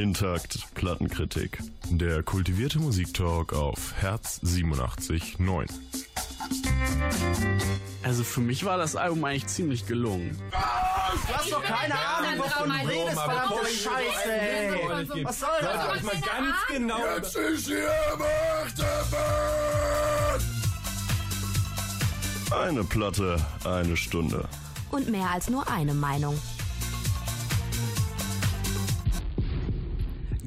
Intakt 0.00 0.66
Plattenkritik. 0.74 1.58
Der 1.90 2.22
kultivierte 2.22 2.78
Musiktalk 2.78 3.52
auf 3.52 3.92
Herz 3.96 4.40
87.9. 4.42 5.66
Also 8.02 8.24
für 8.24 8.40
mich 8.40 8.64
war 8.64 8.78
das 8.78 8.96
Album 8.96 9.22
eigentlich 9.24 9.46
ziemlich 9.48 9.86
gelungen. 9.86 10.40
Du 10.50 10.56
hast 11.34 11.52
doch 11.52 11.62
keine 11.62 11.94
Ahnung, 11.94 12.38
wovon 12.38 12.70
du 12.70 12.88
redest, 12.88 13.20
verdammte 13.20 13.66
Scheiße, 13.66 14.32
ey. 14.32 15.24
Was 15.24 15.40
soll 15.40 15.48
Hört 15.60 15.90
euch 15.90 15.94
das? 15.96 16.02
mal 16.02 16.20
ganz 16.20 16.56
genau. 16.70 16.98
Jetzt 17.16 17.36
ist 17.36 17.66
hier 17.66 17.90
Achterbahn! 18.64 20.40
Eine 22.58 22.84
Platte, 22.84 23.36
eine 23.64 23.98
Stunde. 23.98 24.48
Und 24.90 25.10
mehr 25.10 25.28
als 25.30 25.50
nur 25.50 25.70
eine 25.70 25.92
Meinung. 25.92 26.40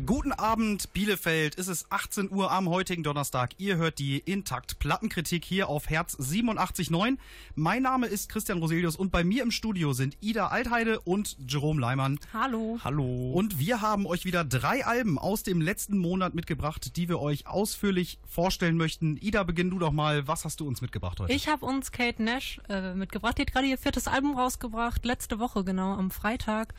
Guten 0.05 0.33
Abend, 0.33 0.91
Bielefeld. 0.91 1.57
Es 1.57 1.69
ist 1.69 1.85
18 1.89 2.29
Uhr 2.29 2.51
am 2.51 2.67
heutigen 2.67 3.03
Donnerstag. 3.03 3.51
Ihr 3.57 3.77
hört 3.77 3.99
die 3.99 4.17
Intakt 4.17 4.77
Plattenkritik 4.79 5.45
hier 5.45 5.69
auf 5.69 5.89
Herz 5.89 6.17
87.9. 6.19 7.17
Mein 7.55 7.83
Name 7.83 8.07
ist 8.07 8.27
Christian 8.27 8.59
Roselius 8.59 8.97
und 8.97 9.13
bei 9.13 9.23
mir 9.23 9.43
im 9.43 9.51
Studio 9.51 9.93
sind 9.93 10.17
Ida 10.19 10.47
Altheide 10.47 10.99
und 10.99 11.37
Jerome 11.47 11.79
Leimann. 11.79 12.19
Hallo. 12.33 12.79
Hallo. 12.83 13.31
Und 13.31 13.59
wir 13.59 13.79
haben 13.79 14.05
euch 14.05 14.25
wieder 14.25 14.43
drei 14.43 14.85
Alben 14.85 15.17
aus 15.17 15.43
dem 15.43 15.61
letzten 15.61 15.97
Monat 15.97 16.33
mitgebracht, 16.33 16.97
die 16.97 17.07
wir 17.07 17.21
euch 17.21 17.47
ausführlich 17.47 18.19
vorstellen 18.27 18.75
möchten. 18.75 19.15
Ida, 19.21 19.43
beginn 19.43 19.69
du 19.69 19.79
doch 19.79 19.93
mal. 19.93 20.27
Was 20.27 20.43
hast 20.43 20.59
du 20.59 20.67
uns 20.67 20.81
mitgebracht 20.81 21.21
heute? 21.21 21.31
Ich 21.31 21.47
habe 21.47 21.65
uns 21.65 21.93
Kate 21.93 22.21
Nash 22.21 22.59
äh, 22.67 22.93
mitgebracht. 22.93 23.37
Die 23.37 23.43
hat 23.43 23.53
gerade 23.53 23.67
ihr 23.67 23.77
viertes 23.77 24.09
Album 24.09 24.35
rausgebracht, 24.35 25.05
letzte 25.05 25.39
Woche 25.39 25.63
genau, 25.63 25.93
am 25.93 26.11
Freitag. 26.11 26.73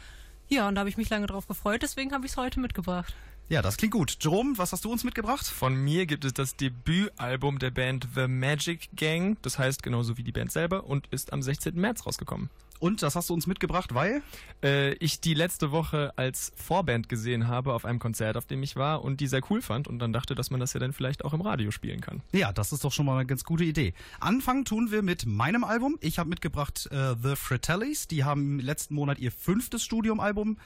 Ja, 0.49 0.69
und 0.69 0.75
da 0.75 0.81
habe 0.81 0.91
ich 0.91 0.97
mich 0.97 1.11
lange 1.11 1.27
drauf 1.27 1.47
gefreut, 1.47 1.83
deswegen 1.83 2.13
habe 2.13 2.27
ich 2.27 2.33
es 2.33 2.37
heute 2.37 2.61
mitgebracht. 2.61 3.15
Ja, 3.49 3.61
das 3.61 3.77
klingt 3.77 3.93
gut. 3.93 4.17
Jerome, 4.21 4.57
was 4.57 4.73
hast 4.73 4.87
du 4.87 4.91
uns 4.93 5.05
mitgebracht? 5.05 5.47
Von 5.47 5.75
mir 5.75 6.07
gibt 6.07 6.25
es 6.25 6.33
das 6.33 6.57
Debütalbum 6.57 7.59
der 7.59 7.71
Band 7.71 8.09
The 8.15 8.27
Magic 8.27 8.89
Gang. 8.97 9.37
Das 9.43 9.59
heißt 9.59 9.83
genauso 9.83 10.17
wie 10.17 10.23
die 10.23 10.33
Band 10.33 10.51
selber 10.51 10.85
und 10.85 11.09
ist 11.09 11.31
am 11.33 11.43
16. 11.43 11.75
März 11.75 12.07
rausgekommen. 12.07 12.49
Und 12.81 13.03
das 13.03 13.17
hast 13.17 13.31
du 13.31 13.35
uns 13.35 13.47
mitgebracht, 13.47 13.95
weil? 13.95 14.23
Äh, 14.63 14.95
ich 14.95 15.21
die 15.21 15.35
letzte 15.35 15.71
Woche 15.71 16.13
als 16.17 16.53
Vorband 16.57 17.09
gesehen 17.09 17.49
habe 17.49 17.73
auf 17.73 17.85
einem 17.85 17.99
Konzert, 17.99 18.37
auf 18.37 18.47
dem 18.47 18.63
ich 18.63 18.77
war 18.77 19.03
und 19.03 19.21
die 19.21 19.27
sehr 19.27 19.41
cool 19.51 19.63
fand 19.63 19.89
und 19.89 19.99
dann 19.99 20.13
dachte, 20.13 20.35
dass 20.35 20.51
man 20.51 20.61
das 20.61 20.73
ja 20.73 20.81
dann 20.81 20.93
vielleicht 20.93 21.25
auch 21.25 21.33
im 21.33 21.41
Radio 21.41 21.71
spielen 21.71 22.01
kann. 22.01 22.23
Ja, 22.33 22.53
das 22.53 22.73
ist 22.73 22.85
doch 22.85 22.93
schon 22.93 23.07
mal 23.07 23.17
eine 23.17 23.27
ganz 23.27 23.45
gute 23.45 23.65
Idee. 23.65 23.95
Anfangen 24.21 24.65
tun 24.65 24.91
wir 24.91 25.03
mit 25.03 25.27
meinem 25.27 25.65
Album. 25.65 25.97
Ich 26.01 26.19
habe 26.19 26.29
mitgebracht 26.29 26.89
äh, 26.91 27.15
The 27.23 27.37
Fratellis. 27.37 28.09
Die 28.09 28.25
haben 28.25 28.59
letzten 28.59 28.95
Monat 28.95 29.19
ihr 29.19 29.33
fünftes 29.33 29.83
Studiumalbum 29.85 30.59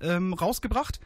ähm, 0.00 0.32
rausgebracht. 0.32 1.00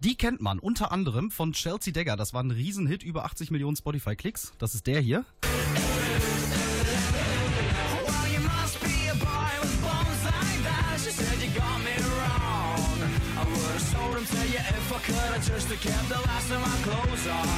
Die 0.00 0.16
kennt 0.16 0.42
man 0.42 0.58
unter 0.58 0.92
anderem 0.92 1.30
von 1.30 1.52
Chelsea 1.52 1.92
Dagger. 1.92 2.16
Das 2.16 2.34
war 2.34 2.42
ein 2.42 2.50
Riesenhit, 2.50 3.02
über 3.02 3.24
80 3.24 3.50
Millionen 3.50 3.76
Spotify-Klicks. 3.76 4.52
Das 4.58 4.74
ist 4.74 4.86
der 4.86 5.00
hier. 5.00 5.24
You 15.08 15.14
if 15.14 15.20
I 15.20 15.32
could. 15.32 15.34
I 15.34 15.54
just 15.54 15.68
kept 15.80 16.08
the 16.08 16.14
last 16.26 16.50
of 16.50 16.60
my 16.60 16.82
clothes 16.82 17.26
on. 17.26 17.48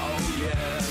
Oh 0.00 0.42
yeah. 0.42 0.82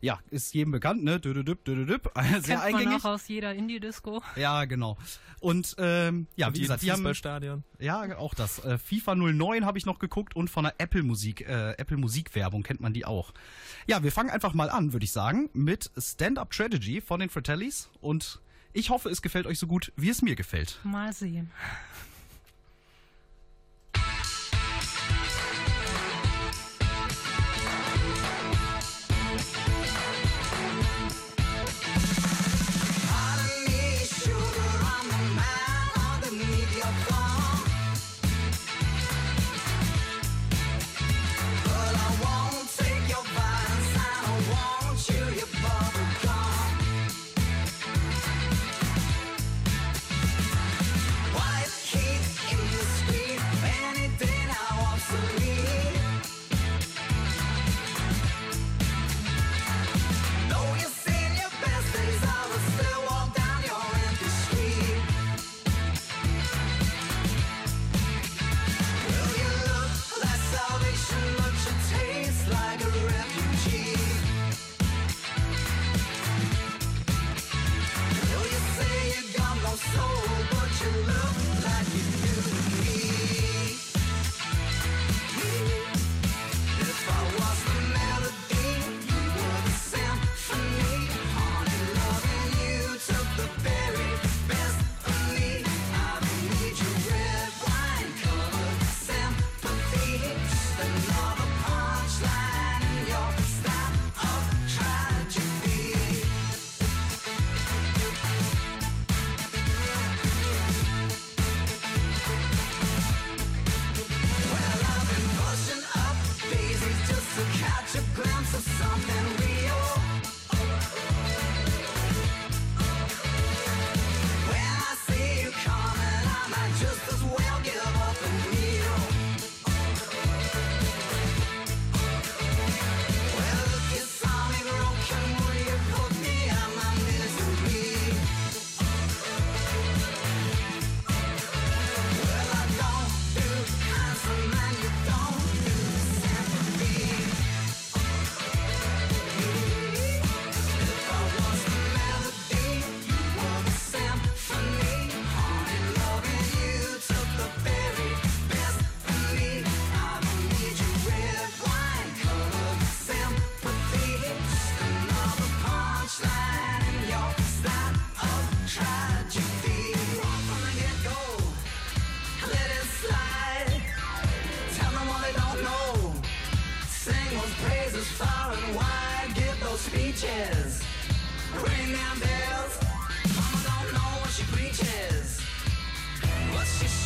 Ja, 0.00 0.20
ist 0.30 0.54
jedem 0.54 0.70
bekannt, 0.70 1.02
ne? 1.02 1.18
Dödödüp, 1.18 1.64
dödödüp. 1.64 2.12
Sehr 2.14 2.22
Kennt 2.30 2.48
man 2.48 2.60
eingängig. 2.60 3.04
auch 3.04 3.04
aus 3.04 3.26
jeder 3.26 3.52
Indie-Disco. 3.52 4.22
Ja, 4.36 4.64
genau. 4.64 4.96
Und 5.40 5.74
ähm, 5.78 6.28
ja, 6.36 6.46
Und 6.46 6.56
wie 6.56 6.60
gesagt, 6.60 6.82
die 6.82 6.92
haben 6.92 6.98
Fußballstadion. 6.98 7.64
Ja, 7.80 8.16
auch 8.16 8.34
das. 8.34 8.64
Äh, 8.64 8.78
FIFA 8.78 9.16
09 9.16 9.64
habe 9.66 9.76
ich 9.76 9.86
noch 9.86 9.98
geguckt 9.98 10.36
und 10.36 10.50
von 10.50 10.64
der 10.64 10.74
Apple 10.78 11.02
Musik, 11.02 11.40
äh, 11.48 11.72
Apple 11.78 11.96
Musik 11.96 12.36
Werbung 12.36 12.62
kennt 12.62 12.80
man 12.80 12.92
die 12.92 13.06
auch. 13.06 13.34
Ja, 13.88 14.04
wir 14.04 14.12
fangen 14.12 14.30
einfach 14.30 14.54
mal 14.54 14.70
an, 14.70 14.92
würde 14.92 15.02
ich 15.04 15.10
sagen, 15.10 15.50
mit 15.52 15.90
Stand-Up 15.98 16.52
Tragedy 16.52 17.00
von 17.00 17.18
den 17.18 17.28
Fratellis 17.28 17.90
und 18.00 18.40
ich 18.72 18.90
hoffe, 18.90 19.08
es 19.08 19.20
gefällt 19.20 19.46
euch 19.46 19.58
so 19.58 19.66
gut, 19.66 19.92
wie 19.96 20.10
es 20.10 20.22
mir 20.22 20.36
gefällt. 20.36 20.78
Mal 20.84 21.12
sehen. 21.12 21.50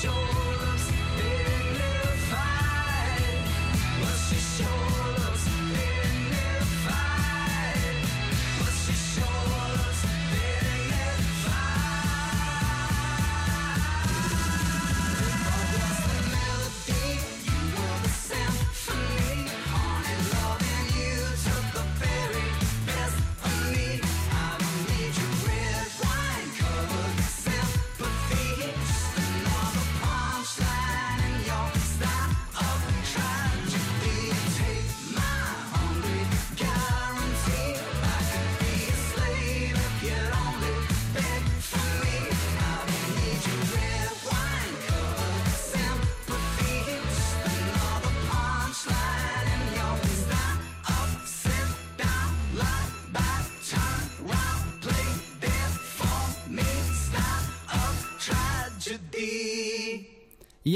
Sure 0.03 0.32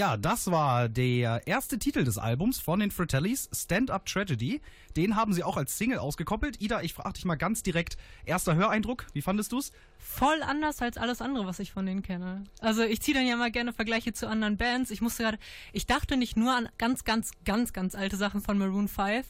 Ja, 0.06 0.16
das 0.16 0.52
war 0.52 0.88
der 0.88 1.48
erste 1.48 1.80
Titel 1.80 2.04
des 2.04 2.16
Albums 2.16 2.60
von 2.60 2.78
den 2.78 2.92
Fratellis, 2.92 3.50
Stand 3.52 3.90
Up 3.90 4.06
Tragedy. 4.06 4.60
Den 4.96 5.16
haben 5.16 5.32
sie 5.32 5.42
auch 5.42 5.56
als 5.56 5.76
Single 5.78 5.98
ausgekoppelt. 5.98 6.62
Ida, 6.62 6.80
ich 6.82 6.94
frage 6.94 7.14
dich 7.14 7.24
mal 7.24 7.34
ganz 7.34 7.64
direkt, 7.64 7.96
erster 8.24 8.54
Höreindruck, 8.54 9.06
wie 9.14 9.20
fandest 9.20 9.50
du's? 9.50 9.72
Voll 9.98 10.44
anders 10.44 10.80
als 10.80 10.96
alles 10.96 11.20
andere, 11.20 11.44
was 11.44 11.58
ich 11.58 11.72
von 11.72 11.86
denen 11.86 12.02
kenne. 12.02 12.44
Also 12.60 12.84
ich 12.84 13.02
ziehe 13.02 13.16
dann 13.16 13.26
ja 13.26 13.34
mal 13.34 13.50
gerne 13.50 13.72
Vergleiche 13.72 14.12
zu 14.12 14.28
anderen 14.28 14.56
Bands. 14.56 14.92
Ich 14.92 15.00
musste 15.00 15.24
gerade, 15.24 15.38
ich 15.72 15.86
dachte 15.86 16.16
nicht 16.16 16.36
nur 16.36 16.54
an 16.54 16.68
ganz, 16.78 17.02
ganz, 17.02 17.32
ganz, 17.44 17.72
ganz 17.72 17.96
alte 17.96 18.16
Sachen 18.16 18.42
von 18.42 18.58
Maroon 18.58 18.86
5, 18.86 19.26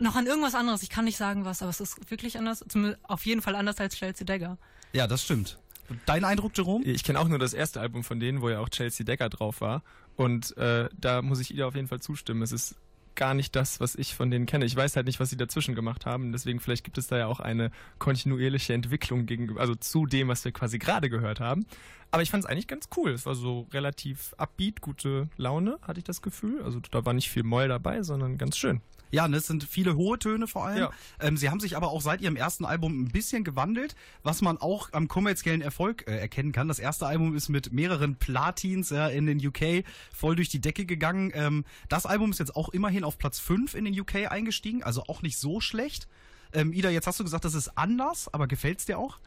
noch 0.00 0.16
an 0.16 0.26
irgendwas 0.26 0.56
anderes. 0.56 0.82
Ich 0.82 0.90
kann 0.90 1.04
nicht 1.04 1.16
sagen 1.16 1.44
was, 1.44 1.62
aber 1.62 1.70
es 1.70 1.80
ist 1.80 2.10
wirklich 2.10 2.38
anders. 2.38 2.64
Auf 3.04 3.24
jeden 3.24 3.40
Fall 3.40 3.54
anders 3.54 3.78
als 3.78 3.94
Chelsea 3.94 4.24
Dagger. 4.24 4.58
Ja, 4.94 5.06
das 5.06 5.22
stimmt. 5.22 5.60
Dein 6.06 6.24
Eindruck, 6.24 6.56
Jerome? 6.56 6.84
Ich 6.84 7.04
kenne 7.04 7.18
auch 7.20 7.28
nur 7.28 7.38
das 7.38 7.54
erste 7.54 7.80
Album 7.80 8.04
von 8.04 8.20
denen, 8.20 8.40
wo 8.40 8.48
ja 8.48 8.60
auch 8.60 8.68
Chelsea 8.68 9.04
Decker 9.04 9.28
drauf 9.28 9.60
war. 9.60 9.82
Und 10.16 10.56
äh, 10.56 10.88
da 10.98 11.22
muss 11.22 11.40
ich 11.40 11.52
Ida 11.52 11.66
auf 11.66 11.74
jeden 11.74 11.88
Fall 11.88 12.00
zustimmen. 12.00 12.42
Es 12.42 12.52
ist 12.52 12.76
gar 13.14 13.34
nicht 13.34 13.54
das, 13.56 13.80
was 13.80 13.94
ich 13.94 14.14
von 14.14 14.30
denen 14.30 14.46
kenne. 14.46 14.64
Ich 14.64 14.74
weiß 14.74 14.96
halt 14.96 15.06
nicht, 15.06 15.20
was 15.20 15.30
sie 15.30 15.36
dazwischen 15.36 15.74
gemacht 15.74 16.06
haben. 16.06 16.32
Deswegen 16.32 16.60
vielleicht 16.60 16.84
gibt 16.84 16.98
es 16.98 17.06
da 17.06 17.18
ja 17.18 17.26
auch 17.26 17.40
eine 17.40 17.70
kontinuierliche 17.98 18.74
Entwicklung 18.74 19.26
gegenüber, 19.26 19.60
also 19.60 19.74
zu 19.74 20.06
dem, 20.06 20.28
was 20.28 20.44
wir 20.44 20.52
quasi 20.52 20.78
gerade 20.78 21.10
gehört 21.10 21.40
haben. 21.40 21.66
Aber 22.10 22.22
ich 22.22 22.30
fand 22.30 22.44
es 22.44 22.50
eigentlich 22.50 22.68
ganz 22.68 22.88
cool. 22.96 23.10
Es 23.10 23.24
war 23.24 23.34
so 23.34 23.66
relativ 23.72 24.34
upbeat, 24.36 24.80
gute 24.80 25.28
Laune, 25.36 25.78
hatte 25.82 25.98
ich 25.98 26.04
das 26.04 26.20
Gefühl. 26.20 26.62
Also 26.62 26.80
da 26.90 27.04
war 27.04 27.14
nicht 27.14 27.30
viel 27.30 27.42
Moll 27.42 27.68
dabei, 27.68 28.02
sondern 28.02 28.38
ganz 28.38 28.56
schön. 28.56 28.80
Ja, 29.12 29.28
ne, 29.28 29.36
es 29.36 29.46
sind 29.46 29.62
viele 29.62 29.94
hohe 29.94 30.18
Töne 30.18 30.48
vor 30.48 30.64
allem. 30.66 30.78
Ja. 30.78 30.90
Ähm, 31.20 31.36
sie 31.36 31.50
haben 31.50 31.60
sich 31.60 31.76
aber 31.76 31.88
auch 31.88 32.00
seit 32.00 32.22
ihrem 32.22 32.34
ersten 32.34 32.64
Album 32.64 33.02
ein 33.02 33.08
bisschen 33.08 33.44
gewandelt, 33.44 33.94
was 34.22 34.40
man 34.40 34.56
auch 34.56 34.88
am 34.92 35.06
kommerziellen 35.06 35.60
Erfolg 35.60 36.08
äh, 36.08 36.16
erkennen 36.16 36.50
kann. 36.50 36.66
Das 36.66 36.78
erste 36.78 37.06
Album 37.06 37.36
ist 37.36 37.50
mit 37.50 37.72
mehreren 37.72 38.16
Platins 38.16 38.90
ja, 38.90 39.08
in 39.08 39.26
den 39.26 39.46
UK 39.46 39.84
voll 40.12 40.34
durch 40.34 40.48
die 40.48 40.60
Decke 40.60 40.86
gegangen. 40.86 41.30
Ähm, 41.34 41.64
das 41.90 42.06
Album 42.06 42.30
ist 42.30 42.38
jetzt 42.38 42.56
auch 42.56 42.70
immerhin 42.70 43.04
auf 43.04 43.18
Platz 43.18 43.38
5 43.38 43.74
in 43.74 43.84
den 43.84 44.00
UK 44.00 44.30
eingestiegen, 44.30 44.82
also 44.82 45.02
auch 45.02 45.20
nicht 45.20 45.38
so 45.38 45.60
schlecht. 45.60 46.08
Ähm, 46.54 46.72
Ida, 46.72 46.88
jetzt 46.88 47.06
hast 47.06 47.20
du 47.20 47.24
gesagt, 47.24 47.44
das 47.44 47.54
ist 47.54 47.76
anders, 47.76 48.32
aber 48.32 48.46
gefällt's 48.46 48.86
dir 48.86 48.98
auch? 48.98 49.18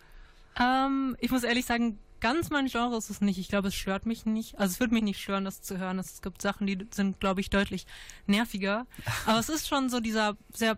Ähm, 0.60 1.16
ich 1.20 1.32
muss 1.32 1.44
ehrlich 1.44 1.66
sagen, 1.66 2.00
ganz 2.20 2.50
mein 2.50 2.68
Genre 2.68 2.98
ist 2.98 3.10
es 3.10 3.22
nicht. 3.22 3.38
Ich 3.38 3.48
glaube, 3.48 3.70
es 3.70 3.76
stört 3.76 4.06
mich 4.06 4.26
nicht. 4.26 4.58
Also 4.58 4.74
es 4.74 4.80
würde 4.80 4.94
mich 4.94 5.04
nicht 5.04 5.22
stören, 5.22 5.46
das 5.46 5.62
zu 5.62 5.78
hören. 5.78 6.00
Es 6.00 6.22
gibt 6.22 6.42
Sachen, 6.42 6.68
die 6.68 6.88
sind, 6.92 7.20
glaube 7.20 7.42
ich, 7.42 7.50
deutlich 7.50 7.86
nerviger. 8.28 8.88
Aber 9.26 9.40
es 9.40 9.50
ist 9.50 9.68
schon 9.68 9.90
so 9.90 10.00
dieser 10.00 10.38
sehr 10.54 10.78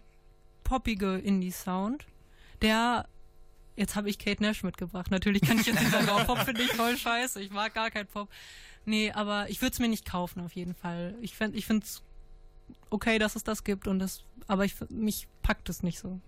poppige 0.64 1.18
Indie-Sound, 1.18 2.06
der 2.62 3.08
Jetzt 3.78 3.96
habe 3.96 4.10
ich 4.10 4.18
Kate 4.18 4.42
Nash 4.42 4.64
mitgebracht. 4.64 5.12
Natürlich 5.12 5.44
kann 5.44 5.60
ich 5.60 5.68
jetzt 5.68 5.80
nicht 5.80 5.92
sagen, 5.92 6.08
oh, 6.10 6.24
Pop 6.24 6.40
finde 6.40 6.64
ich 6.64 6.72
voll 6.72 6.98
scheiße. 6.98 7.40
Ich 7.40 7.52
mag 7.52 7.76
gar 7.76 7.92
kein 7.92 8.08
Pop. 8.08 8.28
Nee, 8.86 9.12
aber 9.12 9.50
ich 9.50 9.62
würde 9.62 9.74
es 9.74 9.80
mir 9.80 9.88
nicht 9.88 10.04
kaufen 10.04 10.42
auf 10.42 10.54
jeden 10.54 10.74
Fall. 10.74 11.14
Ich 11.22 11.36
finde 11.36 11.58
ich 11.60 11.70
es 11.70 12.02
okay, 12.90 13.20
dass 13.20 13.36
es 13.36 13.44
das 13.44 13.64
gibt 13.64 13.88
und 13.88 14.00
das, 14.00 14.24
aber 14.48 14.66
ich, 14.66 14.74
mich 14.90 15.28
packt 15.44 15.70
es 15.70 15.84
nicht 15.84 16.00
so. 16.00 16.20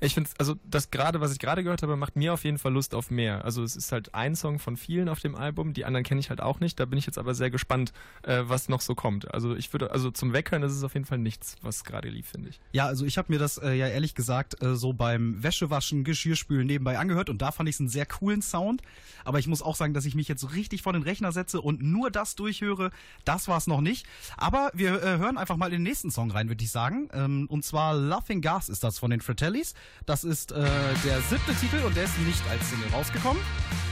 Ich 0.00 0.14
finde, 0.14 0.30
also 0.38 0.56
das 0.64 0.90
gerade, 0.90 1.20
was 1.20 1.32
ich 1.32 1.38
gerade 1.38 1.62
gehört 1.62 1.82
habe, 1.82 1.96
macht 1.96 2.16
mir 2.16 2.32
auf 2.32 2.44
jeden 2.44 2.58
Fall 2.58 2.72
Lust 2.72 2.94
auf 2.94 3.10
mehr. 3.10 3.44
Also 3.44 3.62
es 3.62 3.76
ist 3.76 3.92
halt 3.92 4.14
ein 4.14 4.36
Song 4.36 4.58
von 4.58 4.76
vielen 4.76 5.08
auf 5.08 5.20
dem 5.20 5.34
Album, 5.34 5.72
die 5.72 5.84
anderen 5.84 6.04
kenne 6.04 6.20
ich 6.20 6.30
halt 6.30 6.40
auch 6.40 6.60
nicht. 6.60 6.78
Da 6.78 6.84
bin 6.84 6.98
ich 6.98 7.06
jetzt 7.06 7.18
aber 7.18 7.34
sehr 7.34 7.50
gespannt, 7.50 7.92
äh, 8.22 8.42
was 8.44 8.68
noch 8.68 8.80
so 8.80 8.94
kommt. 8.94 9.32
Also 9.32 9.54
ich 9.54 9.72
würde, 9.72 9.90
also 9.92 10.10
zum 10.10 10.32
Weghören 10.32 10.62
ist 10.62 10.72
es 10.72 10.82
auf 10.82 10.94
jeden 10.94 11.06
Fall 11.06 11.18
nichts, 11.18 11.56
was 11.62 11.84
gerade 11.84 12.08
lief, 12.08 12.28
finde 12.28 12.50
ich. 12.50 12.60
Ja, 12.72 12.86
also 12.86 13.04
ich 13.04 13.18
habe 13.18 13.32
mir 13.32 13.38
das 13.38 13.58
äh, 13.58 13.72
ja 13.74 13.88
ehrlich 13.88 14.14
gesagt 14.14 14.62
äh, 14.62 14.74
so 14.74 14.92
beim 14.92 15.42
Wäschewaschen, 15.42 16.04
Geschirrspülen 16.04 16.66
nebenbei 16.66 16.98
angehört 16.98 17.30
und 17.30 17.40
da 17.40 17.52
fand 17.52 17.68
ich 17.68 17.76
es 17.76 17.80
einen 17.80 17.88
sehr 17.88 18.06
coolen 18.06 18.42
Sound. 18.42 18.82
Aber 19.24 19.38
ich 19.38 19.46
muss 19.46 19.62
auch 19.62 19.76
sagen, 19.76 19.94
dass 19.94 20.04
ich 20.04 20.14
mich 20.14 20.28
jetzt 20.28 20.40
so 20.40 20.48
richtig 20.48 20.82
vor 20.82 20.92
den 20.92 21.02
Rechner 21.02 21.32
setze 21.32 21.60
und 21.60 21.82
nur 21.82 22.10
das 22.10 22.34
durchhöre, 22.34 22.90
das 23.24 23.48
war 23.48 23.56
es 23.56 23.66
noch 23.66 23.80
nicht. 23.80 24.06
Aber 24.36 24.70
wir 24.74 25.02
äh, 25.02 25.18
hören 25.18 25.38
einfach 25.38 25.56
mal 25.56 25.66
in 25.66 25.72
den 25.72 25.82
nächsten 25.82 26.10
Song 26.10 26.30
rein, 26.30 26.48
würde 26.48 26.62
ich 26.62 26.70
sagen. 26.70 27.08
Ähm, 27.12 27.46
und 27.48 27.64
zwar 27.64 27.94
Laughing 27.94 28.40
Gas 28.40 28.68
ist 28.68 28.84
das 28.84 28.98
von 28.98 29.10
den 29.10 29.20
Fratellis. 29.20 29.74
Das 30.06 30.24
ist 30.24 30.52
äh, 30.52 30.64
der 31.04 31.20
siebte 31.22 31.54
Titel 31.54 31.82
und 31.84 31.96
der 31.96 32.04
ist 32.04 32.18
nicht 32.18 32.42
als 32.50 32.68
Single 32.68 32.88
rausgekommen. 32.92 33.42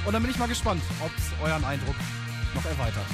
Und 0.05 0.13
dann 0.13 0.23
bin 0.23 0.31
ich 0.31 0.39
mal 0.39 0.49
gespannt, 0.49 0.83
ob 1.01 1.11
es 1.17 1.25
euren 1.43 1.65
Eindruck 1.65 1.97
noch 2.55 2.65
erweitert. 2.67 3.07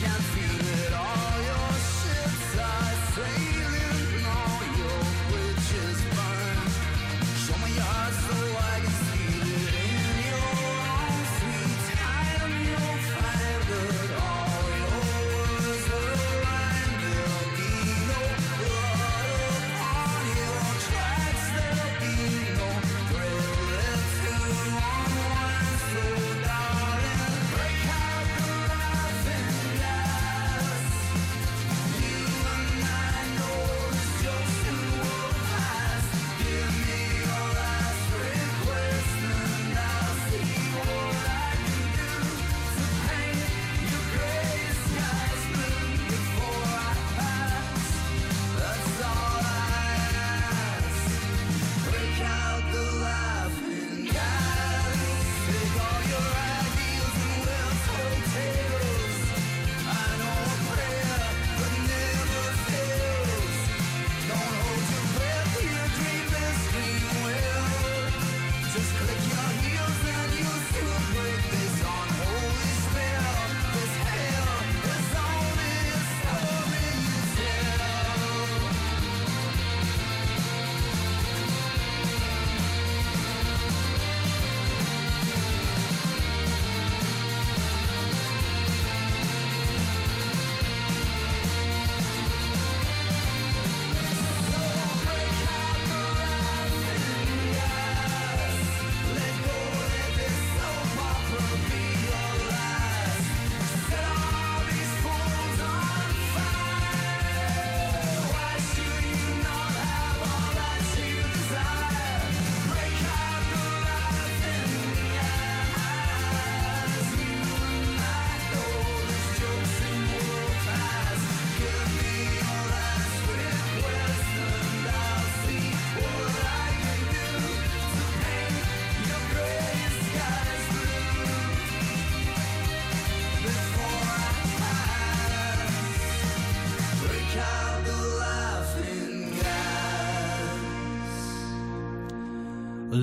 can't 0.00 0.47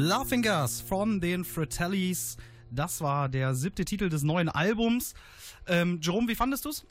Laughing 0.05 0.43
Gas 0.43 0.81
von 0.81 1.19
den 1.19 1.43
Fratellis. 1.43 2.37
Das 2.69 3.01
war 3.01 3.27
der 3.27 3.55
siebte 3.55 3.85
Titel 3.85 4.07
des 4.07 4.21
neuen 4.21 4.49
Albums. 4.49 5.15
Ähm, 5.65 5.99
Jerome, 5.99 6.27
wie 6.27 6.35
fandest 6.35 6.63
du's? 6.65 6.85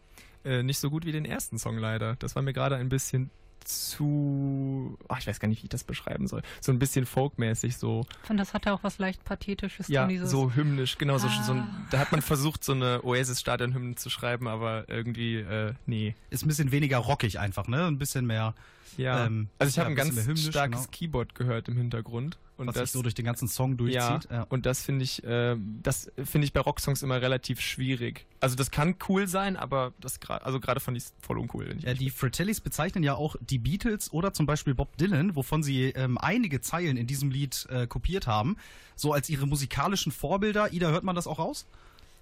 Äh, 0.44 0.64
nicht 0.64 0.80
so 0.80 0.90
gut 0.90 1.06
wie 1.06 1.12
den 1.12 1.24
ersten 1.24 1.56
Song 1.60 1.78
leider. 1.78 2.16
Das 2.16 2.34
war 2.34 2.42
mir 2.42 2.52
gerade 2.52 2.74
ein 2.74 2.88
bisschen 2.88 3.30
zu. 3.62 4.98
Ach, 5.08 5.18
ich 5.20 5.28
weiß 5.28 5.38
gar 5.38 5.46
nicht, 5.46 5.62
wie 5.62 5.66
ich 5.66 5.70
das 5.70 5.84
beschreiben 5.84 6.26
soll. 6.26 6.42
So 6.60 6.72
ein 6.72 6.80
bisschen 6.80 7.06
folkmäßig, 7.06 7.76
so. 7.76 8.04
Ich 8.22 8.26
finde, 8.26 8.42
das 8.42 8.52
hatte 8.52 8.72
auch 8.72 8.82
was 8.82 8.98
leicht 8.98 9.22
Pathetisches. 9.24 9.86
Ja, 9.86 10.08
so 10.26 10.52
hymnisch, 10.52 10.98
genau. 10.98 11.16
So, 11.18 11.28
so 11.28 11.52
ein, 11.52 11.60
Ah. 11.60 11.86
da 11.92 11.98
hat 12.00 12.10
man 12.10 12.20
versucht, 12.20 12.64
so 12.64 12.72
eine 12.72 13.02
Oasis-Stadion-Hymne 13.04 13.94
zu 13.94 14.10
schreiben, 14.10 14.48
aber 14.48 14.88
irgendwie, 14.88 15.36
äh, 15.36 15.74
nee. 15.86 16.16
Ist 16.30 16.44
ein 16.44 16.48
bisschen 16.48 16.72
weniger 16.72 16.98
rockig 16.98 17.38
einfach, 17.38 17.68
ne? 17.68 17.86
Ein 17.86 17.96
bisschen 17.98 18.26
mehr, 18.26 18.54
Ja. 18.96 19.26
Ähm, 19.26 19.48
also 19.58 19.70
ich 19.70 19.76
ja, 19.76 19.84
habe 19.84 19.92
ein 19.92 19.96
ganz 19.96 20.16
hymnisch, 20.16 20.48
starkes 20.48 20.82
genau. 20.82 20.90
Keyboard 20.92 21.34
gehört 21.34 21.68
im 21.68 21.76
Hintergrund. 21.76 22.38
Und 22.56 22.68
was 22.68 22.74
das 22.74 22.82
sich 22.84 22.92
so 22.92 23.02
durch 23.02 23.14
den 23.14 23.24
ganzen 23.24 23.48
Song 23.48 23.72
ja, 23.72 23.76
durchzieht. 23.76 24.30
Ja. 24.30 24.44
und 24.48 24.64
das 24.64 24.82
finde 24.82 25.02
ich, 25.02 25.24
äh, 25.24 25.56
das 25.82 26.12
finde 26.22 26.44
ich 26.44 26.52
bei 26.52 26.60
Rocksongs 26.60 27.02
immer 27.02 27.20
relativ 27.20 27.60
schwierig. 27.60 28.26
Also 28.38 28.54
das 28.54 28.70
kann 28.70 28.94
cool 29.08 29.26
sein, 29.26 29.56
aber 29.56 29.92
das 30.00 30.20
gerade, 30.20 30.46
also 30.46 30.60
gerade 30.60 30.78
fand 30.78 30.96
ich 30.96 31.04
es 31.04 31.14
voll 31.20 31.38
uncool. 31.38 31.68
Wenn 31.68 31.78
ich 31.78 31.84
Ja, 31.84 31.94
die 31.94 32.10
Fratellis 32.10 32.60
bezeichnen 32.60 33.02
ja 33.02 33.14
auch 33.14 33.34
die 33.40 33.58
Beatles 33.58 34.12
oder 34.12 34.32
zum 34.32 34.46
Beispiel 34.46 34.74
Bob 34.74 34.96
Dylan, 34.98 35.34
wovon 35.34 35.64
sie 35.64 35.86
ähm, 35.86 36.16
einige 36.16 36.60
Zeilen 36.60 36.96
in 36.96 37.08
diesem 37.08 37.30
Lied 37.30 37.66
äh, 37.70 37.88
kopiert 37.88 38.28
haben, 38.28 38.56
so 38.94 39.12
als 39.12 39.28
ihre 39.28 39.48
musikalischen 39.48 40.12
Vorbilder. 40.12 40.72
Ida, 40.72 40.90
hört 40.90 41.02
man 41.02 41.16
das 41.16 41.26
auch 41.26 41.40
raus? 41.40 41.66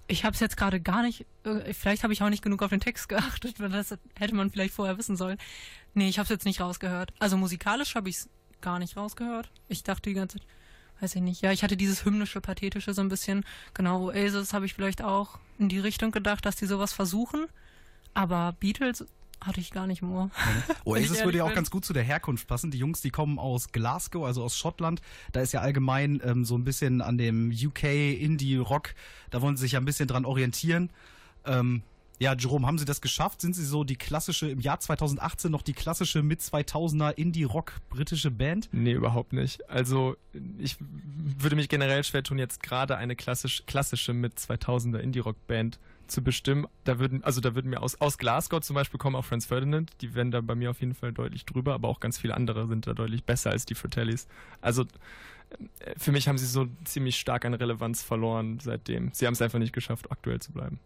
Ich 0.07 0.25
habe 0.25 0.33
es 0.33 0.39
jetzt 0.39 0.57
gerade 0.57 0.81
gar 0.81 1.01
nicht, 1.01 1.25
äh, 1.45 1.73
vielleicht 1.73 2.03
habe 2.03 2.11
ich 2.11 2.21
auch 2.21 2.29
nicht 2.29 2.43
genug 2.43 2.61
auf 2.61 2.69
den 2.69 2.79
Text 2.79 3.07
geachtet, 3.07 3.55
weil 3.59 3.69
das 3.69 3.95
hätte 4.15 4.35
man 4.35 4.49
vielleicht 4.49 4.73
vorher 4.73 4.97
wissen 4.97 5.15
sollen. 5.15 5.37
Nee, 5.93 6.09
ich 6.09 6.17
habe 6.17 6.23
es 6.23 6.29
jetzt 6.29 6.45
nicht 6.45 6.61
rausgehört. 6.61 7.13
Also 7.19 7.37
musikalisch 7.37 7.95
habe 7.95 8.09
ich 8.09 8.17
es 8.17 8.29
gar 8.61 8.79
nicht 8.79 8.97
rausgehört. 8.97 9.51
Ich 9.67 9.83
dachte 9.83 10.09
die 10.09 10.15
ganze 10.15 10.39
Zeit, 10.39 10.47
weiß 11.01 11.15
ich 11.15 11.21
nicht, 11.21 11.41
ja, 11.41 11.51
ich 11.51 11.63
hatte 11.63 11.77
dieses 11.77 12.05
hymnische, 12.05 12.41
pathetische 12.41 12.93
so 12.93 13.01
ein 13.01 13.09
bisschen. 13.09 13.45
Genau, 13.73 14.07
Oasis 14.07 14.53
habe 14.53 14.65
ich 14.65 14.73
vielleicht 14.73 15.03
auch 15.03 15.39
in 15.59 15.69
die 15.69 15.79
Richtung 15.79 16.11
gedacht, 16.11 16.45
dass 16.45 16.55
die 16.55 16.65
sowas 16.65 16.93
versuchen. 16.93 17.45
Aber 18.13 18.55
Beatles 18.59 19.05
hatte 19.41 19.59
ich 19.59 19.71
gar 19.71 19.87
nicht 19.87 20.01
im 20.01 20.11
Ohr. 20.11 20.29
Oasis 20.85 21.23
würde 21.23 21.39
ja 21.39 21.43
auch 21.43 21.53
ganz 21.53 21.69
gut 21.69 21.83
zu 21.83 21.93
der 21.93 22.03
Herkunft 22.03 22.47
passen. 22.47 22.71
Die 22.71 22.77
Jungs, 22.77 23.01
die 23.01 23.09
kommen 23.09 23.37
aus 23.39 23.71
Glasgow, 23.71 24.25
also 24.25 24.43
aus 24.43 24.57
Schottland. 24.57 25.01
Da 25.31 25.41
ist 25.41 25.51
ja 25.51 25.61
allgemein 25.61 26.21
ähm, 26.23 26.45
so 26.45 26.57
ein 26.57 26.63
bisschen 26.63 27.01
an 27.01 27.17
dem 27.17 27.51
UK 27.51 27.83
Indie 27.83 28.57
Rock, 28.57 28.95
da 29.29 29.41
wollen 29.41 29.57
sie 29.57 29.61
sich 29.61 29.73
ja 29.73 29.79
ein 29.79 29.85
bisschen 29.85 30.07
dran 30.07 30.25
orientieren. 30.25 30.89
Ähm, 31.45 31.83
ja, 32.19 32.35
Jerome, 32.35 32.67
haben 32.67 32.77
Sie 32.77 32.85
das 32.85 33.01
geschafft? 33.01 33.41
Sind 33.41 33.55
Sie 33.55 33.65
so 33.65 33.83
die 33.83 33.95
klassische, 33.95 34.49
im 34.49 34.59
Jahr 34.59 34.79
2018 34.79 35.51
noch 35.51 35.61
die 35.61 35.73
klassische 35.73 36.23
mit 36.23 36.41
2000er 36.41 37.11
Indie-Rock 37.11 37.73
britische 37.89 38.31
Band? 38.31 38.69
Nee, 38.71 38.93
überhaupt 38.93 39.33
nicht. 39.33 39.69
Also 39.69 40.15
ich 40.57 40.77
würde 40.79 41.55
mich 41.55 41.69
generell 41.69 42.03
schwer 42.03 42.23
tun, 42.23 42.37
jetzt 42.37 42.61
gerade 42.61 42.97
eine 42.97 43.15
klassisch, 43.15 43.63
klassische 43.65 44.13
mit 44.13 44.37
2000er 44.37 44.99
Indie-Rock-Band 44.99 45.79
zu 46.07 46.23
bestimmen. 46.23 46.67
Da 46.83 46.99
würden, 46.99 47.23
also 47.23 47.41
da 47.41 47.55
würden 47.55 47.69
mir 47.69 47.81
aus, 47.81 47.99
aus 47.99 48.17
Glasgow 48.17 48.61
zum 48.61 48.75
Beispiel 48.75 48.99
kommen 48.99 49.15
auch 49.15 49.25
Franz 49.25 49.45
Ferdinand, 49.45 49.91
die 50.01 50.13
wären 50.13 50.31
da 50.31 50.41
bei 50.41 50.55
mir 50.55 50.69
auf 50.69 50.79
jeden 50.79 50.93
Fall 50.93 51.11
deutlich 51.11 51.45
drüber, 51.45 51.73
aber 51.73 51.87
auch 51.87 51.99
ganz 51.99 52.17
viele 52.17 52.35
andere 52.35 52.67
sind 52.67 52.87
da 52.87 52.93
deutlich 52.93 53.23
besser 53.23 53.51
als 53.51 53.65
die 53.65 53.75
Fratellis. 53.75 54.27
Also 54.61 54.83
äh, 54.83 55.93
für 55.97 56.11
mich 56.11 56.27
haben 56.27 56.37
sie 56.37 56.45
so 56.45 56.67
ziemlich 56.83 57.19
stark 57.19 57.45
an 57.45 57.53
Relevanz 57.53 58.03
verloren 58.03 58.59
seitdem. 58.61 59.09
Sie 59.13 59.25
haben 59.25 59.33
es 59.33 59.41
einfach 59.41 59.59
nicht 59.59 59.73
geschafft, 59.73 60.11
aktuell 60.11 60.39
zu 60.39 60.51
bleiben. 60.51 60.79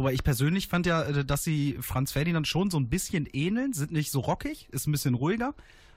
Wobei 0.00 0.14
ich 0.14 0.24
persönlich 0.24 0.66
fand 0.66 0.86
ja, 0.86 1.02
äh, 1.02 1.26
dass 1.26 1.44
sie 1.44 1.76
Franz 1.82 2.12
Ferdinand 2.12 2.48
schon 2.48 2.70
so 2.70 2.80
ein 2.80 2.88
bisschen 2.88 3.28
ähneln, 3.34 3.74
sind 3.74 3.92
nicht 3.92 4.10
so 4.10 4.20
rockig, 4.20 4.66
ist 4.70 4.86
ein 4.86 4.92
bisschen 4.92 5.12
ruhiger. 5.12 5.52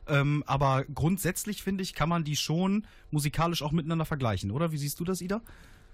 Ähm, 0.10 0.44
aber 0.46 0.84
grundsätzlich 0.94 1.64
finde 1.64 1.84
ich, 1.84 1.94
kann 1.94 2.10
man 2.10 2.26
die 2.26 2.36
schon 2.36 2.86
musikalisch 3.12 3.62
auch 3.62 3.72
miteinander 3.72 4.04
vergleichen, 4.04 4.52
oder? 4.52 4.74
Wie 4.74 4.78
siehst 4.78 5.00
du 5.00 5.06
das, 5.06 5.22
Ida? 5.22 5.40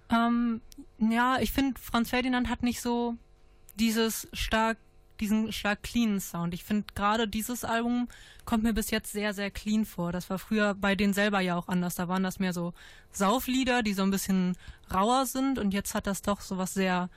Ähm, 0.09 0.59
ja, 0.97 1.37
ich 1.39 1.51
finde, 1.51 1.79
Franz 1.79 2.09
Ferdinand 2.09 2.49
hat 2.49 2.63
nicht 2.63 2.81
so 2.81 3.13
dieses 3.75 4.27
stark, 4.33 4.79
diesen 5.19 5.51
stark 5.51 5.83
cleanen 5.83 6.19
Sound. 6.19 6.55
Ich 6.55 6.63
finde 6.63 6.87
gerade 6.95 7.27
dieses 7.27 7.63
Album 7.63 8.07
kommt 8.43 8.63
mir 8.63 8.73
bis 8.73 8.89
jetzt 8.89 9.11
sehr, 9.11 9.35
sehr 9.35 9.51
clean 9.51 9.85
vor. 9.85 10.11
Das 10.11 10.31
war 10.31 10.39
früher 10.39 10.73
bei 10.73 10.95
denen 10.95 11.13
selber 11.13 11.41
ja 11.41 11.55
auch 11.55 11.67
anders. 11.67 11.93
Da 11.93 12.07
waren 12.07 12.23
das 12.23 12.39
mehr 12.39 12.53
so 12.53 12.73
Sauflieder, 13.11 13.83
die 13.83 13.93
so 13.93 14.01
ein 14.01 14.09
bisschen 14.09 14.57
rauer 14.91 15.27
sind 15.27 15.59
und 15.59 15.75
jetzt 15.75 15.93
hat 15.93 16.07
das 16.07 16.23
doch 16.23 16.41
so 16.41 16.57
was 16.57 16.73
sehr, 16.73 17.11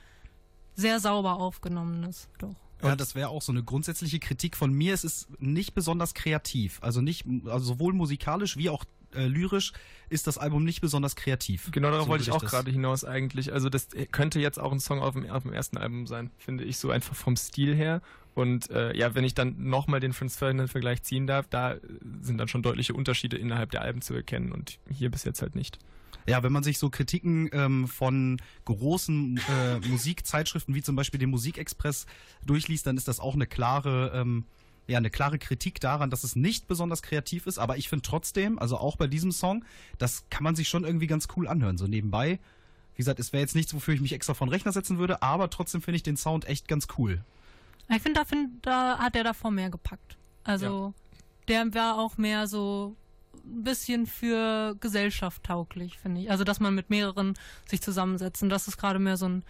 sehr 0.75 0.99
sauber 0.99 1.37
aufgenommenes. 1.37 2.27
Doch. 2.39 2.55
Ja, 2.81 2.95
das 2.95 3.15
wäre 3.15 3.29
auch 3.29 3.41
so 3.41 3.51
eine 3.51 3.63
grundsätzliche 3.63 4.19
Kritik 4.19 4.57
von 4.57 4.73
mir. 4.73 4.93
Es 4.93 5.03
ist 5.03 5.27
nicht 5.39 5.73
besonders 5.73 6.13
kreativ. 6.13 6.79
Also 6.81 7.01
nicht, 7.01 7.25
also 7.45 7.65
sowohl 7.65 7.93
musikalisch 7.93 8.57
wie 8.57 8.69
auch 8.69 8.83
äh, 9.15 9.27
lyrisch 9.27 9.73
ist 10.09 10.27
das 10.27 10.37
Album 10.37 10.63
nicht 10.63 10.81
besonders 10.81 11.15
kreativ. 11.15 11.71
Genau 11.71 11.89
darauf 11.89 12.05
So 12.05 12.11
wollte 12.11 12.23
ich 12.23 12.31
auch 12.31 12.43
gerade 12.43 12.71
hinaus 12.71 13.05
eigentlich. 13.05 13.53
Also 13.53 13.69
das 13.69 13.87
könnte 14.11 14.39
jetzt 14.39 14.59
auch 14.59 14.71
ein 14.71 14.79
Song 14.79 14.99
auf 14.99 15.13
dem, 15.13 15.29
auf 15.29 15.43
dem 15.43 15.53
ersten 15.53 15.77
Album 15.77 16.07
sein, 16.07 16.31
finde 16.37 16.63
ich, 16.65 16.77
so 16.77 16.91
einfach 16.91 17.15
vom 17.15 17.35
Stil 17.35 17.75
her. 17.75 18.01
Und 18.35 18.69
äh, 18.71 18.95
ja, 18.97 19.13
wenn 19.15 19.23
ich 19.23 19.33
dann 19.33 19.55
nochmal 19.69 19.99
den 19.99 20.13
Franz 20.13 20.35
Ferdinand-Vergleich 20.37 21.03
ziehen 21.03 21.27
darf, 21.27 21.47
da 21.47 21.73
äh, 21.73 21.79
sind 22.21 22.37
dann 22.37 22.47
schon 22.47 22.63
deutliche 22.63 22.93
Unterschiede 22.93 23.37
innerhalb 23.37 23.71
der 23.71 23.81
Alben 23.81 24.01
zu 24.01 24.13
erkennen 24.13 24.51
und 24.51 24.79
hier 24.89 25.09
bis 25.09 25.23
jetzt 25.23 25.41
halt 25.41 25.55
nicht. 25.55 25.79
Ja, 26.27 26.43
wenn 26.43 26.51
man 26.51 26.63
sich 26.63 26.79
so 26.79 26.89
Kritiken 26.89 27.49
ähm, 27.51 27.87
von 27.87 28.41
großen 28.65 29.37
äh, 29.37 29.79
Musikzeitschriften 29.87 30.75
wie 30.75 30.81
zum 30.81 30.95
Beispiel 30.95 31.19
dem 31.19 31.31
Musikexpress 31.31 32.05
durchliest, 32.45 32.87
dann 32.87 32.97
ist 32.97 33.07
das 33.07 33.19
auch 33.19 33.35
eine 33.35 33.47
klare, 33.47 34.11
ähm, 34.15 34.45
ja, 34.87 34.97
eine 34.97 35.09
klare 35.09 35.39
Kritik 35.39 35.79
daran, 35.79 36.09
dass 36.09 36.23
es 36.23 36.35
nicht 36.35 36.67
besonders 36.67 37.01
kreativ 37.01 37.47
ist. 37.47 37.57
Aber 37.57 37.77
ich 37.77 37.89
finde 37.89 38.03
trotzdem, 38.03 38.59
also 38.59 38.77
auch 38.77 38.95
bei 38.95 39.07
diesem 39.07 39.31
Song, 39.31 39.65
das 39.97 40.25
kann 40.29 40.43
man 40.43 40.55
sich 40.55 40.69
schon 40.69 40.83
irgendwie 40.83 41.07
ganz 41.07 41.27
cool 41.35 41.47
anhören, 41.47 41.77
so 41.77 41.87
nebenbei. 41.87 42.39
Wie 42.95 42.97
gesagt, 42.97 43.19
es 43.19 43.33
wäre 43.33 43.41
jetzt 43.41 43.55
nichts, 43.55 43.73
wofür 43.73 43.93
ich 43.93 44.01
mich 44.01 44.13
extra 44.13 44.33
von 44.33 44.49
Rechner 44.49 44.71
setzen 44.71 44.99
würde, 44.99 45.21
aber 45.23 45.49
trotzdem 45.49 45.81
finde 45.81 45.95
ich 45.97 46.03
den 46.03 46.17
Sound 46.17 46.45
echt 46.45 46.67
ganz 46.67 46.87
cool. 46.97 47.23
Ich 47.89 48.01
finde, 48.01 48.19
da, 48.19 48.25
find, 48.25 48.65
da 48.65 48.97
hat 48.99 49.15
er 49.15 49.23
davor 49.23 49.51
mehr 49.51 49.69
gepackt. 49.69 50.17
Also, 50.43 50.93
der 51.47 51.73
war 51.73 51.97
auch 51.97 52.17
mehr 52.17 52.47
so 52.47 52.95
ein 53.43 53.63
bisschen 53.63 54.05
für 54.05 54.75
Gesellschaft 54.79 55.43
tauglich, 55.43 55.97
finde 55.97 56.21
ich. 56.21 56.31
Also, 56.31 56.43
dass 56.43 56.59
man 56.59 56.73
mit 56.73 56.89
mehreren 56.89 57.33
sich 57.67 57.81
zusammensetzt. 57.81 58.41
Und 58.43 58.49
das 58.49 58.67
ist 58.67 58.77
gerade 58.77 58.99
mehr 58.99 59.17
so 59.17 59.27
ein 59.27 59.43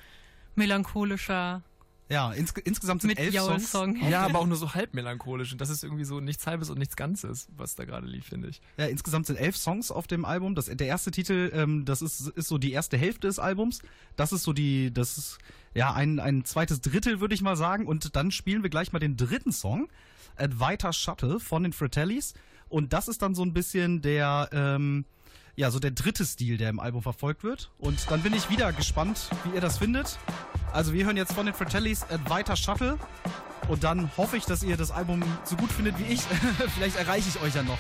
melancholischer 0.56 1.62
Ja, 2.10 2.32
insge 2.32 2.62
insgesamt 2.62 3.02
sind 3.02 3.10
mit 3.10 3.20
elf 3.20 3.34
Songs. 3.34 3.72
Song. 3.72 3.96
Ja, 4.10 4.24
aber 4.26 4.40
auch 4.40 4.46
nur 4.46 4.58
so 4.58 4.74
halb 4.74 4.94
melancholisch 4.94 5.52
und 5.52 5.62
das 5.62 5.70
ist 5.70 5.84
irgendwie 5.84 6.04
so 6.04 6.20
nichts 6.20 6.46
Halbes 6.46 6.70
und 6.70 6.78
nichts 6.78 6.96
Ganzes, 6.96 7.48
was 7.56 7.76
da 7.76 7.86
gerade 7.86 8.06
lief, 8.08 8.26
finde 8.28 8.50
ich. 8.50 8.62
Ja, 8.78 8.86
insgesamt 8.86 9.26
sind 9.26 9.38
elf 9.38 9.58
Songs 9.58 9.90
auf 9.90 10.06
dem 10.06 10.26
Album. 10.26 10.54
Das, 10.54 10.66
der 10.66 10.88
erste 10.88 11.12
Titel, 11.12 11.52
ähm, 11.54 11.86
das 11.86 12.02
ist, 12.02 12.28
ist 12.30 12.48
so 12.48 12.58
die 12.58 12.72
erste 12.72 12.98
Hälfte 12.98 13.28
des 13.28 13.40
Albums. 13.40 13.82
Das 14.16 14.32
ist 14.32 14.44
so 14.44 14.54
die, 14.54 14.94
das 14.94 15.18
ist 15.18 15.38
ja 15.74 15.94
ein, 15.94 16.20
ein 16.20 16.46
zweites 16.46 16.82
Drittel, 16.82 17.20
würde 17.20 17.34
ich 17.34 17.42
mal 17.42 17.56
sagen. 17.56 17.88
Und 17.88 18.16
dann 18.16 18.32
spielen 18.32 18.64
wir 18.64 18.70
gleich 18.70 18.92
mal 18.92 19.00
den 19.00 19.18
dritten 19.18 19.52
Song, 19.52 19.88
Advaita 20.36 20.94
Shuttle 20.94 21.40
von 21.40 21.64
den 21.64 21.74
Fratellis. 21.74 22.34
Und 22.70 22.94
das 22.94 23.08
ist 23.08 23.22
dann 23.22 23.36
so 23.36 23.44
ein 23.44 23.54
bisschen 23.54 24.02
der, 24.02 24.50
ähm, 24.52 25.06
ja, 25.56 25.70
so 25.72 25.80
der 25.80 25.92
dritte 25.92 26.26
Stil, 26.26 26.58
der 26.58 26.70
im 26.70 26.80
Album 26.80 27.02
verfolgt 27.02 27.44
wird. 27.44 27.72
Und 27.78 28.10
dann 28.10 28.22
bin 28.22 28.34
ich 28.34 28.50
wieder 28.50 28.74
gespannt, 28.74 29.30
wie 29.44 29.56
ihr 29.56 29.62
das 29.62 29.78
findet. 29.78 30.18
Also 30.72 30.94
wir 30.94 31.06
hören 31.06 31.18
jetzt 31.18 31.34
von 31.34 31.46
den 31.46 31.54
Fratellis 31.54 32.04
Advaita 32.04 32.56
Shuttle. 32.56 32.98
Und 33.68 33.84
dann 33.84 34.10
hoffe 34.18 34.36
ich, 34.38 34.46
dass 34.46 34.64
ihr 34.64 34.76
das 34.76 34.92
Album 34.92 35.24
so 35.44 35.56
gut 35.56 35.72
findet 35.72 35.98
wie 36.00 36.14
ich. 36.14 36.22
Vielleicht 36.76 36.98
erreiche 36.98 37.30
ich 37.30 37.42
euch 37.42 37.56
ja 37.56 37.64
noch. 37.64 37.78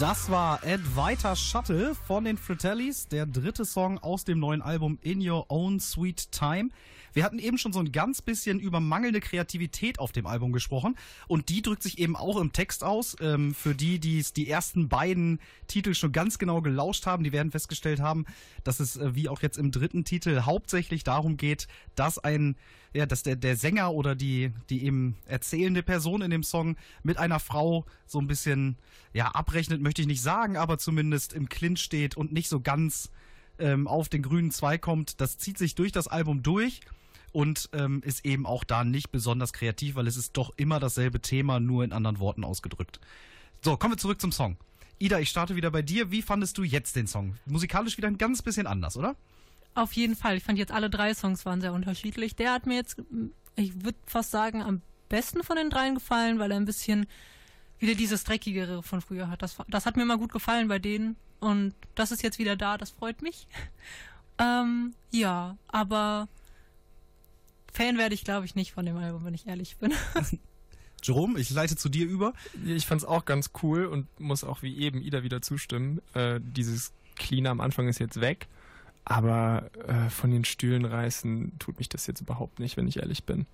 Das 0.00 0.30
war 0.30 0.64
Advaita 0.64 1.36
Shuttle 1.36 1.94
von 1.94 2.24
den 2.24 2.38
Fratellis, 2.38 3.06
der 3.08 3.26
dritte 3.26 3.66
Song 3.66 3.98
aus 3.98 4.24
dem 4.24 4.38
neuen 4.38 4.62
Album 4.62 4.98
In 5.02 5.20
Your 5.20 5.44
Own 5.50 5.78
Sweet 5.78 6.32
Time. 6.32 6.70
Wir 7.12 7.22
hatten 7.22 7.38
eben 7.38 7.58
schon 7.58 7.74
so 7.74 7.80
ein 7.80 7.92
ganz 7.92 8.22
bisschen 8.22 8.60
über 8.60 8.80
mangelnde 8.80 9.20
Kreativität 9.20 9.98
auf 9.98 10.12
dem 10.12 10.24
Album 10.24 10.52
gesprochen 10.52 10.96
und 11.28 11.50
die 11.50 11.60
drückt 11.60 11.82
sich 11.82 11.98
eben 11.98 12.16
auch 12.16 12.40
im 12.40 12.54
Text 12.54 12.82
aus. 12.82 13.14
Ähm, 13.20 13.54
für 13.54 13.74
die, 13.74 13.98
die 13.98 14.24
die 14.34 14.48
ersten 14.48 14.88
beiden 14.88 15.38
Titel 15.66 15.92
schon 15.92 16.12
ganz 16.12 16.38
genau 16.38 16.62
gelauscht 16.62 17.04
haben, 17.04 17.22
die 17.22 17.32
werden 17.32 17.52
festgestellt 17.52 18.00
haben, 18.00 18.24
dass 18.64 18.80
es 18.80 18.96
äh, 18.96 19.14
wie 19.14 19.28
auch 19.28 19.42
jetzt 19.42 19.58
im 19.58 19.70
dritten 19.70 20.06
Titel 20.06 20.42
hauptsächlich 20.46 21.04
darum 21.04 21.36
geht, 21.36 21.68
dass 21.94 22.18
ein 22.18 22.56
ja, 22.92 23.06
dass 23.06 23.22
der, 23.22 23.36
der 23.36 23.56
Sänger 23.56 23.92
oder 23.92 24.14
die, 24.14 24.52
die 24.68 24.84
eben 24.84 25.16
erzählende 25.26 25.82
Person 25.82 26.22
in 26.22 26.30
dem 26.30 26.42
Song 26.42 26.76
mit 27.02 27.18
einer 27.18 27.38
Frau 27.38 27.86
so 28.06 28.18
ein 28.20 28.26
bisschen, 28.26 28.76
ja, 29.12 29.28
abrechnet, 29.28 29.80
möchte 29.80 30.02
ich 30.02 30.08
nicht 30.08 30.22
sagen, 30.22 30.56
aber 30.56 30.78
zumindest 30.78 31.32
im 31.32 31.48
Clinch 31.48 31.80
steht 31.80 32.16
und 32.16 32.32
nicht 32.32 32.48
so 32.48 32.60
ganz 32.60 33.10
ähm, 33.58 33.86
auf 33.86 34.08
den 34.08 34.22
grünen 34.22 34.50
Zweig 34.50 34.82
kommt. 34.82 35.20
Das 35.20 35.38
zieht 35.38 35.58
sich 35.58 35.74
durch 35.74 35.92
das 35.92 36.08
Album 36.08 36.42
durch 36.42 36.80
und 37.32 37.68
ähm, 37.72 38.02
ist 38.04 38.24
eben 38.24 38.46
auch 38.46 38.64
da 38.64 38.84
nicht 38.84 39.12
besonders 39.12 39.52
kreativ, 39.52 39.94
weil 39.94 40.06
es 40.06 40.16
ist 40.16 40.36
doch 40.36 40.52
immer 40.56 40.80
dasselbe 40.80 41.20
Thema, 41.20 41.60
nur 41.60 41.84
in 41.84 41.92
anderen 41.92 42.18
Worten 42.18 42.44
ausgedrückt. 42.44 43.00
So, 43.62 43.76
kommen 43.76 43.94
wir 43.94 43.98
zurück 43.98 44.20
zum 44.20 44.32
Song. 44.32 44.56
Ida, 44.98 45.18
ich 45.18 45.30
starte 45.30 45.56
wieder 45.56 45.70
bei 45.70 45.82
dir. 45.82 46.10
Wie 46.10 46.22
fandest 46.22 46.58
du 46.58 46.62
jetzt 46.62 46.96
den 46.96 47.06
Song? 47.06 47.36
Musikalisch 47.46 47.96
wieder 47.96 48.08
ein 48.08 48.18
ganz 48.18 48.42
bisschen 48.42 48.66
anders, 48.66 48.96
oder? 48.96 49.16
Auf 49.74 49.92
jeden 49.92 50.16
Fall. 50.16 50.36
Ich 50.36 50.44
fand 50.44 50.58
jetzt 50.58 50.72
alle 50.72 50.90
drei 50.90 51.14
Songs 51.14 51.44
waren 51.46 51.60
sehr 51.60 51.72
unterschiedlich. 51.72 52.34
Der 52.36 52.52
hat 52.52 52.66
mir 52.66 52.74
jetzt, 52.76 52.96
ich 53.56 53.84
würde 53.84 53.98
fast 54.06 54.30
sagen, 54.30 54.62
am 54.62 54.82
besten 55.08 55.42
von 55.42 55.56
den 55.56 55.70
dreien 55.70 55.94
gefallen, 55.94 56.38
weil 56.38 56.50
er 56.50 56.56
ein 56.56 56.64
bisschen 56.64 57.06
wieder 57.78 57.94
dieses 57.94 58.24
Dreckigere 58.24 58.82
von 58.82 59.00
früher 59.00 59.28
hat. 59.28 59.42
Das, 59.42 59.56
das 59.68 59.86
hat 59.86 59.96
mir 59.96 60.02
immer 60.02 60.18
gut 60.18 60.32
gefallen 60.32 60.68
bei 60.68 60.78
denen. 60.78 61.16
Und 61.40 61.74
das 61.94 62.12
ist 62.12 62.22
jetzt 62.22 62.38
wieder 62.38 62.56
da, 62.56 62.78
das 62.78 62.90
freut 62.90 63.22
mich. 63.22 63.46
Ähm, 64.42 64.94
ja, 65.10 65.58
aber 65.68 66.26
Fan 67.74 67.98
werde 67.98 68.14
ich, 68.14 68.24
glaube 68.24 68.46
ich, 68.46 68.54
nicht 68.54 68.72
von 68.72 68.86
dem 68.86 68.96
Album, 68.96 69.22
wenn 69.26 69.34
ich 69.34 69.46
ehrlich 69.46 69.76
bin. 69.76 69.92
Jerome, 71.02 71.38
ich 71.38 71.50
leite 71.50 71.76
zu 71.76 71.88
dir 71.88 72.06
über. 72.06 72.32
Ich 72.64 72.86
fand's 72.86 73.04
auch 73.04 73.24
ganz 73.24 73.50
cool 73.62 73.84
und 73.84 74.06
muss 74.18 74.44
auch 74.44 74.62
wie 74.62 74.78
eben 74.78 75.02
Ida 75.02 75.22
wieder 75.22 75.42
zustimmen. 75.42 76.00
Äh, 76.14 76.40
dieses 76.42 76.92
Clean 77.16 77.46
am 77.46 77.60
Anfang 77.60 77.88
ist 77.88 77.98
jetzt 78.00 78.20
weg, 78.20 78.48
aber 79.10 79.70
äh, 79.88 80.08
von 80.08 80.30
den 80.30 80.44
Stühlen 80.44 80.84
reißen 80.84 81.58
tut 81.58 81.78
mich 81.78 81.88
das 81.88 82.06
jetzt 82.06 82.20
überhaupt 82.20 82.60
nicht, 82.60 82.76
wenn 82.76 82.86
ich 82.86 82.98
ehrlich 82.98 83.24
bin. 83.24 83.46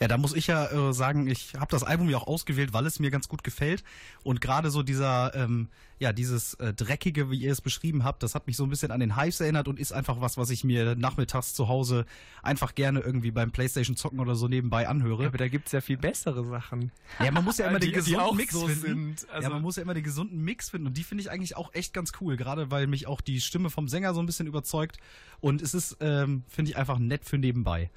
Ja, 0.00 0.06
da 0.08 0.16
muss 0.16 0.34
ich 0.34 0.46
ja 0.46 0.66
äh, 0.70 0.92
sagen, 0.92 1.26
ich 1.26 1.54
habe 1.54 1.70
das 1.70 1.82
Album 1.82 2.08
ja 2.08 2.18
auch 2.18 2.26
ausgewählt, 2.26 2.72
weil 2.72 2.86
es 2.86 3.00
mir 3.00 3.10
ganz 3.10 3.28
gut 3.28 3.42
gefällt. 3.42 3.82
Und 4.22 4.40
gerade 4.40 4.70
so 4.70 4.82
dieser, 4.84 5.34
ähm, 5.34 5.68
ja, 5.98 6.12
dieses 6.12 6.54
äh, 6.54 6.72
Dreckige, 6.72 7.30
wie 7.32 7.38
ihr 7.38 7.50
es 7.50 7.60
beschrieben 7.60 8.04
habt, 8.04 8.22
das 8.22 8.36
hat 8.36 8.46
mich 8.46 8.56
so 8.56 8.62
ein 8.62 8.70
bisschen 8.70 8.92
an 8.92 9.00
den 9.00 9.16
Hives 9.20 9.40
erinnert 9.40 9.66
und 9.66 9.80
ist 9.80 9.90
einfach 9.92 10.20
was, 10.20 10.36
was 10.36 10.50
ich 10.50 10.62
mir 10.62 10.94
nachmittags 10.94 11.52
zu 11.54 11.66
Hause 11.68 12.06
einfach 12.44 12.76
gerne 12.76 13.00
irgendwie 13.00 13.32
beim 13.32 13.50
Playstation 13.50 13.96
zocken 13.96 14.20
oder 14.20 14.36
so 14.36 14.46
nebenbei 14.46 14.86
anhöre. 14.86 15.26
Aber 15.26 15.38
da 15.38 15.48
gibt's 15.48 15.72
ja 15.72 15.80
viel 15.80 15.96
bessere 15.96 16.44
Sachen. 16.46 16.92
Ja, 17.18 17.32
man 17.32 17.44
muss 17.44 17.58
ja 17.58 17.66
immer 17.66 17.78
Die- 17.80 17.86
den 17.86 17.94
gesunden 17.96 18.36
Mix 18.36 18.52
so 18.52 18.68
finden. 18.68 19.16
Also- 19.32 19.42
ja, 19.42 19.48
man 19.50 19.62
muss 19.62 19.74
ja 19.76 19.82
immer 19.82 19.94
den 19.94 20.04
gesunden 20.04 20.40
Mix 20.44 20.70
finden 20.70 20.86
und 20.86 20.96
die 20.96 21.02
finde 21.02 21.22
ich 21.22 21.30
eigentlich 21.32 21.56
auch 21.56 21.74
echt 21.74 21.92
ganz 21.92 22.12
cool, 22.20 22.36
gerade 22.36 22.70
weil 22.70 22.86
mich 22.86 23.08
auch 23.08 23.20
die 23.20 23.40
Stimme 23.40 23.68
vom 23.68 23.88
Sänger 23.88 24.14
so 24.14 24.20
ein 24.20 24.26
bisschen 24.26 24.46
überzeugt 24.46 24.98
und 25.40 25.60
es 25.60 25.74
ist, 25.74 25.96
ähm, 26.00 26.44
finde 26.48 26.70
ich 26.70 26.76
einfach 26.76 26.98
nett 27.00 27.24
für 27.24 27.38
nebenbei. 27.38 27.90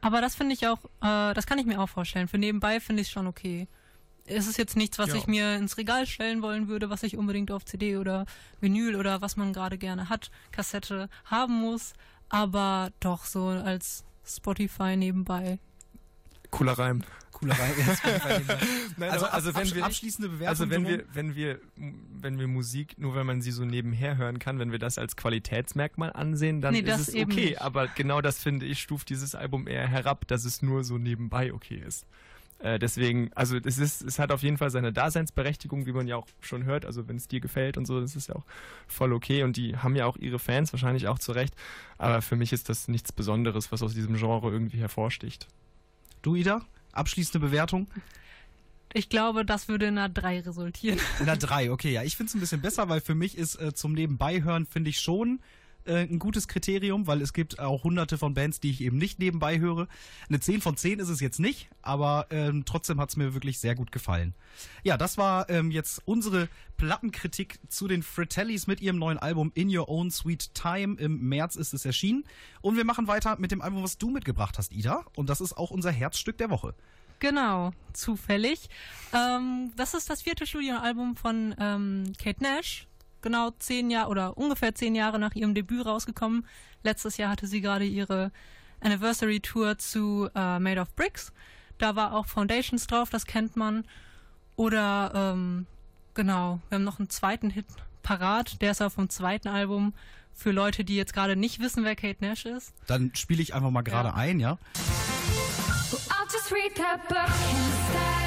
Aber 0.00 0.20
das 0.20 0.34
finde 0.34 0.54
ich 0.54 0.66
auch, 0.66 0.78
äh, 1.02 1.34
das 1.34 1.46
kann 1.46 1.58
ich 1.58 1.66
mir 1.66 1.80
auch 1.80 1.88
vorstellen. 1.88 2.28
Für 2.28 2.38
nebenbei 2.38 2.80
finde 2.80 3.02
ich 3.02 3.08
es 3.08 3.12
schon 3.12 3.26
okay. 3.26 3.68
Es 4.26 4.46
ist 4.46 4.58
jetzt 4.58 4.76
nichts, 4.76 4.98
was 4.98 5.08
Ja. 5.10 5.16
ich 5.16 5.26
mir 5.26 5.56
ins 5.56 5.76
Regal 5.76 6.06
stellen 6.06 6.40
wollen 6.42 6.68
würde, 6.68 6.88
was 6.88 7.02
ich 7.02 7.16
unbedingt 7.16 7.50
auf 7.50 7.64
CD 7.64 7.96
oder 7.96 8.26
Vinyl 8.60 8.96
oder 8.96 9.20
was 9.20 9.36
man 9.36 9.52
gerade 9.52 9.76
gerne 9.78 10.08
hat, 10.08 10.30
Kassette 10.52 11.08
haben 11.24 11.54
muss. 11.54 11.94
Aber 12.28 12.90
doch 13.00 13.24
so 13.24 13.46
als 13.48 14.04
Spotify 14.24 14.96
nebenbei. 14.96 15.58
Cooler 16.50 16.72
Reim. 16.72 17.02
Cooler 17.32 17.54
Reim. 17.58 17.72
Nein, 18.96 19.10
also, 19.10 19.26
aber- 19.26 19.34
also 19.34 19.54
wenn 19.54 19.74
wir 19.74 19.84
abschließende 19.84 20.28
Bewertung. 20.28 20.48
Also 20.48 20.70
wenn 20.70 20.86
wir, 20.86 21.04
wenn 21.14 21.34
wir, 21.34 21.60
wenn 22.20 22.38
wir 22.38 22.48
Musik, 22.48 22.98
nur 22.98 23.14
wenn 23.14 23.26
man 23.26 23.40
sie 23.40 23.50
so 23.52 23.64
nebenher 23.64 24.16
hören 24.18 24.38
kann, 24.38 24.58
wenn 24.58 24.72
wir 24.72 24.78
das 24.78 24.98
als 24.98 25.16
Qualitätsmerkmal 25.16 26.12
ansehen, 26.12 26.60
dann 26.60 26.74
Nee, 26.74 26.82
das 26.82 27.00
ist 27.02 27.08
es 27.10 27.14
okay. 27.14 27.24
nicht. 27.50 27.60
Aber 27.62 27.86
genau 27.88 28.20
das 28.20 28.42
finde 28.42 28.66
ich, 28.66 28.80
stuft 28.80 29.08
dieses 29.08 29.34
Album 29.34 29.66
eher 29.66 29.86
herab, 29.88 30.26
dass 30.28 30.44
es 30.44 30.60
nur 30.62 30.84
so 30.84 30.98
nebenbei 30.98 31.52
okay 31.54 31.82
ist. 31.86 32.04
Äh, 32.58 32.78
deswegen, 32.78 33.30
also 33.34 33.56
es 33.56 33.78
ist, 33.78 34.02
es 34.02 34.18
hat 34.18 34.30
auf 34.32 34.42
jeden 34.42 34.58
Fall 34.58 34.68
seine 34.68 34.92
Daseinsberechtigung, 34.92 35.86
wie 35.86 35.92
man 35.92 36.06
ja 36.06 36.16
auch 36.16 36.26
schon 36.42 36.64
hört. 36.64 36.84
Also 36.84 37.08
wenn 37.08 37.16
es 37.16 37.26
dir 37.26 37.40
gefällt 37.40 37.78
und 37.78 37.86
so, 37.86 38.02
das 38.02 38.16
ist 38.16 38.28
ja 38.28 38.34
auch 38.36 38.44
voll 38.86 39.14
okay. 39.14 39.44
Und 39.44 39.56
die 39.56 39.78
haben 39.78 39.96
ja 39.96 40.04
auch 40.04 40.18
ihre 40.18 40.38
Fans, 40.38 40.70
wahrscheinlich 40.74 41.08
auch 41.08 41.18
zu 41.18 41.32
Recht. 41.32 41.54
Aber 41.96 42.20
für 42.20 42.36
mich 42.36 42.52
ist 42.52 42.68
das 42.68 42.86
nichts 42.86 43.12
Besonderes, 43.12 43.72
was 43.72 43.82
aus 43.82 43.94
diesem 43.94 44.16
Genre 44.16 44.50
irgendwie 44.50 44.76
hervorsticht. 44.78 45.46
Du, 46.22 46.34
Ida? 46.34 46.62
Abschließende 46.92 47.38
Bewertung? 47.38 47.86
Ich 48.92 49.08
glaube, 49.08 49.44
das 49.44 49.68
würde 49.68 49.86
in 49.86 49.98
einer 49.98 50.08
3 50.08 50.40
resultieren. 50.40 50.98
In 51.20 51.26
der 51.26 51.36
3, 51.36 51.70
okay, 51.70 51.92
ja. 51.92 52.02
Ich 52.02 52.16
finde 52.16 52.30
es 52.30 52.34
ein 52.34 52.40
bisschen 52.40 52.60
besser, 52.60 52.88
weil 52.88 53.00
für 53.00 53.14
mich 53.14 53.38
ist 53.38 53.54
äh, 53.56 53.72
zum 53.72 53.92
Nebenbeihören, 53.92 54.66
finde 54.66 54.90
ich 54.90 55.00
schon 55.00 55.40
äh, 55.84 56.02
ein 56.02 56.18
gutes 56.18 56.48
Kriterium, 56.48 57.06
weil 57.06 57.22
es 57.22 57.32
gibt 57.32 57.58
auch 57.58 57.84
hunderte 57.84 58.18
von 58.18 58.34
Bands, 58.34 58.60
die 58.60 58.70
ich 58.70 58.80
eben 58.80 58.98
nicht 58.98 59.18
nebenbei 59.18 59.58
höre. 59.58 59.88
Eine 60.28 60.40
10 60.40 60.60
von 60.60 60.76
10 60.76 60.98
ist 60.98 61.08
es 61.08 61.20
jetzt 61.20 61.40
nicht, 61.40 61.68
aber 61.82 62.26
ähm, 62.30 62.64
trotzdem 62.64 63.00
hat 63.00 63.10
es 63.10 63.16
mir 63.16 63.34
wirklich 63.34 63.58
sehr 63.58 63.74
gut 63.74 63.92
gefallen. 63.92 64.34
Ja, 64.82 64.96
das 64.96 65.18
war 65.18 65.48
ähm, 65.50 65.70
jetzt 65.70 66.02
unsere 66.04 66.48
Plattenkritik 66.76 67.58
zu 67.68 67.88
den 67.88 68.02
Fratellis 68.02 68.66
mit 68.66 68.80
ihrem 68.80 68.98
neuen 68.98 69.18
Album 69.18 69.52
In 69.54 69.74
Your 69.74 69.88
Own 69.88 70.10
Sweet 70.10 70.54
Time. 70.54 70.96
Im 70.98 71.28
März 71.28 71.56
ist 71.56 71.74
es 71.74 71.84
erschienen. 71.84 72.24
Und 72.60 72.76
wir 72.76 72.84
machen 72.84 73.06
weiter 73.06 73.38
mit 73.38 73.50
dem 73.50 73.60
Album, 73.60 73.82
was 73.82 73.98
du 73.98 74.10
mitgebracht 74.10 74.58
hast, 74.58 74.72
Ida. 74.72 75.04
Und 75.14 75.28
das 75.28 75.40
ist 75.40 75.56
auch 75.56 75.70
unser 75.70 75.90
Herzstück 75.90 76.38
der 76.38 76.50
Woche. 76.50 76.74
Genau, 77.20 77.72
zufällig. 77.92 78.70
Ähm, 79.12 79.72
das 79.76 79.92
ist 79.94 80.08
das 80.08 80.22
vierte 80.22 80.46
Studioalbum 80.46 81.16
von 81.16 81.54
ähm, 81.58 82.12
Kate 82.18 82.42
Nash. 82.42 82.86
Genau 83.22 83.50
zehn 83.58 83.90
Jahre 83.90 84.08
oder 84.10 84.38
ungefähr 84.38 84.74
zehn 84.74 84.94
Jahre 84.94 85.18
nach 85.18 85.34
ihrem 85.34 85.54
Debüt 85.54 85.84
rausgekommen. 85.86 86.46
Letztes 86.82 87.16
Jahr 87.16 87.30
hatte 87.30 87.46
sie 87.46 87.60
gerade 87.60 87.84
ihre 87.84 88.30
Anniversary 88.80 89.40
Tour 89.40 89.76
zu 89.78 90.28
äh, 90.34 90.58
Made 90.58 90.80
of 90.80 90.94
Bricks. 90.96 91.32
Da 91.78 91.96
war 91.96 92.14
auch 92.14 92.26
Foundations 92.26 92.86
drauf, 92.86 93.10
das 93.10 93.26
kennt 93.26 93.56
man. 93.56 93.84
Oder 94.56 95.12
ähm, 95.14 95.66
genau, 96.14 96.60
wir 96.68 96.76
haben 96.76 96.84
noch 96.84 96.98
einen 96.98 97.10
zweiten 97.10 97.50
Hit 97.50 97.66
parat. 98.02 98.60
Der 98.62 98.70
ist 98.70 98.82
auch 98.82 98.92
vom 98.92 99.08
zweiten 99.10 99.48
Album. 99.48 99.94
Für 100.32 100.52
Leute, 100.52 100.84
die 100.84 100.96
jetzt 100.96 101.12
gerade 101.12 101.36
nicht 101.36 101.58
wissen, 101.60 101.84
wer 101.84 101.96
Kate 101.96 102.24
Nash 102.24 102.46
ist. 102.46 102.72
Dann 102.86 103.10
spiele 103.14 103.42
ich 103.42 103.52
einfach 103.54 103.70
mal 103.70 103.82
gerade 103.82 104.10
Ja. 104.10 104.14
ein, 104.14 104.40
ja? 104.40 104.58
I'll 106.08 106.32
just 106.32 106.52
read 106.52 106.74
that 106.76 107.06
book 107.08 107.18
instead. 107.50 108.19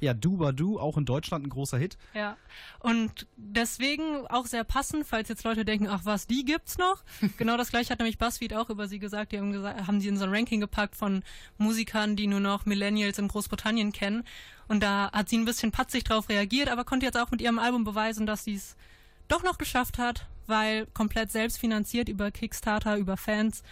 Ja, 0.00 0.14
Du, 0.14 0.78
auch 0.78 0.96
in 0.96 1.04
Deutschland 1.04 1.46
ein 1.46 1.50
großer 1.50 1.78
Hit. 1.78 1.98
Ja. 2.14 2.36
Und 2.78 3.26
deswegen 3.36 4.26
auch 4.28 4.46
sehr 4.46 4.64
passend, 4.64 5.06
falls 5.06 5.28
jetzt 5.28 5.44
Leute 5.44 5.64
denken, 5.64 5.88
ach 5.88 6.02
was, 6.04 6.26
die 6.26 6.44
gibt's 6.44 6.78
noch. 6.78 7.02
genau 7.36 7.56
das 7.56 7.70
gleiche 7.70 7.90
hat 7.90 7.98
nämlich 7.98 8.18
BuzzFeed 8.18 8.54
auch 8.54 8.70
über 8.70 8.88
sie 8.88 8.98
gesagt. 8.98 9.32
Die 9.32 9.38
haben, 9.38 9.52
gesagt, 9.52 9.86
haben 9.86 10.00
sie 10.00 10.08
in 10.08 10.16
so 10.16 10.24
ein 10.24 10.34
Ranking 10.34 10.60
gepackt 10.60 10.96
von 10.96 11.22
Musikern, 11.56 12.16
die 12.16 12.26
nur 12.26 12.40
noch 12.40 12.66
Millennials 12.66 13.18
in 13.18 13.28
Großbritannien 13.28 13.92
kennen. 13.92 14.24
Und 14.68 14.82
da 14.82 15.10
hat 15.12 15.28
sie 15.28 15.38
ein 15.38 15.44
bisschen 15.44 15.72
patzig 15.72 16.04
drauf 16.04 16.28
reagiert, 16.28 16.68
aber 16.68 16.84
konnte 16.84 17.06
jetzt 17.06 17.18
auch 17.18 17.30
mit 17.30 17.40
ihrem 17.40 17.58
Album 17.58 17.84
beweisen, 17.84 18.26
dass 18.26 18.44
sie 18.44 18.54
es 18.54 18.76
doch 19.26 19.42
noch 19.42 19.58
geschafft 19.58 19.98
hat, 19.98 20.26
weil 20.46 20.86
komplett 20.86 21.32
selbst 21.32 21.58
finanziert 21.58 22.08
über 22.08 22.30
Kickstarter, 22.30 22.96
über 22.96 23.16
Fans, 23.16 23.62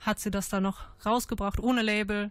hat 0.00 0.20
sie 0.20 0.30
das 0.30 0.48
da 0.48 0.60
noch 0.60 0.80
rausgebracht, 1.04 1.60
ohne 1.60 1.82
Label. 1.82 2.30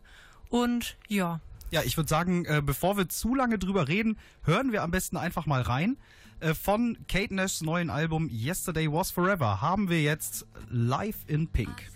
Und 0.50 0.98
ja, 1.08 1.42
Ja, 1.70 1.82
ich 1.84 1.98
würde 1.98 2.10
sagen, 2.10 2.46
äh, 2.46 2.62
bevor 2.64 2.98
wir 2.98 3.10
zu 3.10 3.36
lange 3.36 3.60
drüber 3.60 3.88
reden, 3.88 4.18
hören 4.44 4.72
wir 4.72 4.84
am 4.84 4.92
besten 4.92 5.18
einfach 5.18 5.46
mal 5.46 5.62
rein. 5.62 5.98
Äh, 6.40 6.54
von 6.54 6.98
Kate 7.08 7.34
Nashs 7.34 7.62
neuen 7.62 7.90
Album 7.90 8.30
Yesterday 8.30 8.92
Was 8.92 9.12
Forever 9.12 9.60
haben 9.62 9.90
wir 9.90 10.02
jetzt 10.02 10.46
Live 10.70 11.18
in 11.28 11.48
Pink. 11.48 11.92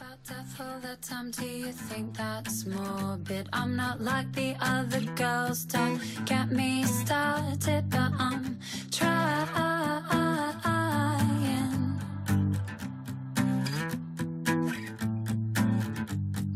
About 0.00 0.18
death 0.26 0.60
all 0.60 0.80
the 0.80 0.96
time. 1.00 1.30
Do 1.30 1.44
you 1.44 1.72
think 1.72 2.16
that's 2.16 2.64
morbid? 2.64 3.48
I'm 3.52 3.76
not 3.76 4.00
like 4.00 4.26
the 4.34 4.56
other 4.60 5.00
girls. 5.14 5.66
Don't 5.66 6.00
get 6.24 6.50
me 6.50 6.84
started, 6.84 7.88
but 7.90 8.12
I'm 8.18 8.58
trying. 8.90 9.38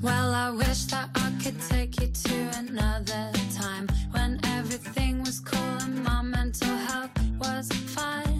Well, 0.02 0.34
I 0.34 0.50
wish 0.50 0.86
that 0.86 1.10
I 1.14 1.31
could 1.42 1.60
take 1.68 2.00
you 2.00 2.06
to 2.06 2.34
another 2.58 3.32
time 3.52 3.88
when 4.12 4.38
everything 4.44 5.18
was 5.20 5.40
cool 5.40 5.58
and 5.80 6.04
my 6.04 6.22
mental 6.22 6.68
health 6.68 7.10
was 7.40 7.68
fine. 7.72 8.31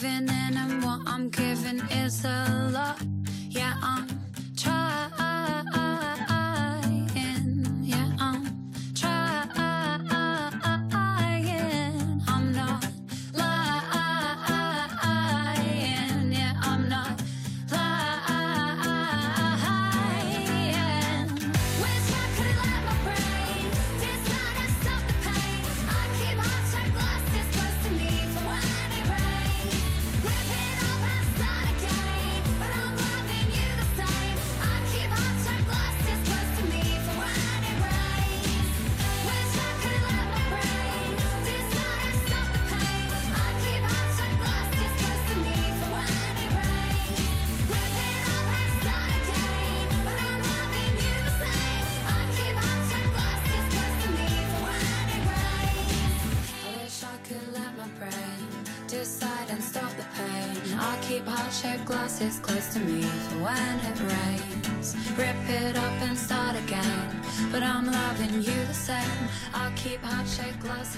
I'm 0.00 0.37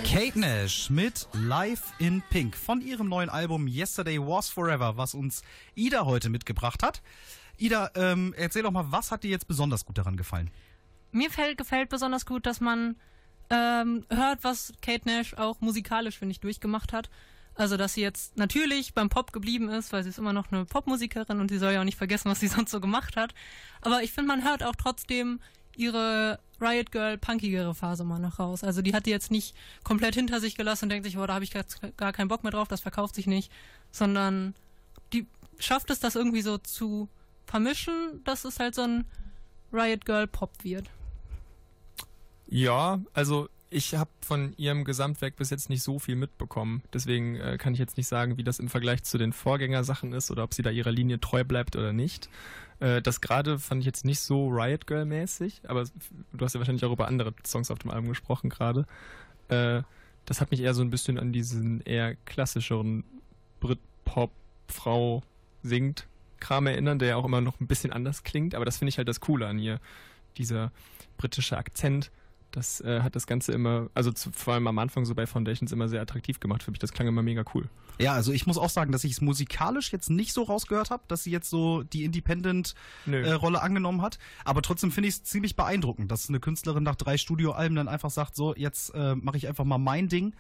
Kate 0.05 0.39
Nash 0.39 0.91
mit 0.91 1.29
Live 1.35 1.93
in 1.99 2.23
Pink 2.31 2.57
von 2.57 2.81
ihrem 2.81 3.09
neuen 3.09 3.29
Album 3.29 3.69
Yesterday 3.69 4.19
Was 4.19 4.49
Forever, 4.49 4.97
was 4.97 5.15
uns 5.15 5.43
Ida 5.75 6.05
heute 6.05 6.29
mitgebracht 6.29 6.83
hat. 6.83 7.01
Ida, 7.57 7.91
ähm, 7.95 8.35
erzähl 8.37 8.63
doch 8.63 8.71
mal, 8.71 8.91
was 8.91 9.13
hat 9.13 9.23
dir 9.23 9.31
jetzt 9.31 9.47
besonders 9.47 9.85
gut 9.85 9.99
daran 9.99 10.17
gefallen? 10.17 10.51
Mir 11.13 11.31
fällt, 11.31 11.59
gefällt 11.59 11.89
besonders 11.89 12.27
gut, 12.27 12.47
dass 12.47 12.61
man 12.61 12.97
ähm, 13.51 14.07
hört, 14.09 14.43
was 14.43 14.73
Kate 14.83 15.09
Nash 15.09 15.35
auch 15.35 15.61
musikalisch, 15.61 16.19
finde 16.19 16.33
ich, 16.33 16.41
durchgemacht 16.41 16.93
hat. 16.93 17.11
Also, 17.55 17.77
dass 17.77 17.95
sie 17.95 18.01
jetzt 18.01 18.37
natürlich 18.37 18.95
beim 18.95 19.09
Pop 19.09 19.33
geblieben 19.33 19.69
ist, 19.69 19.93
weil 19.93 20.03
sie 20.03 20.09
ist 20.09 20.19
immer 20.19 20.33
noch 20.33 20.51
eine 20.51 20.65
Popmusikerin 20.65 21.41
und 21.41 21.49
sie 21.49 21.59
soll 21.59 21.73
ja 21.73 21.81
auch 21.81 21.85
nicht 21.85 21.99
vergessen, 21.99 22.31
was 22.31 22.41
sie 22.41 22.49
sonst 22.49 22.71
so 22.71 22.81
gemacht 22.81 23.17
hat. 23.17 23.35
Aber 23.83 24.03
ich 24.03 24.13
finde, 24.13 24.29
man 24.29 24.45
hört 24.45 24.63
auch 24.63 24.77
trotzdem 24.77 25.41
ihre 25.77 26.39
Riot 26.61 26.93
Girl 26.93 27.19
punkigere 27.19 27.75
Phase 27.75 28.05
mal 28.05 28.19
noch 28.19 28.39
raus. 28.39 28.65
Also 28.65 28.83
die 28.83 28.95
hat 28.95 29.07
die 29.07 29.11
jetzt 29.11 29.31
nicht 29.31 29.55
komplett 29.85 30.15
hinter 30.15 30.41
sich 30.41 30.57
gelassen 30.57 30.87
und 30.87 30.91
denkt 30.91 31.07
sich, 31.07 31.19
oh, 31.19 31.27
da 31.27 31.35
habe 31.35 31.45
ich 31.45 31.51
gar, 31.51 31.65
gar 31.97 32.13
keinen 32.13 32.29
Bock 32.29 32.43
mehr 32.43 32.53
drauf, 32.53 32.69
das 32.69 32.81
verkauft 32.81 33.15
sich 33.15 33.27
nicht, 33.27 33.51
sondern 33.91 34.55
die 35.13 35.27
schafft 35.59 35.91
es, 35.91 36.01
das 36.01 36.17
irgendwie 36.17 36.43
so 36.43 36.59
zu 36.59 37.09
vermischen, 37.47 38.23
dass 38.25 38.45
es 38.45 38.59
halt 38.59 38.75
so 38.75 38.83
ein 38.83 39.05
Riot 39.73 40.05
Girl 40.05 40.27
Pop 40.27 40.53
wird. 40.63 40.91
Ja, 42.49 43.01
also 43.13 43.49
ich 43.71 43.95
habe 43.95 44.11
von 44.21 44.53
ihrem 44.57 44.85
Gesamtwerk 44.85 45.37
bis 45.37 45.51
jetzt 45.51 45.71
nicht 45.71 45.83
so 45.83 46.01
viel 46.01 46.17
mitbekommen. 46.17 46.83
Deswegen 46.93 47.37
äh, 47.37 47.57
kann 47.57 47.73
ich 47.73 47.79
jetzt 47.79 47.97
nicht 47.97 48.09
sagen, 48.09 48.37
wie 48.37 48.45
das 48.45 48.59
im 48.59 48.69
Vergleich 48.69 49.05
zu 49.05 49.17
den 49.17 49.33
Vorgängersachen 49.33 50.13
ist 50.13 50.31
oder 50.31 50.43
ob 50.43 50.55
sie 50.55 50.63
da 50.63 50.71
ihrer 50.71 50.91
Linie 50.91 51.21
treu 51.21 51.45
bleibt 51.45 51.77
oder 51.77 51.93
nicht. 51.93 52.29
Äh, 52.81 53.03
das 53.03 53.21
gerade 53.21 53.59
fand 53.59 53.81
ich 53.81 53.87
jetzt 53.87 54.05
nicht 54.05 54.21
so 54.21 54.49
Riot 54.49 54.87
Girl 54.87 55.05
mäßig, 55.05 55.63
aber 55.69 55.85
du 56.33 56.45
hast 56.45 56.55
ja 56.55 56.61
wahrscheinlich 56.61 56.85
auch 56.85 56.93
über 56.93 57.07
andere 57.07 57.33
Songs 57.47 57.71
auf 57.71 57.79
dem 57.79 57.91
Album 57.91 58.09
gesprochen 58.09 58.51
gerade. 58.51 58.87
Äh, 59.49 59.83
das 60.25 60.41
hat 60.41 60.51
mich 60.51 60.61
eher 60.61 60.75
so 60.75 60.83
ein 60.83 60.91
bisschen 60.91 61.19
an 61.19 61.33
diesen 61.33 61.81
eher 61.83 62.15
klassischeren 62.25 63.05
Brit-Pop-Frau 63.61 65.23
singt 65.63 66.07
Kram 66.41 66.67
erinnern, 66.67 66.99
der 66.99 67.09
ja 67.09 67.17
auch 67.17 67.27
immer 67.27 67.43
noch 67.43 67.61
ein 67.61 67.67
bisschen 67.67 67.93
anders 67.93 68.23
klingt, 68.23 68.55
aber 68.55 68.65
das 68.65 68.79
finde 68.79 68.89
ich 68.89 68.99
halt 68.99 69.09
das 69.09 69.21
Coole 69.21 69.47
an 69.47 69.59
ihr. 69.59 69.79
Dieser 70.39 70.73
britische 71.19 71.59
Akzent, 71.59 72.11
das 72.53 72.81
äh, 72.83 73.01
hat 73.01 73.17
das 73.17 73.27
Ganze 73.27 73.53
immer, 73.53 73.89
also 73.95 74.13
zu, 74.13 74.31
vor 74.33 74.55
allem 74.55 74.67
am 74.67 74.79
Anfang 74.79 75.05
so 75.05 75.15
bei 75.15 75.27
Foundations 75.27 75.73
immer 75.73 75.89
sehr 75.89 76.03
attraktiv 76.03 76.41
gemacht 76.41 76.63
für 76.63 76.71
mich. 76.71 76.81
Das 76.81 76.93
klang 76.93 77.09
immer 77.09 77.23
mega 77.23 77.45
cool. 77.55 77.69
Ja, 77.99 78.15
also 78.15 78.33
ich 78.33 78.47
muss 78.47 78.57
auch 78.57 78.71
sagen, 78.71 78.93
dass 78.93 79.05
ich 79.05 79.13
es 79.13 79.21
musikalisch 79.21 79.93
jetzt 79.93 80.09
nicht 80.09 80.33
so 80.33 80.43
rausgehört 80.43 80.91
habe, 80.91 81.03
dass 81.09 81.25
sie 81.25 81.31
jetzt 81.31 81.49
so 81.49 81.83
die. 81.83 82.11
Independent-Rolle 82.11 83.63
angenommen 83.63 84.03
hat. 84.03 84.19
Aber 84.45 84.63
trotzdem 84.63 84.91
finde 84.91 85.09
ich 85.09 85.15
es 85.15 85.23
ziemlich 85.23 85.57
beeindruckend, 85.57 86.11
dass 86.11 86.29
eine 86.29 86.41
Künstlerin 86.41 86.83
nach 86.83 86.97
drei 86.97 87.17
Studioalben 87.17 87.77
dann 87.77 87.89
einfach 87.89 88.11
sagt, 88.11 88.35
so, 88.35 88.55
jetzt 88.57 88.95
äh, 88.95 89.15
mache 89.15 89.37
ich 89.37 89.49
einfach 89.49 89.65
mal 89.65 89.79
mein 89.79 90.09
Ding. 90.09 90.35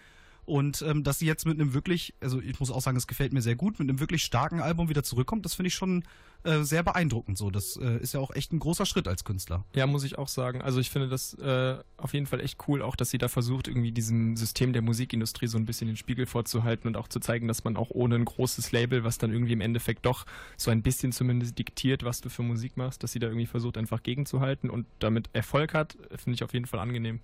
Und 0.44 0.82
ähm, 0.82 1.04
dass 1.04 1.18
sie 1.18 1.26
jetzt 1.26 1.46
mit 1.46 1.60
einem 1.60 1.74
wirklich, 1.74 2.14
also 2.20 2.40
ich 2.40 2.58
muss 2.58 2.70
auch 2.70 2.80
sagen, 2.80 2.96
es 2.96 3.06
gefällt 3.06 3.32
mir 3.32 3.42
sehr 3.42 3.56
gut, 3.56 3.78
mit 3.78 3.88
einem 3.88 4.00
wirklich 4.00 4.22
starken 4.22 4.60
Album 4.60 4.88
wieder 4.88 5.02
zurückkommt, 5.02 5.44
das 5.44 5.54
finde 5.54 5.68
ich 5.68 5.74
schon 5.74 6.04
äh, 6.42 6.62
sehr 6.62 6.82
beeindruckend 6.82 7.36
so. 7.36 7.50
Das 7.50 7.76
äh, 7.76 7.98
ist 7.98 8.14
ja 8.14 8.20
auch 8.20 8.30
echt 8.30 8.52
ein 8.52 8.58
großer 8.58 8.86
Schritt 8.86 9.06
als 9.06 9.24
Künstler. 9.24 9.64
Ja, 9.74 9.86
muss 9.86 10.04
ich 10.04 10.16
auch 10.16 10.28
sagen. 10.28 10.62
Also 10.62 10.80
ich 10.80 10.88
finde 10.88 11.08
das 11.08 11.34
äh, 11.34 11.76
auf 11.98 12.14
jeden 12.14 12.26
Fall 12.26 12.40
echt 12.40 12.66
cool, 12.66 12.80
auch 12.80 12.96
dass 12.96 13.10
sie 13.10 13.18
da 13.18 13.28
versucht, 13.28 13.68
irgendwie 13.68 13.92
diesem 13.92 14.36
System 14.36 14.72
der 14.72 14.80
Musikindustrie 14.80 15.48
so 15.48 15.58
ein 15.58 15.66
bisschen 15.66 15.86
den 15.86 15.98
Spiegel 15.98 16.24
vorzuhalten 16.24 16.88
und 16.88 16.96
auch 16.96 17.08
zu 17.08 17.20
zeigen, 17.20 17.46
dass 17.46 17.64
man 17.64 17.76
auch 17.76 17.90
ohne 17.90 18.14
ein 18.14 18.24
großes 18.24 18.72
Label, 18.72 19.04
was 19.04 19.18
dann 19.18 19.32
irgendwie 19.32 19.52
im 19.52 19.60
Endeffekt 19.60 20.06
doch 20.06 20.24
so 20.56 20.70
ein 20.70 20.82
bisschen 20.82 21.12
zumindest 21.12 21.58
diktiert, 21.58 22.04
was 22.04 22.22
du 22.22 22.30
für 22.30 22.42
Musik 22.42 22.76
machst, 22.76 23.02
dass 23.02 23.12
sie 23.12 23.18
da 23.18 23.26
irgendwie 23.26 23.46
versucht, 23.46 23.76
einfach 23.76 24.02
gegenzuhalten 24.02 24.70
und 24.70 24.86
damit 24.98 25.28
Erfolg 25.34 25.74
hat, 25.74 25.98
finde 26.16 26.32
ich 26.34 26.42
auf 26.42 26.54
jeden 26.54 26.66
Fall 26.66 26.80
angenehm. 26.80 27.20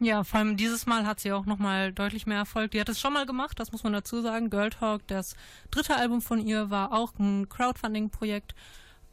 Ja, 0.00 0.24
vor 0.24 0.40
allem 0.40 0.56
dieses 0.56 0.86
Mal 0.86 1.06
hat 1.06 1.20
sie 1.20 1.32
auch 1.32 1.46
nochmal 1.46 1.92
deutlich 1.92 2.26
mehr 2.26 2.38
Erfolg. 2.38 2.72
Die 2.72 2.80
hat 2.80 2.88
es 2.88 3.00
schon 3.00 3.12
mal 3.12 3.26
gemacht, 3.26 3.60
das 3.60 3.70
muss 3.72 3.84
man 3.84 3.92
dazu 3.92 4.20
sagen. 4.22 4.50
Girl 4.50 4.70
Talk, 4.70 5.06
das 5.06 5.36
dritte 5.70 5.96
Album 5.96 6.20
von 6.20 6.40
ihr, 6.40 6.70
war 6.70 6.92
auch 6.92 7.12
ein 7.18 7.48
Crowdfunding-Projekt. 7.48 8.54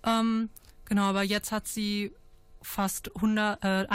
Ähm, 0.04 0.50
genau, 0.86 1.04
aber 1.04 1.22
jetzt 1.24 1.52
hat 1.52 1.68
sie 1.68 2.14
fast 2.62 3.16
100, 3.16 3.64
äh, 3.64 3.86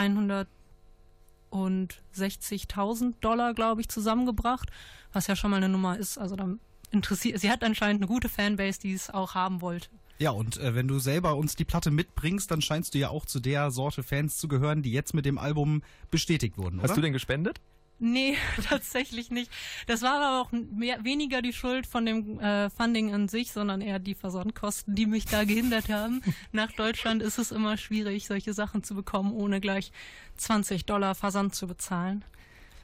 160.000 1.51 3.15
Dollar, 3.19 3.53
glaube 3.53 3.81
ich, 3.81 3.89
zusammengebracht, 3.89 4.71
was 5.11 5.27
ja 5.27 5.35
schon 5.35 5.51
mal 5.51 5.57
eine 5.57 5.69
Nummer 5.69 5.97
ist. 5.97 6.17
Also 6.17 6.37
dann 6.37 6.59
interessiert, 6.91 7.39
sie 7.39 7.51
hat 7.51 7.63
anscheinend 7.63 8.01
eine 8.01 8.07
gute 8.07 8.29
Fanbase, 8.29 8.79
die 8.79 8.93
es 8.93 9.09
auch 9.09 9.35
haben 9.35 9.61
wollte. 9.61 9.89
Ja, 10.19 10.31
und 10.31 10.57
äh, 10.57 10.73
wenn 10.73 10.87
du 10.87 10.99
selber 10.99 11.35
uns 11.35 11.55
die 11.55 11.65
Platte 11.65 11.91
mitbringst, 11.91 12.49
dann 12.49 12.61
scheinst 12.61 12.93
du 12.93 12.97
ja 12.97 13.09
auch 13.09 13.25
zu 13.25 13.39
der 13.39 13.71
Sorte 13.71 14.03
Fans 14.03 14.37
zu 14.37 14.47
gehören, 14.47 14.81
die 14.81 14.91
jetzt 14.91 15.13
mit 15.13 15.25
dem 15.25 15.37
Album 15.37 15.83
bestätigt 16.09 16.57
wurden, 16.57 16.79
oder? 16.79 16.89
Hast 16.89 16.97
du 16.97 17.01
denn 17.01 17.13
gespendet? 17.13 17.59
Nee, 17.99 18.35
tatsächlich 18.69 19.31
nicht. 19.31 19.51
Das 19.87 20.01
war 20.01 20.21
aber 20.21 20.41
auch 20.41 20.51
mehr, 20.51 21.03
weniger 21.03 21.41
die 21.41 21.53
Schuld 21.53 21.87
von 21.87 22.05
dem 22.05 22.39
äh, 22.39 22.69
Funding 22.69 23.13
an 23.13 23.27
sich, 23.27 23.51
sondern 23.51 23.81
eher 23.81 23.99
die 23.99 24.15
Versandkosten, 24.15 24.95
die 24.95 25.05
mich 25.05 25.25
da 25.25 25.43
gehindert 25.45 25.89
haben. 25.89 26.21
Nach 26.51 26.71
Deutschland 26.71 27.21
ist 27.23 27.37
es 27.37 27.51
immer 27.51 27.77
schwierig, 27.77 28.27
solche 28.27 28.53
Sachen 28.53 28.83
zu 28.83 28.95
bekommen, 28.95 29.31
ohne 29.33 29.59
gleich 29.59 29.91
20 30.37 30.85
Dollar 30.85 31.15
Versand 31.15 31.55
zu 31.55 31.67
bezahlen. 31.67 32.23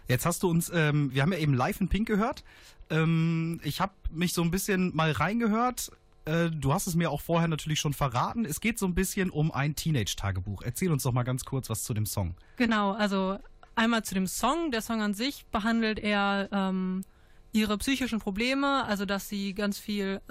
Jetzt 0.08 0.26
hast 0.26 0.44
du 0.44 0.50
uns, 0.50 0.72
ähm, 0.74 1.14
wir 1.14 1.22
haben 1.22 1.32
ja 1.32 1.40
eben 1.40 1.54
live 1.54 1.80
in 1.80 1.88
Pink 1.88 2.08
gehört. 2.08 2.44
Ähm, 2.90 3.62
ich 3.64 3.80
habe 3.80 3.94
mich 4.12 4.34
so 4.34 4.42
ein 4.42 4.52
bisschen 4.52 4.96
mal 4.96 5.12
reingehört. 5.12 5.92
Äh, 6.26 6.50
du 6.50 6.74
hast 6.74 6.88
es 6.88 6.96
mir 6.96 7.12
auch 7.12 7.22
vorher 7.22 7.48
natürlich 7.48 7.80
schon 7.80 7.94
verraten. 7.94 8.46
Es 8.46 8.62
geht 8.62 8.80
so 8.80 8.86
ein 8.86 8.96
bisschen 8.96 9.30
um 9.30 9.52
ein 9.52 9.76
Teenage-Tagebuch. 9.76 10.62
Erzähl 10.62 10.92
uns 10.92 11.04
doch 11.04 11.12
mal 11.12 11.24
ganz 11.24 11.46
kurz 11.46 11.70
was 11.70 11.84
zu 11.84 11.94
dem 11.94 12.06
Song. 12.06 12.36
Genau, 12.58 12.94
also 12.94 13.38
einmal 13.76 14.04
zu 14.04 14.14
dem 14.14 14.28
Song. 14.28 14.72
Der 14.72 14.82
Song 14.82 15.02
an 15.02 15.14
sich 15.14 15.46
behandelt 15.48 16.00
eher 16.00 16.50
ähm, 16.52 17.04
ihre 17.52 17.78
psychischen 17.78 18.20
Probleme, 18.20 18.86
also 18.86 19.06
dass 19.06 19.30
sie 19.30 19.54
ganz 19.54 19.78
viel 19.78 20.22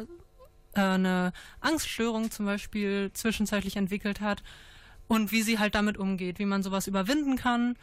äh, 0.74 0.80
eine 0.80 1.32
Angststörung 1.60 2.30
zum 2.30 2.46
Beispiel 2.46 3.10
zwischenzeitlich 3.12 3.76
entwickelt 3.76 4.20
hat 4.20 4.42
und 5.08 5.30
wie 5.32 5.42
sie 5.42 5.58
halt 5.58 5.74
damit 5.74 5.98
umgeht, 5.98 6.38
wie 6.38 6.46
man 6.46 6.62
sowas 6.62 6.86
überwinden 6.86 7.36
kann, 7.36 7.76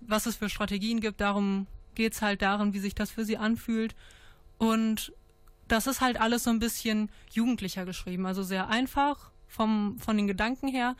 was 0.00 0.26
es 0.26 0.36
für 0.36 0.48
Strategien 0.48 1.00
gibt. 1.00 1.20
Darum 1.20 1.66
geht's 1.94 2.22
halt 2.22 2.40
darin, 2.40 2.72
wie 2.72 2.78
sich 2.78 2.94
das 2.94 3.10
für 3.10 3.24
sie 3.24 3.36
anfühlt. 3.36 3.94
Und 4.56 5.12
das 5.70 5.86
ist 5.86 6.00
halt 6.00 6.20
alles 6.20 6.44
so 6.44 6.50
ein 6.50 6.58
bisschen 6.58 7.10
jugendlicher 7.30 7.84
geschrieben, 7.84 8.26
also 8.26 8.42
sehr 8.42 8.68
einfach 8.68 9.30
vom, 9.46 9.98
von 9.98 10.16
den 10.16 10.26
Gedanken 10.26 10.68
her. 10.68 10.96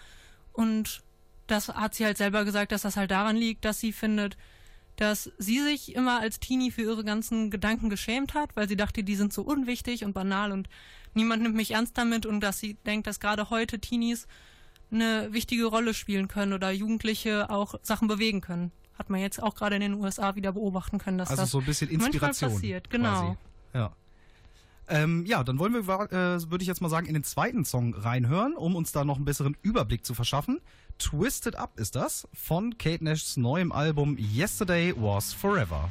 Und 0.52 1.02
das 1.46 1.68
hat 1.68 1.94
sie 1.94 2.04
halt 2.04 2.16
selber 2.18 2.44
gesagt, 2.44 2.72
dass 2.72 2.82
das 2.82 2.96
halt 2.96 3.10
daran 3.10 3.36
liegt, 3.36 3.64
dass 3.64 3.80
sie 3.80 3.92
findet, 3.92 4.36
dass 4.96 5.30
sie 5.38 5.60
sich 5.60 5.94
immer 5.94 6.20
als 6.20 6.40
Teenie 6.40 6.70
für 6.70 6.82
ihre 6.82 7.04
ganzen 7.04 7.50
Gedanken 7.50 7.90
geschämt 7.90 8.34
hat, 8.34 8.54
weil 8.54 8.68
sie 8.68 8.76
dachte, 8.76 9.02
die 9.02 9.16
sind 9.16 9.32
so 9.32 9.42
unwichtig 9.42 10.04
und 10.04 10.12
banal 10.12 10.52
und 10.52 10.68
niemand 11.14 11.42
nimmt 11.42 11.56
mich 11.56 11.72
ernst 11.72 11.96
damit 11.98 12.26
und 12.26 12.40
dass 12.40 12.60
sie 12.60 12.74
denkt, 12.86 13.06
dass 13.06 13.18
gerade 13.18 13.50
heute 13.50 13.78
Teenies 13.80 14.26
eine 14.92 15.32
wichtige 15.32 15.66
Rolle 15.66 15.94
spielen 15.94 16.28
können 16.28 16.52
oder 16.52 16.70
Jugendliche 16.70 17.48
auch 17.50 17.74
Sachen 17.82 18.08
bewegen 18.08 18.40
können. 18.40 18.72
hat 18.98 19.08
man 19.08 19.20
jetzt 19.20 19.42
auch 19.42 19.54
gerade 19.54 19.76
in 19.76 19.80
den 19.82 19.94
USA 19.94 20.34
wieder 20.34 20.52
beobachten 20.52 20.98
können, 20.98 21.16
dass 21.18 21.30
Also 21.30 21.42
das 21.42 21.50
so 21.52 21.58
ein 21.60 21.64
bisschen 21.64 21.88
Inspiration. 21.88 22.52
passiert. 22.52 22.90
Genau. 22.90 23.08
Quasi. 23.20 23.36
Ja. 23.74 23.92
Ähm, 24.90 25.24
ja, 25.24 25.44
dann 25.44 25.58
wollen 25.60 25.72
wir, 25.72 25.80
äh, 25.80 26.50
würde 26.50 26.62
ich 26.62 26.68
jetzt 26.68 26.82
mal 26.82 26.88
sagen, 26.88 27.06
in 27.06 27.14
den 27.14 27.22
zweiten 27.22 27.64
Song 27.64 27.94
reinhören, 27.94 28.54
um 28.56 28.74
uns 28.74 28.90
da 28.90 29.04
noch 29.04 29.16
einen 29.16 29.24
besseren 29.24 29.56
Überblick 29.62 30.04
zu 30.04 30.14
verschaffen. 30.14 30.60
Twisted 30.98 31.56
Up 31.56 31.78
ist 31.78 31.94
das 31.94 32.28
von 32.34 32.76
Kate 32.76 33.04
Nashs 33.04 33.36
neuem 33.36 33.70
Album 33.70 34.18
Yesterday 34.18 34.92
Was 34.96 35.32
Forever. 35.32 35.88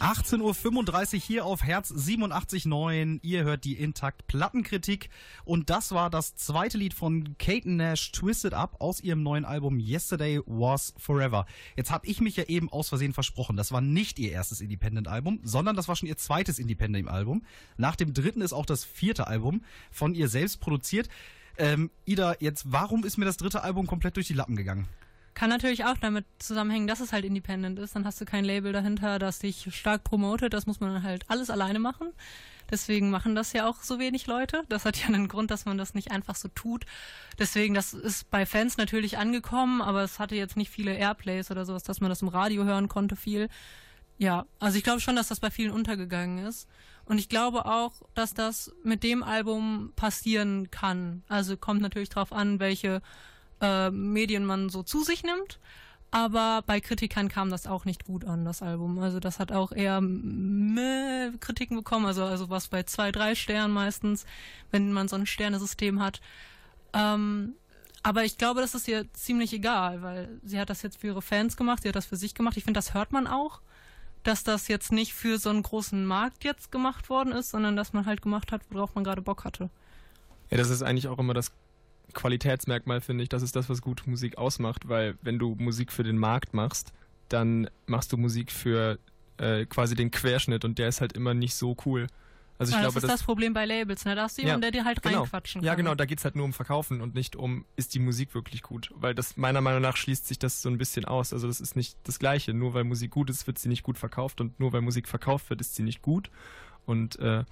18.35 0.00 1.14
Uhr 1.14 1.20
hier 1.20 1.44
auf 1.44 1.64
Herz 1.64 1.90
87.9. 1.90 3.18
Ihr 3.22 3.42
hört 3.42 3.64
die 3.64 3.74
Intakt 3.74 4.28
Plattenkritik. 4.28 5.10
Und 5.44 5.70
das 5.70 5.90
war 5.90 6.08
das 6.08 6.36
zweite 6.36 6.78
Lied 6.78 6.94
von 6.94 7.36
Kate 7.38 7.68
Nash, 7.68 8.12
Twisted 8.12 8.54
Up, 8.54 8.76
aus 8.78 9.00
ihrem 9.00 9.24
neuen 9.24 9.44
Album 9.44 9.80
Yesterday 9.80 10.40
Was 10.46 10.94
Forever. 10.98 11.46
Jetzt 11.76 11.90
habe 11.90 12.06
ich 12.06 12.20
mich 12.20 12.36
ja 12.36 12.44
eben 12.44 12.70
aus 12.70 12.88
Versehen 12.88 13.12
versprochen. 13.12 13.56
Das 13.56 13.72
war 13.72 13.80
nicht 13.80 14.20
ihr 14.20 14.30
erstes 14.30 14.60
Independent-Album, 14.60 15.40
sondern 15.42 15.74
das 15.74 15.88
war 15.88 15.96
schon 15.96 16.08
ihr 16.08 16.16
zweites 16.16 16.60
Independent-Album. 16.60 17.42
Nach 17.76 17.96
dem 17.96 18.14
dritten 18.14 18.40
ist 18.40 18.52
auch 18.52 18.66
das 18.66 18.84
vierte 18.84 19.26
Album 19.26 19.62
von 19.90 20.14
ihr 20.14 20.28
selbst 20.28 20.60
produziert. 20.60 21.08
Ähm, 21.56 21.90
Ida, 22.04 22.36
jetzt, 22.38 22.66
warum 22.68 23.04
ist 23.04 23.16
mir 23.16 23.24
das 23.24 23.36
dritte 23.36 23.64
Album 23.64 23.88
komplett 23.88 24.14
durch 24.14 24.28
die 24.28 24.34
Lappen 24.34 24.54
gegangen? 24.54 24.86
Kann 25.38 25.50
natürlich 25.50 25.84
auch 25.84 25.96
damit 25.96 26.24
zusammenhängen, 26.40 26.88
dass 26.88 26.98
es 26.98 27.12
halt 27.12 27.24
independent 27.24 27.78
ist. 27.78 27.94
Dann 27.94 28.04
hast 28.04 28.20
du 28.20 28.24
kein 28.24 28.44
Label 28.44 28.72
dahinter, 28.72 29.20
das 29.20 29.38
dich 29.38 29.68
stark 29.72 30.02
promotet. 30.02 30.52
Das 30.52 30.66
muss 30.66 30.80
man 30.80 31.04
halt 31.04 31.24
alles 31.28 31.48
alleine 31.48 31.78
machen. 31.78 32.08
Deswegen 32.72 33.10
machen 33.10 33.36
das 33.36 33.52
ja 33.52 33.68
auch 33.68 33.84
so 33.84 34.00
wenig 34.00 34.26
Leute. 34.26 34.64
Das 34.68 34.84
hat 34.84 34.96
ja 34.96 35.06
einen 35.06 35.28
Grund, 35.28 35.52
dass 35.52 35.64
man 35.64 35.78
das 35.78 35.94
nicht 35.94 36.10
einfach 36.10 36.34
so 36.34 36.48
tut. 36.48 36.86
Deswegen, 37.38 37.72
das 37.72 37.94
ist 37.94 38.28
bei 38.32 38.46
Fans 38.46 38.78
natürlich 38.78 39.16
angekommen, 39.16 39.80
aber 39.80 40.02
es 40.02 40.18
hatte 40.18 40.34
jetzt 40.34 40.56
nicht 40.56 40.72
viele 40.72 40.94
Airplays 40.94 41.52
oder 41.52 41.64
sowas, 41.64 41.84
dass 41.84 42.00
man 42.00 42.10
das 42.10 42.20
im 42.20 42.26
Radio 42.28 42.64
hören 42.64 42.88
konnte 42.88 43.14
viel. 43.14 43.48
Ja, 44.16 44.44
also 44.58 44.76
ich 44.76 44.82
glaube 44.82 44.98
schon, 44.98 45.14
dass 45.14 45.28
das 45.28 45.38
bei 45.38 45.52
vielen 45.52 45.70
untergegangen 45.70 46.44
ist. 46.44 46.66
Und 47.04 47.18
ich 47.18 47.28
glaube 47.28 47.64
auch, 47.66 48.02
dass 48.14 48.34
das 48.34 48.72
mit 48.82 49.04
dem 49.04 49.22
Album 49.22 49.92
passieren 49.94 50.72
kann. 50.72 51.22
Also 51.28 51.56
kommt 51.56 51.80
natürlich 51.80 52.08
drauf 52.08 52.32
an, 52.32 52.58
welche 52.58 53.02
äh, 53.60 53.90
Medien 53.90 54.44
man 54.44 54.68
so 54.68 54.82
zu 54.82 55.02
sich 55.02 55.22
nimmt. 55.22 55.58
Aber 56.10 56.62
bei 56.66 56.80
Kritikern 56.80 57.28
kam 57.28 57.50
das 57.50 57.66
auch 57.66 57.84
nicht 57.84 58.04
gut 58.04 58.24
an, 58.24 58.46
das 58.46 58.62
Album. 58.62 58.98
Also 58.98 59.20
das 59.20 59.38
hat 59.38 59.52
auch 59.52 59.72
eher 59.72 60.00
Kritiken 61.40 61.76
bekommen, 61.76 62.06
also, 62.06 62.24
also 62.24 62.48
was 62.48 62.68
bei 62.68 62.82
zwei, 62.84 63.12
drei 63.12 63.34
Sternen 63.34 63.74
meistens, 63.74 64.24
wenn 64.70 64.90
man 64.92 65.08
so 65.08 65.16
ein 65.16 65.26
Sternesystem 65.26 66.00
hat. 66.00 66.22
Ähm, 66.94 67.54
aber 68.02 68.24
ich 68.24 68.38
glaube, 68.38 68.62
das 68.62 68.74
ist 68.74 68.88
ihr 68.88 69.12
ziemlich 69.12 69.52
egal, 69.52 70.00
weil 70.00 70.40
sie 70.44 70.58
hat 70.58 70.70
das 70.70 70.80
jetzt 70.80 70.98
für 70.98 71.08
ihre 71.08 71.20
Fans 71.20 71.58
gemacht, 71.58 71.82
sie 71.82 71.88
hat 71.88 71.96
das 71.96 72.06
für 72.06 72.16
sich 72.16 72.34
gemacht. 72.34 72.56
Ich 72.56 72.64
finde, 72.64 72.78
das 72.78 72.94
hört 72.94 73.12
man 73.12 73.26
auch, 73.26 73.60
dass 74.22 74.44
das 74.44 74.68
jetzt 74.68 74.92
nicht 74.92 75.12
für 75.12 75.38
so 75.38 75.50
einen 75.50 75.62
großen 75.62 76.06
Markt 76.06 76.42
jetzt 76.42 76.72
gemacht 76.72 77.10
worden 77.10 77.32
ist, 77.32 77.50
sondern 77.50 77.76
dass 77.76 77.92
man 77.92 78.06
halt 78.06 78.22
gemacht 78.22 78.50
hat, 78.50 78.62
worauf 78.70 78.94
man 78.94 79.04
gerade 79.04 79.20
Bock 79.20 79.44
hatte. 79.44 79.68
Ja, 80.48 80.56
das 80.56 80.70
ist 80.70 80.82
eigentlich 80.82 81.08
auch 81.08 81.18
immer 81.18 81.34
das 81.34 81.52
Qualitätsmerkmal, 82.14 83.00
finde 83.00 83.22
ich. 83.22 83.28
Das 83.28 83.42
ist 83.42 83.56
das, 83.56 83.68
was 83.68 83.82
gute 83.82 84.08
Musik 84.08 84.38
ausmacht, 84.38 84.88
weil 84.88 85.16
wenn 85.22 85.38
du 85.38 85.54
Musik 85.58 85.92
für 85.92 86.02
den 86.02 86.18
Markt 86.18 86.54
machst, 86.54 86.92
dann 87.28 87.68
machst 87.86 88.12
du 88.12 88.16
Musik 88.16 88.50
für 88.50 88.98
äh, 89.38 89.66
quasi 89.66 89.94
den 89.94 90.10
Querschnitt 90.10 90.64
und 90.64 90.78
der 90.78 90.88
ist 90.88 91.00
halt 91.00 91.12
immer 91.12 91.34
nicht 91.34 91.54
so 91.54 91.76
cool. 91.86 92.06
Also 92.58 92.70
ich 92.70 92.74
Weil 92.74 92.82
glaube, 92.82 92.94
das 92.94 93.04
ist 93.04 93.10
das 93.10 93.22
Problem 93.22 93.52
bei 93.54 93.66
Labels, 93.66 94.04
ne? 94.04 94.16
Da 94.16 94.22
hast 94.24 94.36
du 94.36 94.42
jemanden, 94.42 94.62
der 94.62 94.70
dir 94.72 94.84
halt 94.84 95.00
genau. 95.00 95.20
reinquatschen 95.20 95.60
kann. 95.60 95.66
Ja, 95.66 95.76
genau, 95.76 95.94
da 95.94 96.06
geht's 96.06 96.24
halt 96.24 96.34
nur 96.34 96.44
um 96.44 96.52
Verkaufen 96.52 97.00
und 97.00 97.14
nicht 97.14 97.36
um, 97.36 97.64
ist 97.76 97.94
die 97.94 98.00
Musik 98.00 98.34
wirklich 98.34 98.62
gut. 98.62 98.90
Weil 98.96 99.14
das 99.14 99.36
meiner 99.36 99.60
Meinung 99.60 99.80
nach 99.80 99.96
schließt 99.96 100.26
sich 100.26 100.40
das 100.40 100.60
so 100.60 100.68
ein 100.68 100.76
bisschen 100.76 101.04
aus. 101.04 101.32
Also 101.32 101.46
das 101.46 101.60
ist 101.60 101.76
nicht 101.76 101.96
das 102.02 102.18
Gleiche. 102.18 102.52
Nur 102.54 102.74
weil 102.74 102.82
Musik 102.82 103.12
gut 103.12 103.30
ist, 103.30 103.46
wird 103.46 103.60
sie 103.60 103.68
nicht 103.68 103.84
gut 103.84 103.96
verkauft 103.96 104.40
und 104.40 104.58
nur 104.58 104.72
weil 104.72 104.80
Musik 104.80 105.06
verkauft 105.06 105.50
wird, 105.50 105.60
ist 105.60 105.76
sie 105.76 105.84
nicht 105.84 106.02
gut. 106.02 106.30
Und 106.84 107.16
äh, 107.20 107.44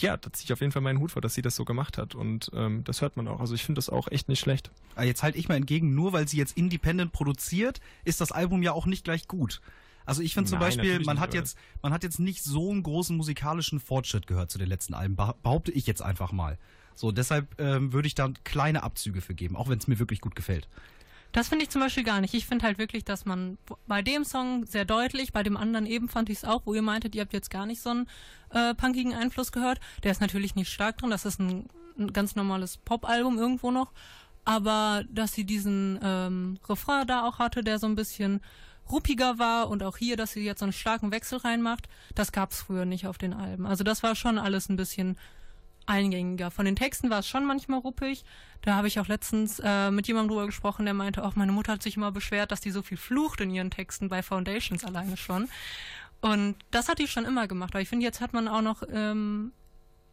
ja, 0.00 0.16
da 0.16 0.32
ziehe 0.32 0.44
ich 0.44 0.52
auf 0.52 0.60
jeden 0.60 0.72
Fall 0.72 0.82
meinen 0.82 0.98
Hut 0.98 1.12
vor, 1.12 1.22
dass 1.22 1.34
sie 1.34 1.42
das 1.42 1.56
so 1.56 1.64
gemacht 1.64 1.98
hat. 1.98 2.14
Und 2.14 2.50
ähm, 2.54 2.84
das 2.84 3.00
hört 3.00 3.16
man 3.16 3.28
auch. 3.28 3.40
Also 3.40 3.54
ich 3.54 3.64
finde 3.64 3.78
das 3.78 3.88
auch 3.88 4.08
echt 4.08 4.28
nicht 4.28 4.40
schlecht. 4.40 4.70
Ah, 4.94 5.02
Jetzt 5.04 5.22
halte 5.22 5.38
ich 5.38 5.48
mal 5.48 5.54
entgegen, 5.56 5.94
nur 5.94 6.12
weil 6.12 6.28
sie 6.28 6.36
jetzt 6.36 6.56
independent 6.56 7.12
produziert, 7.12 7.80
ist 8.04 8.20
das 8.20 8.32
Album 8.32 8.62
ja 8.62 8.72
auch 8.72 8.86
nicht 8.86 9.04
gleich 9.04 9.26
gut. 9.28 9.60
Also 10.04 10.22
ich 10.22 10.34
finde 10.34 10.50
zum 10.50 10.58
Nein, 10.60 10.68
Beispiel, 10.68 11.00
man 11.00 11.18
hat 11.18 11.34
jetzt, 11.34 11.58
man 11.82 11.92
hat 11.92 12.04
jetzt 12.04 12.20
nicht 12.20 12.44
so 12.44 12.70
einen 12.70 12.82
großen 12.84 13.16
musikalischen 13.16 13.80
Fortschritt 13.80 14.26
gehört 14.28 14.50
zu 14.52 14.58
den 14.58 14.68
letzten 14.68 14.94
Alben, 14.94 15.16
beh- 15.16 15.34
behaupte 15.42 15.72
ich 15.72 15.86
jetzt 15.86 16.00
einfach 16.02 16.30
mal. 16.30 16.58
So, 16.94 17.10
deshalb 17.10 17.60
ähm, 17.60 17.92
würde 17.92 18.06
ich 18.06 18.14
da 18.14 18.30
kleine 18.44 18.82
Abzüge 18.84 19.20
für 19.20 19.34
geben, 19.34 19.56
auch 19.56 19.68
wenn 19.68 19.78
es 19.78 19.88
mir 19.88 19.98
wirklich 19.98 20.20
gut 20.20 20.36
gefällt. 20.36 20.68
Das 21.36 21.48
finde 21.48 21.64
ich 21.64 21.70
zum 21.70 21.82
Beispiel 21.82 22.02
gar 22.02 22.22
nicht. 22.22 22.32
Ich 22.32 22.46
finde 22.46 22.64
halt 22.64 22.78
wirklich, 22.78 23.04
dass 23.04 23.26
man 23.26 23.58
bei 23.86 24.00
dem 24.00 24.24
Song 24.24 24.64
sehr 24.64 24.86
deutlich, 24.86 25.34
bei 25.34 25.42
dem 25.42 25.58
anderen 25.58 25.84
eben 25.84 26.08
fand 26.08 26.30
ich 26.30 26.38
es 26.38 26.44
auch, 26.46 26.62
wo 26.64 26.72
ihr 26.72 26.80
meintet, 26.80 27.14
ihr 27.14 27.20
habt 27.20 27.34
jetzt 27.34 27.50
gar 27.50 27.66
nicht 27.66 27.82
so 27.82 27.90
einen 27.90 28.08
äh, 28.48 28.72
punkigen 28.74 29.12
Einfluss 29.12 29.52
gehört. 29.52 29.78
Der 30.02 30.12
ist 30.12 30.22
natürlich 30.22 30.54
nicht 30.54 30.72
stark 30.72 30.96
drin, 30.96 31.10
das 31.10 31.26
ist 31.26 31.38
ein, 31.38 31.68
ein 31.98 32.14
ganz 32.14 32.36
normales 32.36 32.78
Pop-Album 32.78 33.36
irgendwo 33.36 33.70
noch. 33.70 33.92
Aber 34.46 35.04
dass 35.10 35.34
sie 35.34 35.44
diesen 35.44 36.00
ähm, 36.02 36.58
Refrain 36.66 37.06
da 37.06 37.26
auch 37.26 37.38
hatte, 37.38 37.62
der 37.62 37.78
so 37.78 37.86
ein 37.86 37.96
bisschen 37.96 38.40
ruppiger 38.90 39.38
war 39.38 39.68
und 39.68 39.82
auch 39.82 39.98
hier, 39.98 40.16
dass 40.16 40.32
sie 40.32 40.42
jetzt 40.42 40.60
so 40.60 40.64
einen 40.64 40.72
starken 40.72 41.10
Wechsel 41.10 41.36
reinmacht, 41.36 41.86
das 42.14 42.32
gab 42.32 42.52
es 42.52 42.62
früher 42.62 42.86
nicht 42.86 43.06
auf 43.06 43.18
den 43.18 43.34
Alben. 43.34 43.66
Also 43.66 43.84
das 43.84 44.02
war 44.02 44.14
schon 44.14 44.38
alles 44.38 44.70
ein 44.70 44.76
bisschen 44.76 45.18
eingängiger. 45.86 46.50
Von 46.50 46.64
den 46.64 46.76
Texten 46.76 47.10
war 47.10 47.20
es 47.20 47.28
schon 47.28 47.46
manchmal 47.46 47.80
ruppig. 47.80 48.24
Da 48.62 48.74
habe 48.74 48.88
ich 48.88 48.98
auch 49.00 49.08
letztens 49.08 49.60
äh, 49.62 49.90
mit 49.90 50.08
jemandem 50.08 50.30
drüber 50.30 50.46
gesprochen, 50.46 50.84
der 50.84 50.94
meinte, 50.94 51.24
auch 51.24 51.36
meine 51.36 51.52
Mutter 51.52 51.72
hat 51.72 51.82
sich 51.82 51.96
immer 51.96 52.12
beschwert, 52.12 52.52
dass 52.52 52.60
die 52.60 52.70
so 52.70 52.82
viel 52.82 52.96
flucht 52.96 53.40
in 53.40 53.50
ihren 53.50 53.70
Texten 53.70 54.08
bei 54.08 54.22
Foundations 54.22 54.84
alleine 54.84 55.16
schon. 55.16 55.48
Und 56.20 56.56
das 56.70 56.88
hat 56.88 56.98
die 56.98 57.08
schon 57.08 57.24
immer 57.24 57.46
gemacht. 57.46 57.74
Aber 57.74 57.80
ich 57.80 57.88
finde, 57.88 58.04
jetzt 58.04 58.20
hat 58.20 58.32
man 58.32 58.48
auch 58.48 58.62
noch 58.62 58.82
ähm, 58.90 59.52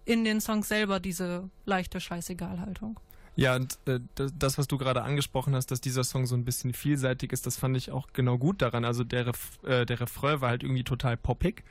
in 0.05 0.24
den 0.24 0.41
Songs 0.41 0.67
selber 0.67 0.99
diese 0.99 1.49
leichte 1.65 1.99
Scheißegal-Haltung. 1.99 2.99
Ja, 3.36 3.55
und 3.55 3.80
äh, 3.86 3.99
das, 4.15 4.57
was 4.57 4.67
du 4.67 4.78
gerade 4.78 5.01
angesprochen 5.01 5.55
hast, 5.55 5.71
dass 5.71 5.82
dieser 5.82 6.03
Song 6.03 6.28
so 6.28 6.36
ein 6.36 6.45
bisschen 6.45 6.74
vielseitig 6.74 7.32
ist, 7.32 7.47
das 7.47 7.57
fand 7.57 7.76
ich 7.76 7.89
auch 7.89 8.07
genau 8.13 8.38
gut 8.38 8.61
daran. 8.61 8.86
Also 8.86 9.03
der, 9.03 9.28
Ref, 9.28 9.63
äh, 9.63 9.86
der 9.86 9.99
Refrain 10.01 10.41
war 10.41 10.49
halt 10.49 10.63
irgendwie 10.63 10.84
total 10.84 11.17
poppig, 11.17 11.63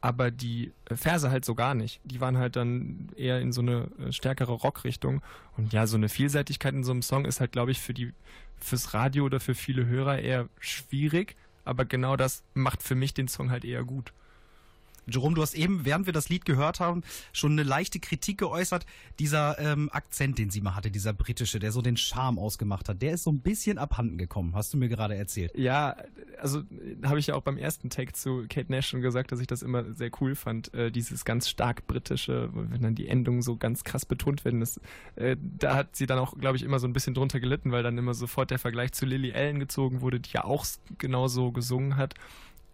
aber 0.00 0.30
die 0.30 0.72
äh, 0.86 0.96
Verse 0.96 1.30
halt 1.30 1.44
so 1.44 1.54
gar 1.54 1.74
nicht. 1.74 2.00
Die 2.04 2.20
waren 2.20 2.38
halt 2.38 2.56
dann 2.56 3.08
eher 3.16 3.40
in 3.40 3.52
so 3.52 3.60
eine 3.60 3.88
äh, 3.98 4.12
stärkere 4.12 4.52
Rockrichtung. 4.52 5.22
Und 5.56 5.72
ja, 5.72 5.86
so 5.86 5.96
eine 5.96 6.08
Vielseitigkeit 6.08 6.74
in 6.74 6.84
so 6.84 6.92
einem 6.92 7.02
Song 7.02 7.24
ist 7.24 7.40
halt, 7.40 7.52
glaube 7.52 7.70
ich, 7.70 7.80
für 7.80 7.94
die 7.94 8.12
fürs 8.58 8.94
Radio 8.94 9.24
oder 9.24 9.40
für 9.40 9.54
viele 9.54 9.86
Hörer 9.86 10.18
eher 10.18 10.48
schwierig. 10.60 11.36
Aber 11.64 11.84
genau 11.84 12.16
das 12.16 12.42
macht 12.54 12.82
für 12.82 12.94
mich 12.94 13.14
den 13.14 13.28
Song 13.28 13.50
halt 13.50 13.64
eher 13.64 13.84
gut. 13.84 14.12
Jerome, 15.08 15.34
du 15.34 15.42
hast 15.42 15.54
eben, 15.54 15.84
während 15.84 16.06
wir 16.06 16.12
das 16.12 16.28
Lied 16.28 16.44
gehört 16.44 16.80
haben, 16.80 17.02
schon 17.32 17.52
eine 17.52 17.62
leichte 17.62 18.00
Kritik 18.00 18.38
geäußert. 18.38 18.86
Dieser 19.18 19.58
ähm, 19.58 19.88
Akzent, 19.92 20.38
den 20.38 20.50
sie 20.50 20.60
mal 20.60 20.74
hatte, 20.74 20.90
dieser 20.90 21.12
britische, 21.12 21.58
der 21.58 21.72
so 21.72 21.80
den 21.80 21.96
Charme 21.96 22.38
ausgemacht 22.38 22.88
hat, 22.88 23.02
der 23.02 23.12
ist 23.12 23.22
so 23.22 23.30
ein 23.30 23.40
bisschen 23.40 23.78
abhanden 23.78 24.18
gekommen, 24.18 24.54
hast 24.54 24.74
du 24.74 24.78
mir 24.78 24.88
gerade 24.88 25.14
erzählt. 25.14 25.52
Ja, 25.56 25.96
also 26.40 26.62
habe 27.04 27.18
ich 27.18 27.28
ja 27.28 27.34
auch 27.34 27.42
beim 27.42 27.56
ersten 27.56 27.88
Take 27.88 28.12
zu 28.12 28.46
Kate 28.48 28.70
Nash 28.70 28.88
schon 28.88 29.00
gesagt, 29.00 29.32
dass 29.32 29.40
ich 29.40 29.46
das 29.46 29.62
immer 29.62 29.94
sehr 29.94 30.10
cool 30.20 30.34
fand. 30.34 30.74
Äh, 30.74 30.90
dieses 30.90 31.24
ganz 31.24 31.48
stark 31.48 31.86
britische, 31.86 32.50
wenn 32.52 32.82
dann 32.82 32.94
die 32.94 33.08
Endungen 33.08 33.42
so 33.42 33.56
ganz 33.56 33.84
krass 33.84 34.04
betont 34.04 34.44
werden. 34.44 34.60
Das, 34.60 34.80
äh, 35.14 35.36
da 35.40 35.76
hat 35.76 35.94
sie 35.96 36.06
dann 36.06 36.18
auch, 36.18 36.36
glaube 36.36 36.56
ich, 36.56 36.62
immer 36.62 36.78
so 36.78 36.86
ein 36.86 36.92
bisschen 36.92 37.14
drunter 37.14 37.40
gelitten, 37.40 37.70
weil 37.70 37.82
dann 37.82 37.96
immer 37.96 38.14
sofort 38.14 38.50
der 38.50 38.58
Vergleich 38.58 38.92
zu 38.92 39.06
Lily 39.06 39.32
Allen 39.32 39.60
gezogen 39.60 40.00
wurde, 40.00 40.20
die 40.20 40.30
ja 40.32 40.44
auch 40.44 40.66
genauso 40.98 41.52
gesungen 41.52 41.96
hat. 41.96 42.14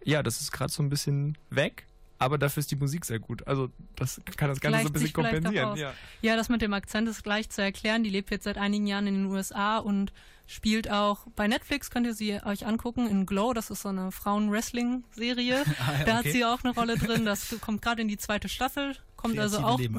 Ja, 0.03 0.23
das 0.23 0.41
ist 0.41 0.51
gerade 0.51 0.71
so 0.71 0.83
ein 0.83 0.89
bisschen 0.89 1.37
weg. 1.49 1.85
Aber 2.19 2.37
dafür 2.37 2.61
ist 2.61 2.71
die 2.71 2.75
Musik 2.75 3.05
sehr 3.05 3.19
gut. 3.19 3.45
Also 3.47 3.69
das 3.95 4.21
kann 4.37 4.49
das 4.49 4.59
Ganze 4.61 4.79
so 4.83 4.87
ein 4.87 4.93
Gleicht 4.93 4.93
bisschen 4.93 5.13
kompensieren. 5.13 5.75
Ja. 5.75 5.93
Ja, 6.21 6.35
das 6.35 6.49
mit 6.49 6.61
dem 6.61 6.73
Akzent 6.73 7.07
ist 7.09 7.23
gleich 7.23 7.49
zu 7.49 7.61
erklären. 7.61 8.03
Die 8.03 8.09
lebt 8.09 8.31
jetzt 8.31 8.45
seit 8.45 8.57
einigen 8.57 8.87
Jahren 8.87 9.07
in 9.07 9.15
den 9.15 9.25
USA 9.25 9.77
und 9.77 10.13
spielt 10.45 10.89
auch 10.89 11.25
bei 11.35 11.47
Netflix, 11.47 11.89
könnt 11.89 12.05
ihr 12.05 12.13
sie 12.13 12.41
euch 12.43 12.65
angucken, 12.65 13.07
in 13.07 13.25
Glow, 13.25 13.53
das 13.53 13.69
ist 13.69 13.81
so 13.81 13.89
eine 13.89 14.11
Frauen-Wrestling-Serie. 14.11 15.63
da 16.05 16.13
hat 16.13 16.19
okay. 16.21 16.31
sie 16.31 16.45
auch 16.45 16.63
eine 16.63 16.73
Rolle 16.73 16.97
drin. 16.97 17.25
Das 17.25 17.55
kommt 17.61 17.81
gerade 17.81 18.01
in 18.01 18.07
die 18.07 18.17
zweite 18.17 18.49
Staffel, 18.49 18.95
kommt 19.15 19.39
also 19.39 19.59
auch. 19.59 19.79
Ja. 19.79 19.89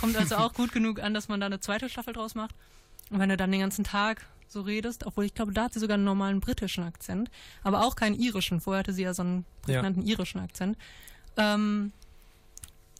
kommt 0.00 0.16
also 0.16 0.36
auch 0.36 0.52
gut 0.54 0.72
genug 0.72 1.00
an, 1.00 1.14
dass 1.14 1.28
man 1.28 1.40
da 1.40 1.46
eine 1.46 1.60
zweite 1.60 1.88
Staffel 1.88 2.14
draus 2.14 2.34
macht. 2.34 2.54
Und 3.10 3.18
wenn 3.18 3.28
du 3.28 3.36
dann 3.36 3.50
den 3.52 3.60
ganzen 3.60 3.84
Tag 3.84 4.26
so 4.48 4.62
redest, 4.62 5.04
obwohl 5.04 5.24
ich 5.24 5.34
glaube, 5.34 5.52
da 5.52 5.64
hat 5.64 5.74
sie 5.74 5.80
sogar 5.80 5.94
einen 5.94 6.04
normalen 6.04 6.40
britischen 6.40 6.84
Akzent, 6.84 7.30
aber 7.62 7.84
auch 7.84 7.96
keinen 7.96 8.14
irischen. 8.14 8.60
Vorher 8.60 8.80
hatte 8.80 8.92
sie 8.92 9.02
ja 9.02 9.12
so 9.12 9.22
einen 9.22 9.44
Ja. 9.66 9.74
prägnanten 9.74 10.02
irischen 10.02 10.40
Akzent. 10.40 10.78
Ähm, 11.36 11.92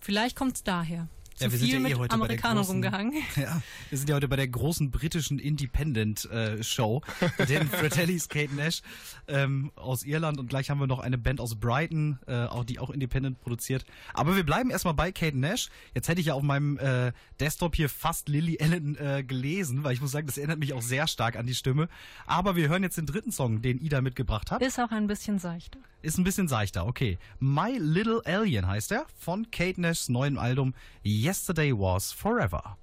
vielleicht 0.00 0.36
kommt 0.36 0.56
es 0.56 0.62
daher. 0.64 1.08
Zu 1.36 1.44
Ja, 1.46 1.50
wir 1.50 1.58
sind 1.58 1.66
viel 1.68 1.74
ja 1.74 1.80
eh 1.80 1.82
mit 1.82 1.98
heute 1.98 2.00
bei 2.00 2.06
der 2.06 2.14
Amerikanern 2.26 2.58
großen- 2.64 2.68
rumgehangen. 2.68 3.12
Ja, 3.36 3.60
wir 3.90 3.98
sind 3.98 4.08
ja 4.08 4.14
heute 4.14 4.28
bei 4.28 4.36
der 4.36 4.46
großen 4.46 4.92
britischen 4.92 5.40
Independent-Show, 5.40 7.02
den 7.48 7.68
Fratellis 7.70 8.28
Kate 8.28 8.54
Nash 8.54 8.82
ähm, 9.26 9.72
aus 9.74 10.04
Irland 10.04 10.38
und 10.38 10.46
gleich 10.48 10.70
haben 10.70 10.78
wir 10.78 10.86
noch 10.86 11.00
eine 11.00 11.18
Band 11.18 11.40
aus 11.40 11.56
Brighton, 11.56 12.20
äh, 12.28 12.44
auch 12.44 12.62
die 12.64 12.78
auch 12.78 12.90
Independent 12.90 13.40
produziert. 13.40 13.84
Aber 14.12 14.36
wir 14.36 14.44
bleiben 14.44 14.70
erstmal 14.70 14.94
bei 14.94 15.10
Kate 15.10 15.36
Nash. 15.36 15.70
Jetzt 15.92 16.06
hätte 16.06 16.20
ich 16.20 16.28
ja 16.28 16.34
auf 16.34 16.42
meinem 16.42 16.78
äh, 16.78 17.10
Desktop 17.40 17.74
hier 17.74 17.88
fast 17.88 18.28
Lily 18.28 18.58
Allen 18.60 18.96
äh, 18.98 19.24
gelesen, 19.24 19.82
weil 19.82 19.92
ich 19.94 20.00
muss 20.00 20.12
sagen, 20.12 20.28
das 20.28 20.38
erinnert 20.38 20.60
mich 20.60 20.72
auch 20.72 20.82
sehr 20.82 21.08
stark 21.08 21.34
an 21.34 21.46
die 21.46 21.54
Stimme. 21.56 21.88
Aber 22.26 22.54
wir 22.54 22.68
hören 22.68 22.84
jetzt 22.84 22.96
den 22.96 23.06
dritten 23.06 23.32
Song, 23.32 23.60
den 23.60 23.80
Ida 23.80 24.02
mitgebracht 24.02 24.52
hat. 24.52 24.62
Ist 24.62 24.78
auch 24.78 24.92
ein 24.92 25.08
bisschen 25.08 25.40
seichter. 25.40 25.80
Ist 26.04 26.18
ein 26.18 26.24
bisschen 26.24 26.48
seichter, 26.48 26.86
okay. 26.86 27.16
My 27.40 27.78
Little 27.78 28.20
Alien 28.26 28.66
heißt 28.66 28.92
er, 28.92 29.06
von 29.18 29.50
Kate 29.50 29.80
Nashs 29.80 30.10
neuem 30.10 30.36
Album 30.36 30.74
Yesterday 31.02 31.72
Was 31.72 32.12
Forever. 32.12 32.76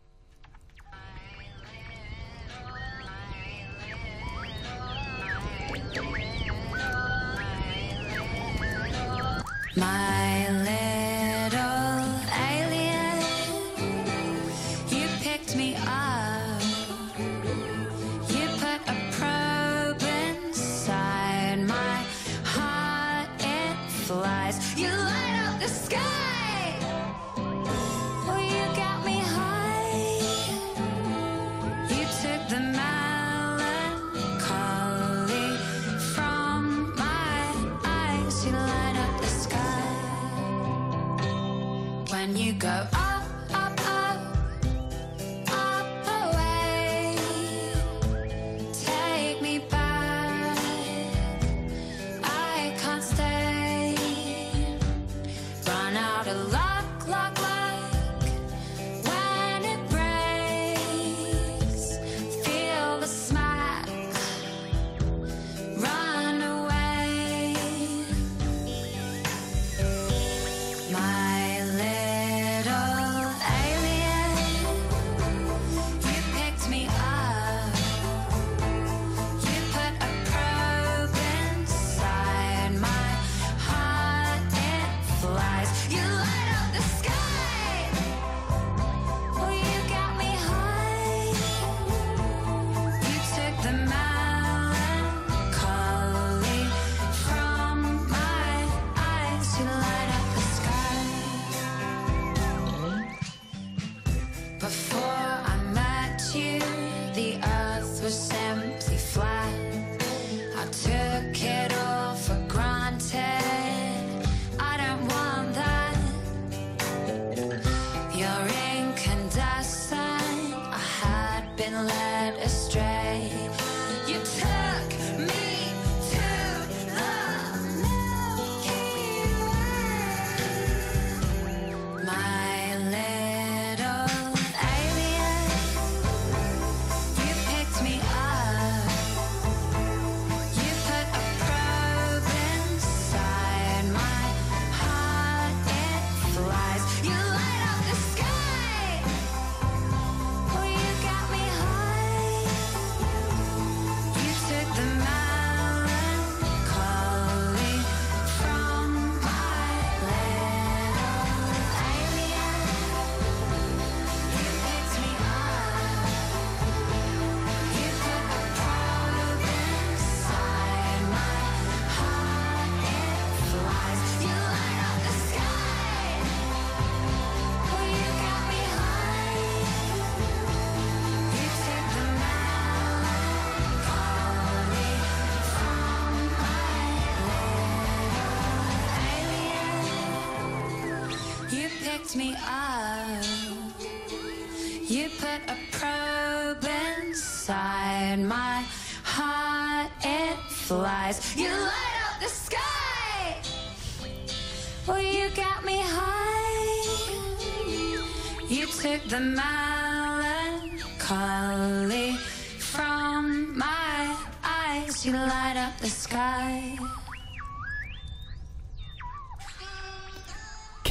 My 9.76 10.20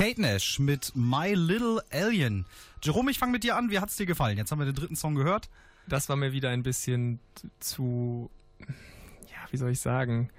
Kate 0.01 0.19
Nash 0.19 0.59
mit 0.59 0.93
My 0.95 1.35
Little 1.35 1.85
Alien. 1.93 2.47
Jerome, 2.83 3.11
ich 3.11 3.19
fange 3.19 3.33
mit 3.33 3.45
dir 3.45 3.55
an. 3.55 3.71
Wie 3.71 3.81
hat's 3.81 3.97
dir 3.97 4.07
gefallen? 4.07 4.39
Jetzt 4.39 4.51
haben 4.51 4.59
wir 4.59 4.65
den 4.65 4.75
dritten 4.75 4.97
Song 4.97 5.15
gehört. 5.15 5.51
Das 5.87 6.09
war 6.09 6.17
mir 6.17 6.33
wieder 6.33 6.49
ein 6.49 6.63
bisschen 6.63 7.21
zu, 7.59 8.31
ja, 8.61 9.37
wie 9.51 9.59
soll 9.59 9.73
ich 9.73 9.81
sagen, 9.81 10.31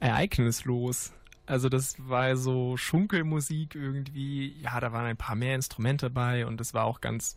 ereignislos. 0.00 1.12
Also 1.44 1.68
das 1.68 1.96
war 2.08 2.38
so 2.38 2.78
Schunkelmusik 2.78 3.74
irgendwie. 3.74 4.56
Ja, 4.62 4.80
da 4.80 4.94
waren 4.94 5.04
ein 5.04 5.18
paar 5.18 5.36
mehr 5.36 5.56
Instrumente 5.56 6.08
bei 6.08 6.46
und 6.46 6.58
es 6.62 6.72
war 6.72 6.84
auch 6.84 7.02
ganz, 7.02 7.36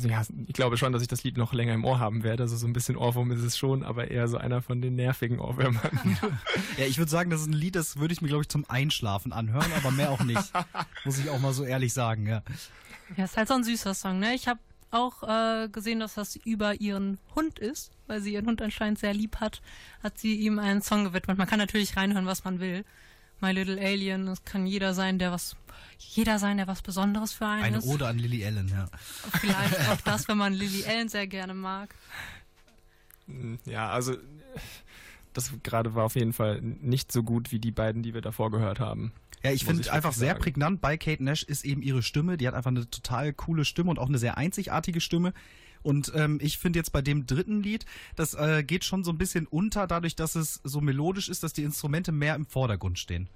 ja, 0.00 0.22
ich 0.46 0.54
glaube 0.54 0.76
schon, 0.76 0.92
dass 0.92 1.02
ich 1.02 1.08
das 1.08 1.22
Lied 1.24 1.36
noch 1.36 1.52
länger 1.52 1.74
im 1.74 1.84
Ohr 1.84 1.98
haben 1.98 2.22
werde. 2.22 2.42
Also 2.44 2.56
so 2.56 2.66
ein 2.66 2.72
bisschen 2.72 2.96
Ohrwurm 2.96 3.30
ist 3.30 3.42
es 3.42 3.56
schon, 3.56 3.82
aber 3.82 4.10
eher 4.10 4.28
so 4.28 4.36
einer 4.36 4.62
von 4.62 4.80
den 4.80 4.96
nervigen 4.96 5.40
Ohrwürmern. 5.40 5.80
Ja, 6.76 6.86
ich 6.86 6.98
würde 6.98 7.10
sagen, 7.10 7.30
das 7.30 7.42
ist 7.42 7.48
ein 7.48 7.52
Lied, 7.52 7.76
das 7.76 7.98
würde 7.98 8.12
ich 8.12 8.22
mir, 8.22 8.28
glaube 8.28 8.42
ich, 8.42 8.48
zum 8.48 8.68
Einschlafen 8.68 9.32
anhören, 9.32 9.70
aber 9.76 9.90
mehr 9.90 10.10
auch 10.10 10.22
nicht. 10.22 10.52
Muss 11.04 11.18
ich 11.18 11.28
auch 11.28 11.38
mal 11.38 11.52
so 11.52 11.64
ehrlich 11.64 11.92
sagen, 11.92 12.26
ja. 12.26 12.42
Ja, 13.16 13.24
ist 13.24 13.36
halt 13.36 13.48
so 13.48 13.54
ein 13.54 13.64
süßer 13.64 13.94
Song, 13.94 14.18
ne? 14.18 14.34
Ich 14.34 14.48
habe 14.48 14.60
auch 14.90 15.22
äh, 15.22 15.68
gesehen, 15.68 16.00
dass 16.00 16.14
das 16.14 16.36
über 16.36 16.80
ihren 16.80 17.18
Hund 17.34 17.58
ist, 17.58 17.92
weil 18.06 18.20
sie 18.20 18.32
ihren 18.32 18.46
Hund 18.46 18.62
anscheinend 18.62 18.98
sehr 18.98 19.14
lieb 19.14 19.36
hat, 19.36 19.60
hat 20.02 20.18
sie 20.18 20.34
ihm 20.34 20.58
einen 20.58 20.82
Song 20.82 21.04
gewidmet. 21.04 21.38
Man 21.38 21.46
kann 21.46 21.58
natürlich 21.58 21.96
reinhören, 21.96 22.26
was 22.26 22.44
man 22.44 22.60
will. 22.60 22.84
My 23.40 23.52
Little 23.52 23.80
Alien, 23.80 24.28
es 24.28 24.44
kann 24.44 24.66
jeder 24.66 24.94
sein, 24.94 25.18
der 25.18 25.32
was, 25.32 25.56
jeder 25.98 26.38
sein, 26.38 26.58
der 26.58 26.66
was 26.66 26.82
Besonderes 26.82 27.32
für 27.32 27.46
einen 27.46 27.64
Eine 27.64 27.78
ist. 27.78 27.86
Ode 27.86 28.06
an 28.06 28.18
Lily 28.18 28.44
Allen, 28.44 28.68
ja. 28.68 28.86
Vielleicht 29.40 29.88
auch 29.90 30.00
das, 30.02 30.28
wenn 30.28 30.38
man 30.38 30.52
Lily 30.52 30.84
Allen 30.86 31.08
sehr 31.08 31.26
gerne 31.26 31.54
mag. 31.54 31.94
ja, 33.64 33.90
also 33.90 34.16
das 35.32 35.52
gerade 35.62 35.94
war 35.94 36.04
auf 36.04 36.16
jeden 36.16 36.32
Fall 36.32 36.60
nicht 36.60 37.12
so 37.12 37.22
gut 37.22 37.52
wie 37.52 37.60
die 37.60 37.70
beiden, 37.70 38.02
die 38.02 38.14
wir 38.14 38.20
davor 38.20 38.50
gehört 38.50 38.80
haben. 38.80 39.12
Ja, 39.42 39.52
ich 39.52 39.64
finde 39.64 39.90
einfach 39.92 40.12
sehr 40.12 40.32
sagen. 40.32 40.42
prägnant 40.42 40.80
bei 40.80 40.96
Kate 40.96 41.24
Nash 41.24 41.42
ist 41.42 41.64
eben 41.64 41.82
ihre 41.82 42.02
Stimme. 42.02 42.36
Die 42.36 42.46
hat 42.46 42.54
einfach 42.54 42.70
eine 42.70 42.88
total 42.90 43.32
coole 43.32 43.64
Stimme 43.64 43.90
und 43.90 43.98
auch 43.98 44.08
eine 44.08 44.18
sehr 44.18 44.36
einzigartige 44.36 45.00
Stimme. 45.00 45.32
Und 45.82 46.12
ähm, 46.14 46.38
ich 46.42 46.58
finde 46.58 46.78
jetzt 46.78 46.92
bei 46.92 47.00
dem 47.00 47.26
dritten 47.26 47.62
Lied, 47.62 47.86
das 48.16 48.34
äh, 48.34 48.62
geht 48.62 48.84
schon 48.84 49.02
so 49.02 49.10
ein 49.10 49.18
bisschen 49.18 49.46
unter, 49.46 49.86
dadurch, 49.86 50.14
dass 50.14 50.34
es 50.34 50.60
so 50.62 50.82
melodisch 50.82 51.30
ist, 51.30 51.42
dass 51.42 51.54
die 51.54 51.62
Instrumente 51.62 52.12
mehr 52.12 52.34
im 52.34 52.44
Vordergrund 52.44 52.98
stehen. 52.98 53.28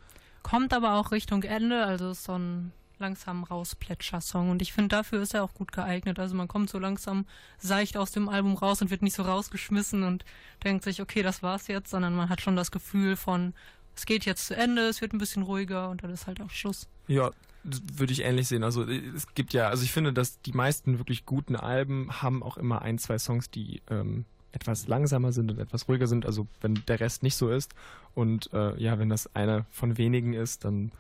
Kommt 0.43 0.75
aber 0.75 0.95
auch 0.95 1.11
Richtung 1.11 1.43
Ende, 1.43 1.87
also 1.87 2.11
ist 2.11 2.25
so 2.25 2.39
ein 2.39 2.73
langsam 2.99 3.45
rausplätscher-Song. 3.45 4.51
Und 4.51 4.63
ich 4.63 4.73
finde, 4.73 4.89
dafür 4.89 5.23
ist 5.23 5.35
er 5.35 5.43
auch 5.43 5.55
gut 5.55 5.73
geeignet. 5.73 6.19
Also 6.19 6.35
man 6.35 6.49
kommt 6.49 6.71
so 6.71 6.79
langsam 6.79 7.27
seicht 7.59 7.97
aus 7.97 8.13
dem 8.13 8.29
Album 8.29 8.55
raus 8.55 8.83
und 8.83 8.91
wird 8.91 9.03
nicht 9.03 9.17
so 9.17 9.23
rausgeschmissen 9.23 10.03
und 10.03 10.25
denkt 10.63 10.85
sich, 10.85 11.01
okay, 11.01 11.23
das 11.23 11.43
war's 11.43 11.67
jetzt, 11.67 11.91
sondern 11.91 12.15
man 12.15 12.29
hat 12.29 12.41
schon 12.41 12.57
das 12.57 12.71
Gefühl 12.71 13.17
von, 13.17 13.55
es 13.97 14.07
geht 14.07 14.25
jetzt 14.25 14.47
zu 14.47 14.57
Ende, 14.57 14.89
es 14.89 15.01
wird 15.01 15.13
ein 15.13 15.19
bisschen 15.19 15.43
ruhiger 15.43 15.89
und 15.91 16.03
dann 16.03 16.11
ist 16.11 16.27
halt 16.27 16.41
auch 16.41 16.51
Schluss. 16.51 16.89
Ja, 17.07 17.31
würde 17.63 18.13
ich 18.13 18.23
ähnlich 18.23 18.49
sehen. 18.49 18.63
Also 18.63 18.87
äh, 18.87 19.01
es 19.15 19.33
gibt 19.35 19.53
ja, 19.53 19.69
also 19.69 19.85
ich 19.85 19.93
finde, 19.93 20.13
dass 20.13 20.41
die 20.43 20.53
meisten 20.53 20.99
wirklich 20.99 21.27
guten 21.27 21.57
Alben 21.57 22.23
haben 22.23 22.43
auch 22.43 22.57
immer 22.57 22.83
ein, 22.83 22.99
zwei 22.99 23.19
Songs, 23.19 23.51
die 23.51 23.83
ähm, 23.91 24.25
etwas 24.53 24.87
langsamer 24.87 25.33
sind 25.33 25.51
und 25.51 25.59
etwas 25.59 25.89
ruhiger 25.89 26.07
sind. 26.07 26.27
Also 26.27 26.47
wenn 26.61 26.83
der 26.87 27.01
Rest 27.01 27.23
nicht 27.23 27.37
so 27.37 27.51
ist 27.51 27.75
und 28.15 28.53
äh, 28.53 28.81
ja, 28.81 28.99
wenn 28.99 29.09
das 29.09 29.35
einer 29.35 29.67
von 29.71 29.99
wenigen 29.99 30.35
ist, 30.35 30.65
dann 30.65 30.93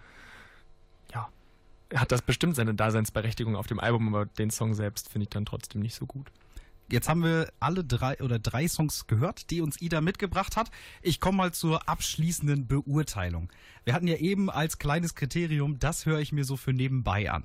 ja, 1.12 1.28
hat 1.94 2.12
das 2.12 2.22
bestimmt 2.22 2.56
seine 2.56 2.74
Daseinsberechtigung 2.74 3.56
auf 3.56 3.66
dem 3.66 3.80
Album, 3.80 4.14
aber 4.14 4.26
den 4.26 4.50
Song 4.50 4.74
selbst 4.74 5.08
finde 5.08 5.24
ich 5.24 5.30
dann 5.30 5.46
trotzdem 5.46 5.82
nicht 5.82 5.94
so 5.94 6.06
gut. 6.06 6.26
Jetzt 6.90 7.08
haben 7.08 7.22
wir 7.22 7.50
alle 7.60 7.82
drei 7.84 8.18
oder 8.20 8.38
drei 8.38 8.68
Songs 8.68 9.06
gehört, 9.06 9.50
die 9.50 9.60
uns 9.60 9.80
Ida 9.80 10.00
mitgebracht 10.00 10.56
hat. 10.56 10.70
Ich 11.02 11.18
komme 11.20 11.38
mal 11.38 11.52
zur 11.52 11.88
abschließenden 11.88 12.66
Beurteilung. 12.66 13.50
Wir 13.84 13.94
hatten 13.94 14.06
ja 14.06 14.16
eben 14.16 14.50
als 14.50 14.78
kleines 14.78 15.14
Kriterium, 15.14 15.78
das 15.78 16.06
höre 16.06 16.20
ich 16.20 16.32
mir 16.32 16.44
so 16.44 16.56
für 16.56 16.72
nebenbei 16.72 17.30
an. 17.30 17.44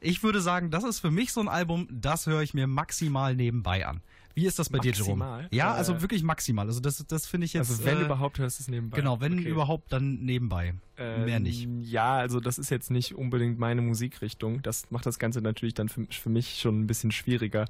Ich 0.00 0.22
würde 0.22 0.40
sagen, 0.42 0.70
das 0.70 0.84
ist 0.84 1.00
für 1.00 1.10
mich 1.10 1.32
so 1.32 1.40
ein 1.40 1.48
Album, 1.48 1.88
das 1.90 2.26
höre 2.26 2.42
ich 2.42 2.52
mir 2.52 2.66
maximal 2.66 3.34
nebenbei 3.34 3.86
an. 3.86 4.02
Wie 4.34 4.46
ist 4.46 4.58
das 4.58 4.68
bei 4.68 4.80
dir, 4.80 4.92
Jerome? 4.92 5.16
Maximal? 5.24 5.48
Ja, 5.52 5.72
Äh, 5.74 5.78
also 5.78 6.02
wirklich 6.02 6.24
maximal. 6.24 6.66
Also 6.66 6.80
das, 6.80 7.04
das 7.06 7.24
finde 7.26 7.44
ich 7.46 7.52
jetzt. 7.52 7.70
also 7.70 7.84
wenn 7.84 7.98
äh, 7.98 8.04
überhaupt 8.04 8.38
hörst 8.38 8.58
du 8.58 8.62
es 8.64 8.68
nebenbei. 8.68 8.96
Genau, 8.96 9.20
wenn 9.20 9.38
Okay. 9.38 9.48
überhaupt, 9.48 9.92
dann 9.92 10.16
nebenbei. 10.24 10.74
Mehr 10.98 11.36
Ähm, 11.36 11.42
nicht. 11.44 11.68
Ja, 11.82 12.14
also 12.16 12.40
das 12.40 12.58
ist 12.58 12.68
jetzt 12.70 12.90
nicht 12.90 13.14
unbedingt 13.14 13.58
meine 13.60 13.80
Musikrichtung. 13.80 14.60
Das 14.62 14.90
macht 14.90 15.06
das 15.06 15.18
Ganze 15.20 15.40
natürlich 15.40 15.74
dann 15.74 15.88
für, 15.88 16.04
für 16.10 16.30
mich 16.30 16.58
schon 16.60 16.80
ein 16.80 16.86
bisschen 16.88 17.12
schwieriger, 17.12 17.66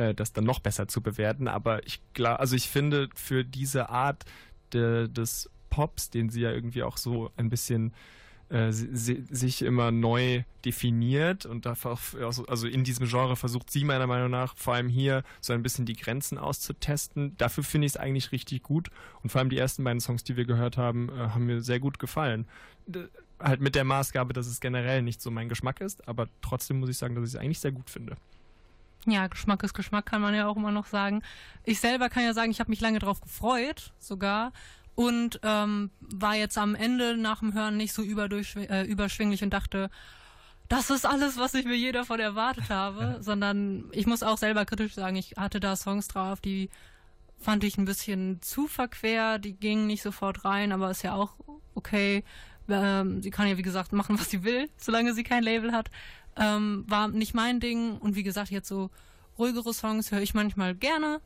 äh, 0.00 0.14
das 0.14 0.32
dann 0.32 0.44
noch 0.44 0.60
besser 0.60 0.88
zu 0.88 1.00
bewerten. 1.00 1.46
Aber 1.48 1.86
ich 1.86 2.00
glaube, 2.14 2.40
also 2.40 2.56
ich 2.56 2.68
finde 2.68 3.08
für 3.14 3.44
diese 3.44 3.90
Art 3.90 4.24
de, 4.72 5.08
des 5.08 5.50
Pops, 5.68 6.10
den 6.10 6.30
sie 6.30 6.40
ja 6.40 6.50
irgendwie 6.50 6.82
auch 6.82 6.96
so 6.96 7.30
ein 7.36 7.48
bisschen 7.50 7.92
äh, 8.48 8.72
si- 8.72 8.88
si- 8.92 9.24
sich 9.30 9.62
immer 9.62 9.92
neu 9.92 10.42
definiert 10.64 11.46
und 11.46 11.64
ver- 11.78 11.96
also 12.20 12.44
also 12.46 12.66
in 12.66 12.82
diesem 12.82 13.06
Genre 13.06 13.36
versucht 13.36 13.70
sie 13.70 13.84
meiner 13.84 14.08
Meinung 14.08 14.30
nach 14.30 14.56
vor 14.56 14.74
allem 14.74 14.88
hier 14.88 15.22
so 15.40 15.52
ein 15.52 15.62
bisschen 15.62 15.86
die 15.86 15.94
Grenzen 15.94 16.36
auszutesten. 16.38 17.36
Dafür 17.36 17.62
finde 17.62 17.86
ich 17.86 17.92
es 17.92 17.96
eigentlich 17.96 18.32
richtig 18.32 18.64
gut 18.64 18.90
und 19.22 19.30
vor 19.30 19.38
allem 19.38 19.50
die 19.50 19.58
ersten 19.58 19.84
beiden 19.84 20.00
Songs, 20.00 20.24
die 20.24 20.36
wir 20.36 20.44
gehört 20.46 20.76
haben, 20.76 21.08
äh, 21.10 21.28
haben 21.28 21.46
mir 21.46 21.62
sehr 21.62 21.78
gut 21.78 22.00
gefallen. 22.00 22.46
Halt 23.38 23.60
mit 23.60 23.74
der 23.74 23.84
Maßgabe, 23.84 24.32
dass 24.32 24.48
es 24.48 24.60
generell 24.60 25.02
nicht 25.02 25.22
so 25.22 25.30
mein 25.30 25.48
Geschmack 25.48 25.80
ist, 25.80 26.06
aber 26.08 26.28
trotzdem 26.42 26.80
muss 26.80 26.90
ich 26.90 26.98
sagen, 26.98 27.14
dass 27.14 27.28
ich 27.28 27.34
es 27.34 27.40
eigentlich 27.40 27.60
sehr 27.60 27.72
gut 27.72 27.88
finde. 27.88 28.16
Ja, 29.06 29.26
Geschmack 29.26 29.62
ist 29.62 29.74
Geschmack, 29.74 30.06
kann 30.06 30.20
man 30.20 30.34
ja 30.34 30.46
auch 30.46 30.56
immer 30.56 30.72
noch 30.72 30.86
sagen. 30.86 31.22
Ich 31.64 31.80
selber 31.80 32.08
kann 32.08 32.24
ja 32.24 32.34
sagen, 32.34 32.50
ich 32.50 32.60
habe 32.60 32.70
mich 32.70 32.80
lange 32.80 32.98
drauf 32.98 33.20
gefreut, 33.20 33.92
sogar. 33.98 34.52
Und 34.94 35.40
ähm, 35.42 35.90
war 36.00 36.34
jetzt 36.34 36.58
am 36.58 36.74
Ende 36.74 37.16
nach 37.16 37.40
dem 37.40 37.54
Hören 37.54 37.76
nicht 37.76 37.94
so 37.94 38.02
äh, 38.02 38.84
überschwinglich 38.84 39.42
und 39.42 39.50
dachte, 39.50 39.90
das 40.68 40.90
ist 40.90 41.06
alles, 41.06 41.38
was 41.38 41.54
ich 41.54 41.64
mir 41.64 41.76
je 41.76 41.92
davon 41.92 42.20
erwartet 42.20 42.68
habe. 42.68 43.16
Sondern 43.20 43.88
ich 43.92 44.06
muss 44.06 44.22
auch 44.22 44.36
selber 44.36 44.66
kritisch 44.66 44.94
sagen, 44.94 45.16
ich 45.16 45.36
hatte 45.36 45.60
da 45.60 45.76
Songs 45.76 46.08
drauf, 46.08 46.40
die 46.40 46.68
fand 47.38 47.64
ich 47.64 47.78
ein 47.78 47.86
bisschen 47.86 48.42
zu 48.42 48.66
verquer, 48.66 49.38
die 49.38 49.54
gingen 49.54 49.86
nicht 49.86 50.02
sofort 50.02 50.44
rein, 50.44 50.72
aber 50.72 50.90
ist 50.90 51.02
ja 51.02 51.14
auch 51.14 51.34
okay. 51.74 52.22
Ähm, 52.68 53.22
sie 53.22 53.30
kann 53.30 53.48
ja, 53.48 53.56
wie 53.56 53.62
gesagt, 53.62 53.92
machen, 53.92 54.18
was 54.18 54.30
sie 54.30 54.44
will, 54.44 54.68
solange 54.76 55.14
sie 55.14 55.24
kein 55.24 55.42
Label 55.42 55.72
hat. 55.72 55.90
Ähm, 56.36 56.84
war 56.86 57.08
nicht 57.08 57.34
mein 57.34 57.60
Ding 57.60 57.98
und 57.98 58.14
wie 58.14 58.22
gesagt, 58.22 58.50
jetzt 58.50 58.68
so 58.68 58.90
ruhigere 59.38 59.74
Songs 59.74 60.12
höre 60.12 60.20
ich 60.20 60.34
manchmal 60.34 60.74
gerne 60.74 61.20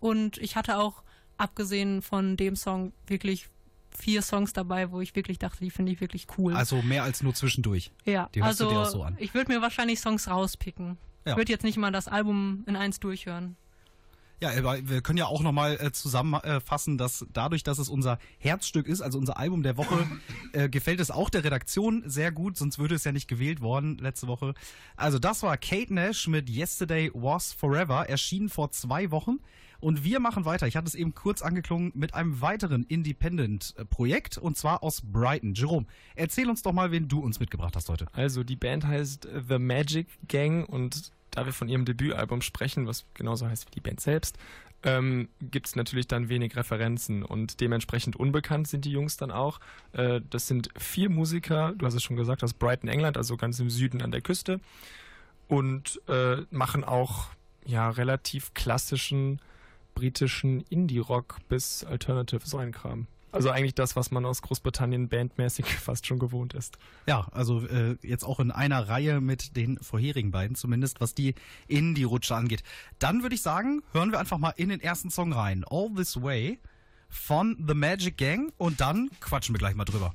und 0.00 0.38
ich 0.38 0.56
hatte 0.56 0.78
auch, 0.78 1.02
abgesehen 1.38 2.02
von 2.02 2.36
dem 2.36 2.54
Song, 2.54 2.92
wirklich 3.06 3.48
vier 3.96 4.22
Songs 4.22 4.52
dabei, 4.52 4.90
wo 4.90 5.00
ich 5.00 5.16
wirklich 5.16 5.38
dachte, 5.38 5.60
die 5.60 5.70
finde 5.70 5.92
ich 5.92 6.00
wirklich 6.00 6.26
cool. 6.38 6.54
Also 6.54 6.82
mehr 6.82 7.02
als 7.02 7.22
nur 7.22 7.34
zwischendurch. 7.34 7.90
ja, 8.04 8.28
die 8.34 8.42
hörst 8.42 8.60
du 8.60 8.64
also 8.64 8.74
dir 8.74 8.82
auch 8.82 8.90
so 8.90 9.02
an. 9.02 9.16
ich 9.18 9.34
würde 9.34 9.52
mir 9.52 9.62
wahrscheinlich 9.62 10.00
Songs 10.00 10.28
rauspicken. 10.28 10.98
Ja. 11.24 11.32
Ich 11.32 11.36
würde 11.36 11.52
jetzt 11.52 11.64
nicht 11.64 11.76
mal 11.76 11.92
das 11.92 12.08
Album 12.08 12.64
in 12.66 12.76
eins 12.76 13.00
durchhören. 13.00 13.56
Ja, 14.40 14.50
aber 14.56 14.88
wir 14.88 15.02
können 15.02 15.18
ja 15.18 15.26
auch 15.26 15.42
nochmal 15.42 15.76
äh, 15.80 15.92
zusammenfassen, 15.92 16.96
dass 16.96 17.26
dadurch, 17.32 17.62
dass 17.62 17.78
es 17.78 17.90
unser 17.90 18.18
Herzstück 18.38 18.86
ist, 18.86 19.02
also 19.02 19.18
unser 19.18 19.36
Album 19.36 19.62
der 19.62 19.76
Woche, 19.76 20.06
äh, 20.52 20.70
gefällt 20.70 20.98
es 21.00 21.10
auch 21.10 21.28
der 21.28 21.44
Redaktion 21.44 22.02
sehr 22.06 22.32
gut, 22.32 22.56
sonst 22.56 22.78
würde 22.78 22.94
es 22.94 23.04
ja 23.04 23.12
nicht 23.12 23.28
gewählt 23.28 23.60
worden 23.60 23.98
letzte 23.98 24.28
Woche. 24.28 24.54
Also 24.96 25.18
das 25.18 25.42
war 25.42 25.58
Kate 25.58 25.92
Nash 25.92 26.26
mit 26.26 26.48
Yesterday 26.48 27.10
Was 27.12 27.52
Forever, 27.52 28.08
erschienen 28.08 28.48
vor 28.48 28.70
zwei 28.70 29.10
Wochen. 29.10 29.40
Und 29.80 30.04
wir 30.04 30.20
machen 30.20 30.44
weiter, 30.44 30.66
ich 30.66 30.76
hatte 30.76 30.88
es 30.88 30.94
eben 30.94 31.14
kurz 31.14 31.42
angeklungen, 31.42 31.92
mit 31.94 32.14
einem 32.14 32.40
weiteren 32.40 32.84
Independent-Projekt 32.84 34.36
und 34.38 34.56
zwar 34.56 34.82
aus 34.82 35.02
Brighton. 35.02 35.54
Jerome, 35.54 35.86
erzähl 36.14 36.48
uns 36.50 36.62
doch 36.62 36.72
mal, 36.72 36.90
wen 36.90 37.08
du 37.08 37.20
uns 37.20 37.40
mitgebracht 37.40 37.76
hast 37.76 37.88
heute. 37.88 38.06
Also 38.12 38.44
die 38.44 38.56
Band 38.56 38.86
heißt 38.86 39.26
The 39.48 39.58
Magic 39.58 40.06
Gang 40.28 40.68
und 40.68 41.12
da 41.30 41.46
wir 41.46 41.52
von 41.52 41.68
ihrem 41.68 41.84
Debütalbum 41.84 42.42
sprechen, 42.42 42.86
was 42.86 43.04
genauso 43.14 43.46
heißt 43.46 43.66
wie 43.66 43.70
die 43.70 43.80
Band 43.80 44.00
selbst, 44.00 44.38
ähm, 44.82 45.28
gibt 45.40 45.66
es 45.66 45.76
natürlich 45.76 46.08
dann 46.08 46.28
wenig 46.28 46.56
Referenzen 46.56 47.22
und 47.22 47.60
dementsprechend 47.60 48.16
unbekannt 48.16 48.66
sind 48.66 48.84
die 48.84 48.92
Jungs 48.92 49.16
dann 49.16 49.30
auch. 49.30 49.60
Äh, 49.92 50.20
das 50.30 50.46
sind 50.46 50.70
vier 50.78 51.10
Musiker, 51.10 51.74
du 51.76 51.86
hast 51.86 51.94
es 51.94 52.02
schon 52.02 52.16
gesagt, 52.16 52.42
aus 52.42 52.54
Brighton, 52.54 52.88
England, 52.88 53.16
also 53.16 53.36
ganz 53.36 53.60
im 53.60 53.68
Süden 53.68 54.00
an 54.00 54.10
der 54.10 54.22
Küste 54.22 54.60
und 55.48 56.00
äh, 56.08 56.38
machen 56.50 56.84
auch 56.84 57.28
ja 57.66 57.90
relativ 57.90 58.54
klassischen 58.54 59.40
britischen 59.94 60.62
Indie-Rock 60.70 61.38
bis 61.48 61.84
Alternative 61.84 62.46
so 62.46 62.56
ein 62.56 62.72
Kram. 62.72 63.06
Also 63.32 63.50
eigentlich 63.50 63.74
das, 63.74 63.96
was 63.96 64.10
man 64.10 64.24
aus 64.24 64.42
Großbritannien 64.42 65.08
bandmäßig 65.08 65.66
fast 65.80 66.06
schon 66.06 66.18
gewohnt 66.18 66.54
ist. 66.54 66.78
Ja, 67.06 67.28
also 67.32 67.66
äh, 67.66 67.96
jetzt 68.02 68.24
auch 68.24 68.40
in 68.40 68.50
einer 68.50 68.88
Reihe 68.88 69.20
mit 69.20 69.56
den 69.56 69.78
vorherigen 69.78 70.30
beiden, 70.30 70.56
zumindest 70.56 71.00
was 71.00 71.14
die 71.14 71.34
in 71.68 71.94
die 71.94 72.04
Rutsche 72.04 72.34
angeht. 72.34 72.62
Dann 72.98 73.22
würde 73.22 73.34
ich 73.34 73.42
sagen, 73.42 73.82
hören 73.92 74.12
wir 74.12 74.18
einfach 74.18 74.38
mal 74.38 74.54
in 74.56 74.68
den 74.68 74.80
ersten 74.80 75.10
Song 75.10 75.32
rein. 75.32 75.64
All 75.68 75.90
This 75.94 76.20
Way 76.22 76.58
von 77.08 77.62
The 77.66 77.74
Magic 77.74 78.16
Gang 78.16 78.52
und 78.56 78.80
dann 78.80 79.10
quatschen 79.20 79.54
wir 79.54 79.58
gleich 79.58 79.74
mal 79.74 79.84
drüber. 79.84 80.14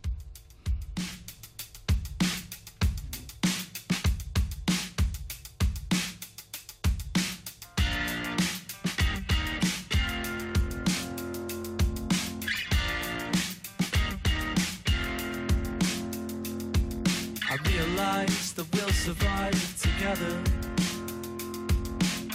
Survive 19.06 19.80
together. 19.80 20.41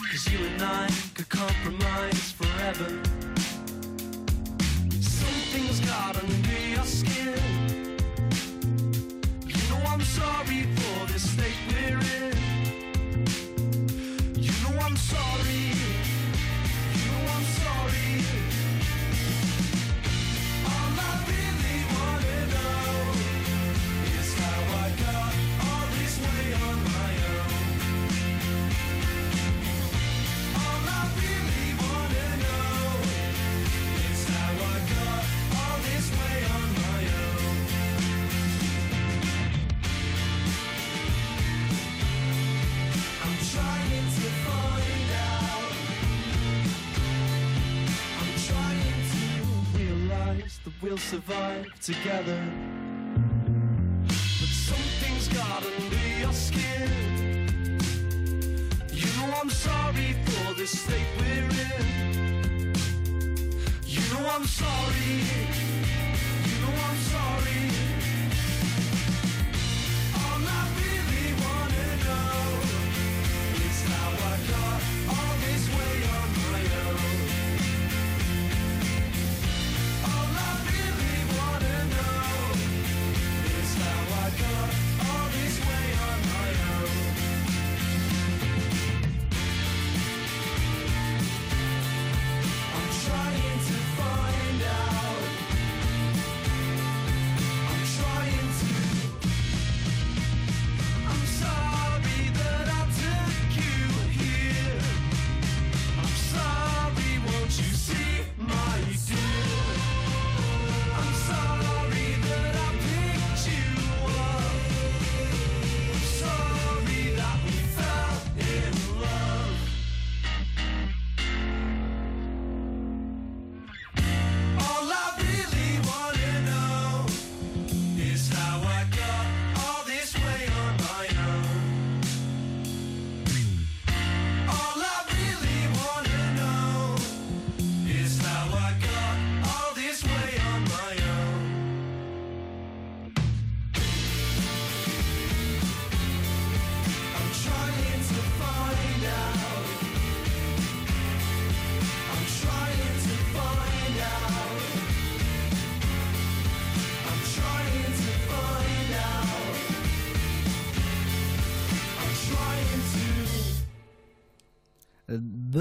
Cause 0.09 0.33
you 0.33 0.39
and 0.39 0.63
I 0.63 0.89
could 1.15 1.29
compromise 1.29 2.31
forever. 2.31 2.91
Something's 5.01 5.81
got 5.81 6.15
under 6.23 6.69
your 6.69 6.85
skin. 6.85 7.20
That 50.71 50.83
we'll 50.83 50.99
survive 50.99 51.67
together. 51.81 52.41
But 54.07 54.49
something's 54.49 55.29
got 55.29 55.63
under 55.65 56.19
your 56.19 56.33
skin. 56.33 57.79
You 58.93 59.07
know 59.17 59.35
I'm 59.41 59.51
sorry 59.51 60.15
for 60.27 60.55
the 60.55 60.67
state 60.67 61.07
we're 61.19 61.51
in. 61.69 62.75
You 63.85 64.01
know 64.13 64.29
I'm 64.29 64.45
sorry. 64.45 65.21
You 66.47 66.57
know 66.63 66.75
I'm 66.89 66.97
sorry. 66.97 67.90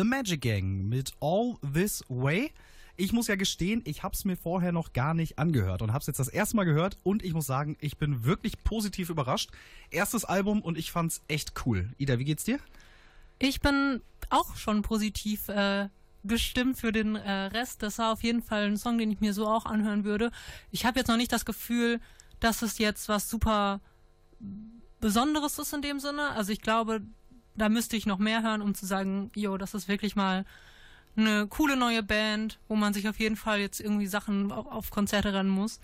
Magic 0.10 0.42
Gang 0.42 0.90
mit 0.90 1.14
All 1.22 1.56
This 1.74 2.04
Way. 2.10 2.52
Ich 2.98 3.14
muss 3.14 3.28
ja 3.28 3.36
gestehen, 3.36 3.82
ich 3.86 4.04
hab's 4.04 4.26
mir 4.26 4.36
vorher 4.36 4.72
noch 4.72 4.92
gar 4.92 5.14
nicht 5.14 5.40
angehört 5.40 5.82
und 5.82 5.94
hab's 5.94 6.08
jetzt 6.08 6.20
das 6.20 6.28
erste 6.28 6.58
Mal 6.58 6.66
gehört 6.66 6.98
und 7.04 7.24
ich 7.24 7.34
muss 7.34 7.46
sagen, 7.46 7.78
ich 7.80 7.98
bin 7.98 8.26
wirklich 8.26 8.62
positiv 8.64 9.10
überrascht. 9.10 9.52
Erstes 9.92 10.26
Album 10.26 10.62
und 10.62 10.78
ich 10.78 10.92
fand's 10.92 11.22
echt 11.28 11.54
cool. 11.66 11.90
Ida, 11.98 12.20
wie 12.20 12.26
geht's 12.26 12.44
dir? 12.44 12.60
Ich 13.38 13.62
bin 13.62 14.02
auch 14.30 14.56
schon 14.58 14.82
positiv 14.82 15.48
äh, 15.48 15.88
gestimmt 16.24 16.78
für 16.78 16.92
den 16.92 17.16
äh, 17.16 17.32
Rest. 17.32 17.84
Das 17.84 18.00
war 18.00 18.12
auf 18.12 18.24
jeden 18.24 18.42
Fall 18.42 18.66
ein 18.66 18.78
Song, 18.78 18.98
den 18.98 19.12
ich 19.12 19.22
mir 19.22 19.34
so 19.34 19.48
auch 19.48 19.66
anhören 19.66 20.04
würde. 20.04 20.32
Ich 20.72 20.86
habe 20.86 21.00
jetzt 21.00 21.08
noch 21.08 21.18
nicht 21.18 21.32
das 21.32 21.46
Gefühl, 21.46 22.02
dass 22.40 22.64
es 22.64 22.80
jetzt 22.80 23.08
was 23.08 23.30
super 23.30 23.80
Besonderes 25.00 25.58
ist 25.60 25.72
in 25.72 25.82
dem 25.82 26.00
Sinne. 26.00 26.32
Also 26.32 26.52
ich 26.52 26.62
glaube, 26.62 27.02
da 27.60 27.70
müsste 27.70 27.96
ich 27.98 28.06
noch 28.06 28.18
mehr 28.18 28.42
hören, 28.44 28.62
um 28.62 28.74
zu 28.74 28.86
sagen, 28.86 29.32
jo, 29.36 29.58
das 29.58 29.74
ist 29.74 29.88
wirklich 29.88 30.16
mal 30.16 30.46
eine 31.16 31.48
coole 31.48 31.76
neue 31.76 32.04
Band, 32.04 32.60
wo 32.68 32.76
man 32.76 32.94
sich 32.94 33.08
auf 33.10 33.20
jeden 33.20 33.36
Fall 33.36 33.60
jetzt 33.60 33.80
irgendwie 33.80 34.08
Sachen 34.08 34.52
auf, 34.52 34.68
auf 34.68 34.90
Konzerte 34.92 35.34
rennen 35.34 35.50
muss. 35.50 35.80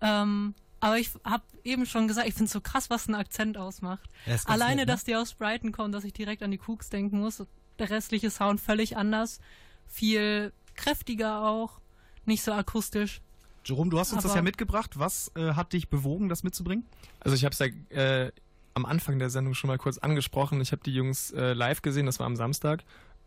Ähm, 0.00 0.54
aber 0.80 0.98
ich 0.98 1.10
habe 1.24 1.44
eben 1.62 1.86
schon 1.86 2.08
gesagt, 2.08 2.26
ich 2.26 2.34
finde 2.34 2.50
so 2.50 2.60
krass, 2.60 2.90
was 2.90 3.06
ein 3.08 3.14
Akzent 3.14 3.56
ausmacht. 3.56 4.08
Ja, 4.26 4.32
ganz 4.32 4.46
Alleine, 4.46 4.76
nett, 4.76 4.86
ne? 4.88 4.92
dass 4.92 5.04
die 5.04 5.14
aus 5.14 5.34
Brighton 5.34 5.70
kommen, 5.70 5.92
dass 5.92 6.02
ich 6.04 6.12
direkt 6.12 6.42
an 6.42 6.50
die 6.50 6.58
Cooks 6.66 6.90
denken 6.90 7.20
muss. 7.20 7.44
Der 7.78 7.90
restliche 7.90 8.30
Sound 8.30 8.60
völlig 8.60 8.96
anders. 8.96 9.38
Viel 9.86 10.52
kräftiger 10.74 11.42
auch. 11.42 11.80
Nicht 12.24 12.42
so 12.42 12.52
akustisch. 12.52 13.20
Jerome, 13.64 13.90
du 13.90 13.98
hast 14.00 14.12
uns 14.12 14.22
das 14.22 14.32
Aber- 14.32 14.38
ja 14.40 14.42
mitgebracht. 14.42 14.98
Was 14.98 15.30
äh, 15.36 15.52
hat 15.54 15.72
dich 15.72 15.88
bewogen, 15.88 16.28
das 16.28 16.42
mitzubringen? 16.42 16.84
Also 17.20 17.36
ich 17.36 17.44
habe 17.44 17.52
es 17.52 17.58
ja 17.60 17.66
äh, 17.96 18.32
am 18.74 18.86
Anfang 18.86 19.18
der 19.18 19.30
Sendung 19.30 19.54
schon 19.54 19.68
mal 19.68 19.78
kurz 19.78 19.98
angesprochen. 19.98 20.60
Ich 20.60 20.72
habe 20.72 20.82
die 20.84 20.94
Jungs 20.94 21.30
äh, 21.32 21.52
live 21.52 21.82
gesehen, 21.82 22.06
das 22.06 22.18
war 22.18 22.26
am 22.26 22.36
Samstag, 22.36 22.84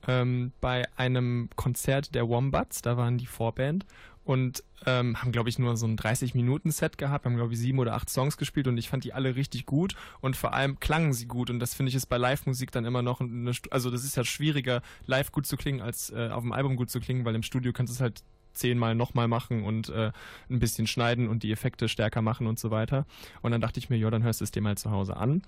ähm, 0.07 0.51
bei 0.61 0.85
einem 0.97 1.49
Konzert 1.55 2.15
der 2.15 2.27
Wombats, 2.27 2.81
da 2.81 2.97
waren 2.97 3.17
die 3.17 3.25
Vorband 3.25 3.85
und 4.23 4.63
ähm, 4.87 5.21
haben, 5.21 5.31
glaube 5.31 5.49
ich, 5.49 5.59
nur 5.59 5.77
so 5.77 5.85
ein 5.85 5.97
30-Minuten-Set 5.97 6.97
gehabt, 6.97 7.25
haben, 7.25 7.35
glaube 7.35 7.53
ich, 7.53 7.59
sieben 7.59 7.79
oder 7.79 7.93
acht 7.93 8.09
Songs 8.09 8.37
gespielt 8.37 8.67
und 8.67 8.77
ich 8.77 8.89
fand 8.89 9.03
die 9.03 9.13
alle 9.13 9.35
richtig 9.35 9.65
gut 9.65 9.95
und 10.19 10.35
vor 10.35 10.53
allem 10.53 10.79
klangen 10.79 11.13
sie 11.13 11.27
gut 11.27 11.49
und 11.49 11.59
das 11.59 11.73
finde 11.75 11.89
ich 11.89 11.95
ist 11.95 12.07
bei 12.07 12.17
Live-Musik 12.17 12.71
dann 12.71 12.85
immer 12.85 13.01
noch 13.01 13.21
eine, 13.21 13.51
also 13.69 13.91
das 13.91 14.03
ist 14.03 14.17
ja 14.17 14.23
schwieriger, 14.23 14.81
live 15.05 15.31
gut 15.31 15.45
zu 15.45 15.57
klingen, 15.57 15.81
als 15.81 16.09
äh, 16.09 16.29
auf 16.31 16.43
dem 16.43 16.51
Album 16.51 16.75
gut 16.75 16.89
zu 16.89 16.99
klingen, 16.99 17.23
weil 17.23 17.35
im 17.35 17.43
Studio 17.43 17.71
kannst 17.71 17.91
du 17.91 17.95
es 17.95 18.01
halt 18.01 18.23
zehnmal 18.55 18.95
nochmal 18.95 19.27
machen 19.27 19.63
und 19.63 19.89
äh, 19.89 20.11
ein 20.49 20.59
bisschen 20.59 20.87
schneiden 20.87 21.27
und 21.27 21.43
die 21.43 21.51
Effekte 21.51 21.89
stärker 21.89 22.21
machen 22.21 22.47
und 22.47 22.59
so 22.59 22.71
weiter. 22.71 23.05
Und 23.41 23.51
dann 23.51 23.61
dachte 23.61 23.79
ich 23.79 23.89
mir, 23.89 23.97
ja, 23.97 24.09
dann 24.09 24.23
hörst 24.23 24.41
du 24.41 24.43
es 24.43 24.51
dir 24.51 24.61
mal 24.61 24.77
zu 24.77 24.91
Hause 24.91 25.17
an 25.17 25.41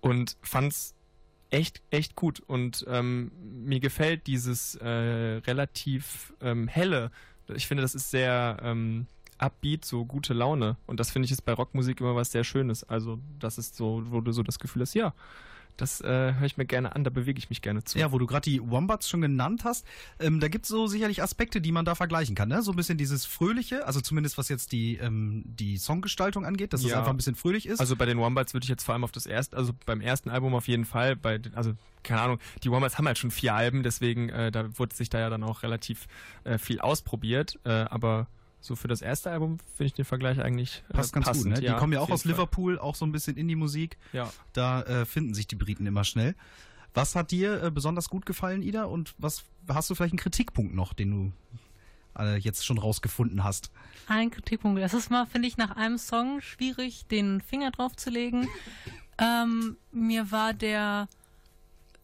und 0.00 0.36
fand's 0.42 0.94
echt, 1.50 1.82
echt 1.90 2.14
gut. 2.14 2.40
Und 2.40 2.84
ähm, 2.88 3.32
mir 3.42 3.80
gefällt 3.80 4.26
dieses 4.26 4.74
äh, 4.76 4.88
relativ 4.88 6.34
ähm, 6.40 6.68
helle. 6.68 7.10
Ich 7.54 7.66
finde, 7.66 7.82
das 7.82 7.94
ist 7.94 8.10
sehr 8.10 8.58
ähm, 8.62 9.06
upbeat, 9.38 9.84
so 9.84 10.04
gute 10.04 10.34
Laune. 10.34 10.76
Und 10.86 11.00
das 11.00 11.10
finde 11.10 11.26
ich 11.26 11.32
ist 11.32 11.42
bei 11.42 11.52
Rockmusik 11.52 12.00
immer 12.00 12.14
was 12.14 12.32
sehr 12.32 12.44
Schönes. 12.44 12.84
Also 12.84 13.18
das 13.38 13.58
ist 13.58 13.76
so, 13.76 14.02
wo 14.06 14.20
du 14.20 14.32
so 14.32 14.42
das 14.42 14.58
Gefühl 14.58 14.82
hast, 14.82 14.94
ja, 14.94 15.14
das 15.80 16.00
äh, 16.00 16.34
höre 16.34 16.44
ich 16.44 16.56
mir 16.56 16.66
gerne 16.66 16.94
an, 16.94 17.04
da 17.04 17.10
bewege 17.10 17.38
ich 17.38 17.48
mich 17.50 17.62
gerne 17.62 17.82
zu. 17.84 17.98
Ja, 17.98 18.12
wo 18.12 18.18
du 18.18 18.26
gerade 18.26 18.48
die 18.50 18.60
Wombats 18.68 19.08
schon 19.08 19.20
genannt 19.20 19.64
hast, 19.64 19.86
ähm, 20.18 20.40
da 20.40 20.48
gibt's 20.48 20.68
so 20.68 20.86
sicherlich 20.86 21.22
Aspekte, 21.22 21.60
die 21.60 21.72
man 21.72 21.84
da 21.84 21.94
vergleichen 21.94 22.34
kann. 22.34 22.48
Ne? 22.48 22.62
So 22.62 22.72
ein 22.72 22.76
bisschen 22.76 22.98
dieses 22.98 23.24
Fröhliche, 23.24 23.86
also 23.86 24.00
zumindest 24.00 24.36
was 24.38 24.48
jetzt 24.48 24.72
die, 24.72 24.96
ähm, 24.96 25.44
die 25.46 25.78
Songgestaltung 25.78 26.44
angeht, 26.44 26.72
dass 26.72 26.82
es 26.82 26.90
Ja. 26.90 26.98
einfach 26.98 27.10
ein 27.12 27.16
bisschen 27.16 27.34
fröhlich 27.34 27.66
ist. 27.66 27.80
Also 27.80 27.96
bei 27.96 28.06
den 28.06 28.18
Wombats 28.18 28.52
würde 28.54 28.64
ich 28.64 28.68
jetzt 28.70 28.84
vor 28.84 28.92
allem 28.94 29.04
auf 29.04 29.12
das 29.12 29.26
erste, 29.26 29.56
also 29.56 29.72
beim 29.86 30.00
ersten 30.00 30.28
Album 30.30 30.54
auf 30.54 30.68
jeden 30.68 30.84
Fall, 30.84 31.16
bei, 31.16 31.38
den- 31.38 31.54
also 31.54 31.72
keine 32.02 32.20
Ahnung, 32.20 32.38
die 32.64 32.70
Wombats 32.70 32.98
haben 32.98 33.06
halt 33.06 33.18
schon 33.18 33.30
vier 33.30 33.54
Alben, 33.54 33.82
deswegen 33.82 34.28
äh, 34.28 34.50
da 34.50 34.76
wurde 34.78 34.94
sich 34.94 35.08
da 35.10 35.18
ja 35.20 35.30
dann 35.30 35.42
auch 35.42 35.62
relativ 35.62 36.06
äh, 36.44 36.58
viel 36.58 36.80
ausprobiert, 36.80 37.58
äh, 37.64 37.70
aber 37.70 38.26
so 38.60 38.76
für 38.76 38.88
das 38.88 39.02
erste 39.02 39.30
Album 39.30 39.58
finde 39.76 39.86
ich 39.86 39.94
den 39.94 40.04
Vergleich 40.04 40.40
eigentlich 40.40 40.82
äh, 40.90 40.94
Passt 40.94 41.12
ganz 41.12 41.26
passend, 41.26 41.44
gut, 41.44 41.54
ne? 41.54 41.60
Die 41.60 41.66
ja, 41.66 41.78
kommen 41.78 41.92
ja 41.92 42.00
auch 42.00 42.10
aus 42.10 42.22
Fall. 42.22 42.32
Liverpool, 42.32 42.78
auch 42.78 42.94
so 42.94 43.06
ein 43.06 43.12
bisschen 43.12 43.36
Indie-Musik. 43.36 43.96
Ja. 44.12 44.30
Da 44.52 44.82
äh, 44.82 45.04
finden 45.04 45.34
sich 45.34 45.46
die 45.46 45.56
Briten 45.56 45.86
immer 45.86 46.04
schnell. 46.04 46.34
Was 46.94 47.14
hat 47.14 47.30
dir 47.30 47.62
äh, 47.62 47.70
besonders 47.70 48.08
gut 48.08 48.26
gefallen, 48.26 48.62
Ida? 48.62 48.84
Und 48.84 49.14
was 49.18 49.44
hast 49.68 49.90
du 49.90 49.94
vielleicht 49.94 50.12
einen 50.12 50.18
Kritikpunkt 50.18 50.74
noch, 50.74 50.92
den 50.92 51.10
du 51.10 51.32
äh, 52.18 52.36
jetzt 52.38 52.66
schon 52.66 52.78
rausgefunden 52.78 53.44
hast? 53.44 53.70
Ein 54.08 54.30
Kritikpunkt. 54.30 54.80
Es 54.80 54.94
ist 54.94 55.10
mal, 55.10 55.26
finde 55.26 55.48
ich, 55.48 55.56
nach 55.56 55.76
einem 55.76 55.98
Song 55.98 56.40
schwierig, 56.40 57.06
den 57.06 57.40
Finger 57.40 57.70
drauf 57.70 57.94
zu 57.94 58.10
legen. 58.10 58.48
ähm, 59.18 59.76
mir 59.92 60.32
war 60.32 60.54
der 60.54 61.08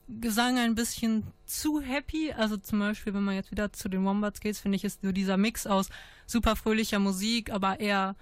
Gesang 0.08 0.58
ein 0.58 0.74
bisschen 0.74 1.24
zu 1.46 1.80
happy. 1.80 2.32
Also 2.32 2.56
zum 2.56 2.78
Beispiel, 2.78 3.14
wenn 3.14 3.22
man 3.22 3.34
jetzt 3.34 3.50
wieder 3.50 3.72
zu 3.72 3.88
den 3.88 4.04
Wombats 4.04 4.40
geht, 4.40 4.56
finde 4.56 4.76
ich, 4.76 4.84
ist 4.84 5.00
so 5.02 5.12
dieser 5.12 5.36
Mix 5.36 5.66
aus 5.66 5.88
super 6.26 6.56
fröhlicher 6.56 6.98
Musik, 6.98 7.50
aber 7.50 7.80
eher 7.80 8.16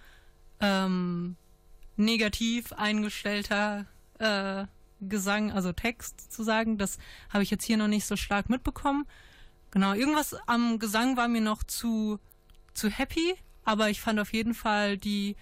ähm, 0.61 1.37
negativ 1.97 2.73
eingestellter 2.73 3.87
äh, 4.19 4.65
Gesang, 5.01 5.51
also 5.51 5.73
Text 5.73 6.33
zu 6.33 6.45
sagen. 6.45 6.79
Das 6.79 6.99
habe 7.31 7.43
ich 7.43 7.51
jetzt 7.51 7.65
hier 7.65 7.77
noch 7.77 7.89
nicht 7.89 8.07
so 8.07 8.17
stark 8.17 8.49
mitbekommen. 8.49 9.05
Genau, 9.73 9.95
irgendwas 9.95 10.37
am 10.47 10.79
Gesang 10.79 11.17
war 11.17 11.29
mir 11.29 11.41
noch 11.41 11.65
zu, 11.65 12.21
zu 12.75 12.89
happy, 12.89 13.35
aber 13.65 13.91
ich 13.91 14.01
fand 14.01 14.21
auf 14.21 14.33
jeden 14.33 14.55
Fall 14.55 14.99
die 14.99 15.35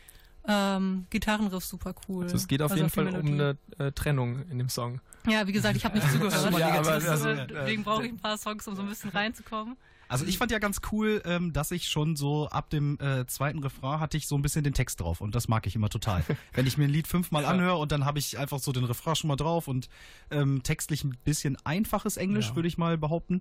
ähm, 0.47 1.07
Gitarrenriff 1.11 1.65
super 1.65 1.95
cool. 2.09 2.25
Also 2.25 2.37
es 2.37 2.49
geht 2.49 2.63
auf 2.63 2.71
Also 2.71 2.85
jeden 2.85 2.89
die 2.91 2.95
Fall 2.95 3.07
um 3.09 3.13
Melodie. 3.13 3.59
eine 3.79 3.89
äh, 3.89 3.93
Trennung 3.93 4.47
in 4.49 4.57
dem 4.59 4.71
Song. 4.71 5.01
Ja, 5.27 5.47
wie 5.47 5.53
gesagt, 5.53 5.77
ich 5.77 5.85
habe 5.85 5.99
nicht 5.99 6.11
zugehört. 6.11 6.53
Ja, 6.59 6.79
aber 6.79 6.93
also, 6.93 7.29
äh, 7.29 7.47
deswegen 7.47 7.85
brauche 7.85 8.05
ich 8.07 8.13
ein 8.13 8.19
paar 8.19 8.39
Songs, 8.39 8.67
um 8.69 8.75
so 8.77 8.83
ein 8.83 8.89
bisschen 8.89 9.11
reinzukommen. 9.11 9.77
Also 10.09 10.25
ich 10.27 10.39
fand 10.39 10.51
ja 10.51 10.59
ganz 10.59 10.81
cool, 10.91 11.23
ähm, 11.25 11.53
dass 11.53 11.71
ich 11.71 11.87
schon 11.89 12.17
so 12.17 12.49
ab 12.49 12.69
dem 12.71 12.99
äh, 13.01 13.27
zweiten 13.29 13.61
Refrain 13.61 14.01
hatte 14.01 14.17
ich 14.17 14.27
so 14.27 14.35
ein 14.37 14.43
bisschen 14.43 14.65
den 14.65 14.75
Text 14.75 15.01
drauf 15.01 15.21
und 15.21 15.37
das 15.37 15.47
mag 15.47 15.69
ich 15.69 15.77
immer 15.77 15.89
total. 15.89 16.25
Wenn 16.53 16.67
ich 16.67 16.77
mir 16.77 16.85
ein 16.85 16.91
Lied 16.91 17.07
fünfmal 17.07 17.45
anhöre 17.45 17.77
und 17.77 17.93
dann 17.93 18.05
habe 18.05 18.19
ich 18.19 18.37
einfach 18.37 18.59
so 18.59 18.73
den 18.73 18.83
Refrain 18.83 19.15
schon 19.15 19.29
mal 19.29 19.37
drauf 19.37 19.69
und 19.69 19.89
ähm, 20.33 20.65
textlich 20.65 21.05
ein 21.05 21.17
bisschen 21.25 21.57
einfaches 21.65 22.17
Englisch, 22.17 22.49
Ja. 22.49 22.57
würde 22.57 22.67
ich 22.67 22.77
mal 22.77 22.99
behaupten. 22.99 23.41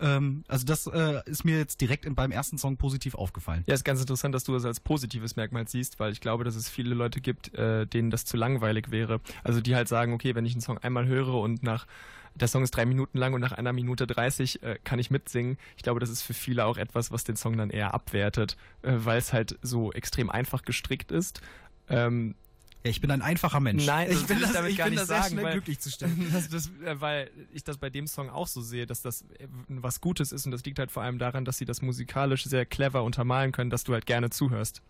Ähm, 0.00 0.44
also 0.48 0.64
das 0.64 0.86
äh, 0.86 1.20
ist 1.26 1.44
mir 1.44 1.58
jetzt 1.58 1.80
direkt 1.80 2.06
beim 2.14 2.30
ersten 2.30 2.58
Song 2.58 2.76
positiv 2.76 3.14
aufgefallen. 3.14 3.64
Ja, 3.66 3.74
ist 3.74 3.84
ganz 3.84 4.00
interessant, 4.00 4.34
dass 4.34 4.44
du 4.44 4.52
das 4.52 4.64
als 4.64 4.80
positives 4.80 5.36
Merkmal 5.36 5.66
siehst, 5.68 5.98
weil 5.98 6.12
ich 6.12 6.20
glaube, 6.20 6.44
dass 6.44 6.54
es 6.54 6.68
viele 6.68 6.94
Leute 6.94 7.20
gibt, 7.20 7.54
äh, 7.54 7.86
denen 7.86 8.10
das 8.10 8.24
zu 8.24 8.36
langweilig 8.36 8.90
wäre. 8.90 9.20
Also 9.44 9.60
die 9.60 9.74
halt 9.74 9.88
sagen, 9.88 10.12
okay, 10.12 10.34
wenn 10.34 10.46
ich 10.46 10.52
einen 10.52 10.60
Song 10.60 10.78
einmal 10.78 11.06
höre 11.06 11.34
und 11.34 11.62
nach 11.62 11.86
der 12.34 12.48
Song 12.48 12.62
ist 12.62 12.70
drei 12.70 12.86
Minuten 12.86 13.18
lang 13.18 13.34
und 13.34 13.40
nach 13.40 13.52
einer 13.52 13.72
Minute 13.72 14.06
30 14.06 14.62
äh, 14.62 14.78
kann 14.84 14.98
ich 14.98 15.10
mitsingen. 15.10 15.58
Ich 15.76 15.82
glaube, 15.82 16.00
das 16.00 16.10
ist 16.10 16.22
für 16.22 16.34
viele 16.34 16.66
auch 16.66 16.76
etwas, 16.76 17.10
was 17.10 17.24
den 17.24 17.36
Song 17.36 17.56
dann 17.56 17.70
eher 17.70 17.94
abwertet, 17.94 18.56
äh, 18.82 18.92
weil 18.96 19.18
es 19.18 19.32
halt 19.32 19.58
so 19.62 19.92
extrem 19.92 20.30
einfach 20.30 20.62
gestrickt 20.62 21.10
ist. 21.10 21.40
Ähm, 21.88 22.34
Ja, 22.84 22.90
ich 22.90 23.00
bin 23.00 23.10
ein 23.10 23.22
einfacher 23.22 23.58
Mensch. 23.60 23.84
Nein, 23.86 24.08
ich 24.10 24.18
das 24.18 24.26
bin 24.28 24.40
das, 24.40 24.52
damit 24.52 24.70
ich 24.70 24.78
gar 24.78 24.84
bin 24.86 24.94
nicht 24.94 25.02
da 25.02 25.06
sehr 25.06 25.16
sagen, 25.22 25.32
schnell 25.32 25.44
weil- 25.44 25.52
glücklich 25.54 25.80
zu 25.80 25.90
stellen. 25.90 26.28
das, 26.32 26.48
das, 26.48 26.70
äh, 26.84 27.00
weil 27.00 27.30
ich 27.52 27.64
das 27.64 27.76
bei 27.78 27.90
dem 27.90 28.06
Song 28.06 28.30
auch 28.30 28.46
so 28.46 28.60
sehe, 28.60 28.86
dass 28.86 29.02
das 29.02 29.22
äh, 29.38 29.48
was 29.68 30.00
Gutes 30.00 30.30
ist 30.32 30.46
und 30.46 30.52
das 30.52 30.64
liegt 30.64 30.78
halt 30.78 30.90
vor 30.92 31.02
allem 31.02 31.18
daran, 31.18 31.44
dass 31.44 31.58
sie 31.58 31.64
das 31.64 31.82
musikalisch 31.82 32.44
sehr 32.44 32.64
clever 32.66 33.02
untermalen 33.02 33.50
können, 33.52 33.70
dass 33.70 33.84
du 33.84 33.92
halt 33.94 34.06
gerne 34.06 34.30
zuhörst. 34.30 34.82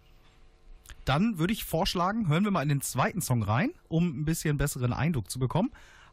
Dann 1.07 1.39
würde 1.39 1.55
ich 1.55 1.65
vorschlagen, 1.65 2.29
hören 2.29 2.45
wir 2.45 2.51
mal 2.51 2.63
in 2.63 2.69
den 2.69 2.83
zweiten 2.83 3.23
Song 3.23 3.43
rein, 3.43 3.71
um 3.89 4.21
ein 4.21 4.25
bisschen 4.27 4.59
besseren 4.59 4.93
Eindruck 4.93 5.31
zu 5.31 5.39
bekommen. 5.39 5.71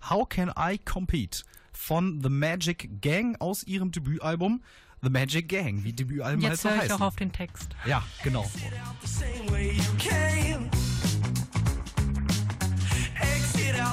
How 0.10 0.28
Can 0.28 0.52
I 0.58 0.78
Compete 0.78 1.44
von 1.74 2.22
The 2.24 2.30
Magic 2.30 3.02
Gang 3.02 3.36
aus 3.42 3.64
ihrem 3.64 3.92
Debütalbum 3.92 4.64
The 5.02 5.10
Magic 5.10 5.50
Gang, 5.50 5.84
wie 5.84 5.92
Debütalben 5.92 6.42
halt 6.42 6.54
Jetzt 6.54 6.62
so 6.64 6.70
höre 6.70 6.76
ich 6.78 6.82
heißen. 6.84 6.96
auch 6.96 7.08
auf 7.08 7.16
den 7.18 7.32
Text. 7.34 7.76
Ja, 7.86 8.02
genau. 8.24 8.50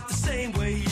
Out 0.02 0.08
the 0.08 0.14
same 0.14 0.52
way 0.52 0.91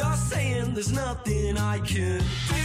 You're 0.00 0.16
saying 0.16 0.72
there's 0.72 0.92
nothing 0.92 1.58
I 1.58 1.78
can 1.80 2.20
do. 2.20 2.64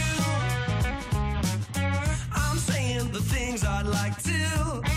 I'm 2.32 2.56
saying 2.56 3.12
the 3.12 3.20
things 3.20 3.62
I'd 3.62 3.84
like 3.84 4.16
to. 4.22 4.95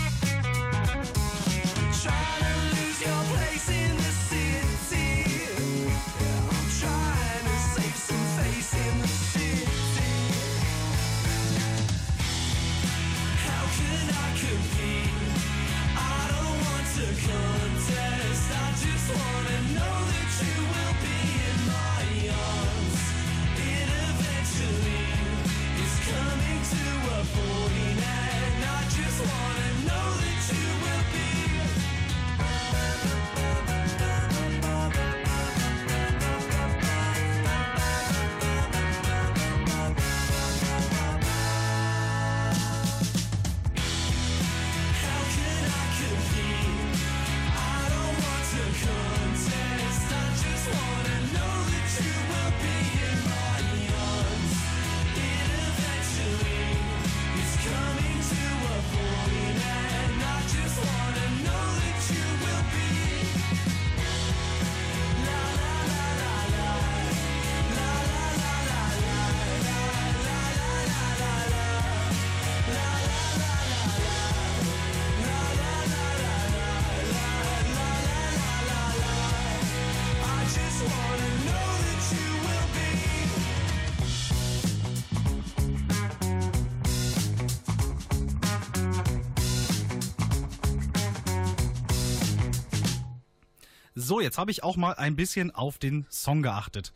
Jetzt 94.30 94.38
habe 94.38 94.52
ich 94.52 94.62
auch 94.62 94.76
mal 94.76 94.92
ein 94.92 95.16
bisschen 95.16 95.50
auf 95.50 95.78
den 95.78 96.06
Song 96.08 96.42
geachtet. 96.42 96.92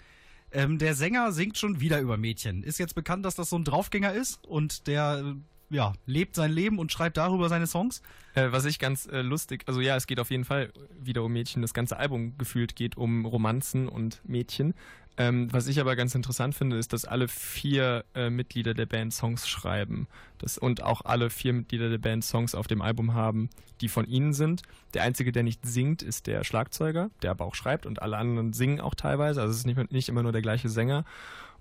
Ähm, 0.52 0.78
der 0.78 0.94
Sänger 0.94 1.32
singt 1.32 1.58
schon 1.58 1.80
wieder 1.80 2.00
über 2.00 2.16
Mädchen. 2.16 2.62
Ist 2.62 2.78
jetzt 2.78 2.94
bekannt, 2.94 3.24
dass 3.24 3.34
das 3.34 3.50
so 3.50 3.58
ein 3.58 3.64
Draufgänger 3.64 4.12
ist 4.12 4.46
und 4.46 4.86
der 4.86 5.24
äh, 5.24 5.74
ja, 5.74 5.94
lebt 6.06 6.36
sein 6.36 6.52
Leben 6.52 6.78
und 6.78 6.92
schreibt 6.92 7.16
darüber 7.16 7.48
seine 7.48 7.66
Songs. 7.66 8.02
Äh, 8.34 8.52
was 8.52 8.66
ich 8.66 8.78
ganz 8.78 9.06
äh, 9.06 9.22
lustig, 9.22 9.64
also 9.66 9.80
ja, 9.80 9.96
es 9.96 10.06
geht 10.06 10.20
auf 10.20 10.30
jeden 10.30 10.44
Fall 10.44 10.72
wieder 10.96 11.24
um 11.24 11.32
Mädchen. 11.32 11.60
Das 11.60 11.74
ganze 11.74 11.96
Album 11.96 12.38
gefühlt 12.38 12.76
geht 12.76 12.96
um 12.96 13.26
Romanzen 13.26 13.88
und 13.88 14.22
Mädchen. 14.24 14.74
Ähm, 15.16 15.52
was 15.52 15.68
ich 15.68 15.78
aber 15.78 15.94
ganz 15.94 16.14
interessant 16.14 16.56
finde, 16.56 16.76
ist, 16.76 16.92
dass 16.92 17.04
alle 17.04 17.28
vier 17.28 18.04
äh, 18.14 18.30
Mitglieder 18.30 18.74
der 18.74 18.86
Band 18.86 19.14
Songs 19.14 19.48
schreiben. 19.48 20.08
Das, 20.38 20.58
und 20.58 20.82
auch 20.82 21.02
alle 21.04 21.30
vier 21.30 21.52
Mitglieder 21.52 21.88
der 21.88 21.98
Band 21.98 22.24
Songs 22.24 22.54
auf 22.54 22.66
dem 22.66 22.82
Album 22.82 23.14
haben, 23.14 23.48
die 23.80 23.88
von 23.88 24.06
ihnen 24.06 24.32
sind. 24.32 24.62
Der 24.92 25.02
einzige, 25.04 25.30
der 25.30 25.44
nicht 25.44 25.64
singt, 25.64 26.02
ist 26.02 26.26
der 26.26 26.42
Schlagzeuger, 26.42 27.10
der 27.22 27.30
aber 27.30 27.44
auch 27.44 27.54
schreibt 27.54 27.86
und 27.86 28.02
alle 28.02 28.16
anderen 28.16 28.52
singen 28.52 28.80
auch 28.80 28.94
teilweise. 28.94 29.40
Also 29.40 29.52
es 29.52 29.58
ist 29.58 29.66
nicht, 29.66 29.92
nicht 29.92 30.08
immer 30.08 30.24
nur 30.24 30.32
der 30.32 30.42
gleiche 30.42 30.68
Sänger. 30.68 31.04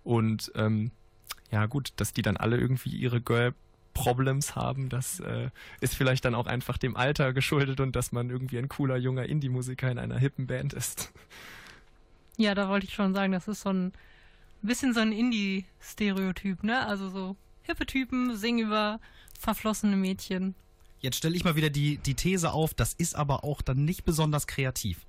Und 0.04 0.52
ähm, 0.56 0.90
ja 1.52 1.68
gut, 1.68 1.94
dass 1.98 2.12
die 2.12 2.24
dann 2.24 2.38
alle 2.38 2.58
irgendwie 2.58 2.90
ihre 2.90 3.22
Girl 3.22 3.54
Problems 3.94 4.56
haben, 4.56 4.90
das 4.90 5.20
äh, 5.20 5.52
ist 5.80 5.94
vielleicht 5.94 6.26
dann 6.26 6.34
auch 6.34 6.48
einfach 6.48 6.80
dem 6.80 6.98
Alter 6.98 7.32
geschuldet 7.32 7.80
und 7.80 7.96
dass 7.96 8.12
man 8.12 8.32
irgendwie 8.32 8.58
ein 8.58 8.68
cooler 8.68 8.98
junger 8.98 9.28
Indie-Musiker 9.28 9.92
in 9.92 10.00
einer 10.00 10.18
hippen 10.18 10.48
Band 10.48 10.74
ist. 10.74 11.14
Ja, 12.38 12.56
da 12.56 12.70
wollte 12.70 12.86
ich 12.86 12.94
schon 12.94 13.14
sagen, 13.14 13.32
das 13.32 13.48
ist 13.48 13.62
so 13.62 13.70
ein 13.72 13.94
bisschen 14.62 14.94
so 14.94 15.02
ein 15.02 15.12
Indie-Stereotyp, 15.12 16.64
ne? 16.64 16.86
Also 16.86 17.10
so 17.10 17.36
hippe 17.62 17.86
Typen 17.86 18.36
singen 18.36 18.66
über 18.66 19.00
verflossene 19.40 19.96
Mädchen. 19.96 20.56
Jetzt 21.00 21.18
stelle 21.18 21.36
ich 21.36 21.44
mal 21.44 21.56
wieder 21.56 21.70
die, 21.70 21.98
die 21.98 22.16
These 22.16 22.52
auf, 22.52 22.74
das 22.74 22.94
ist 22.94 23.16
aber 23.16 23.44
auch 23.44 23.62
dann 23.62 23.84
nicht 23.84 24.06
besonders 24.06 24.48
kreativ. 24.48 25.06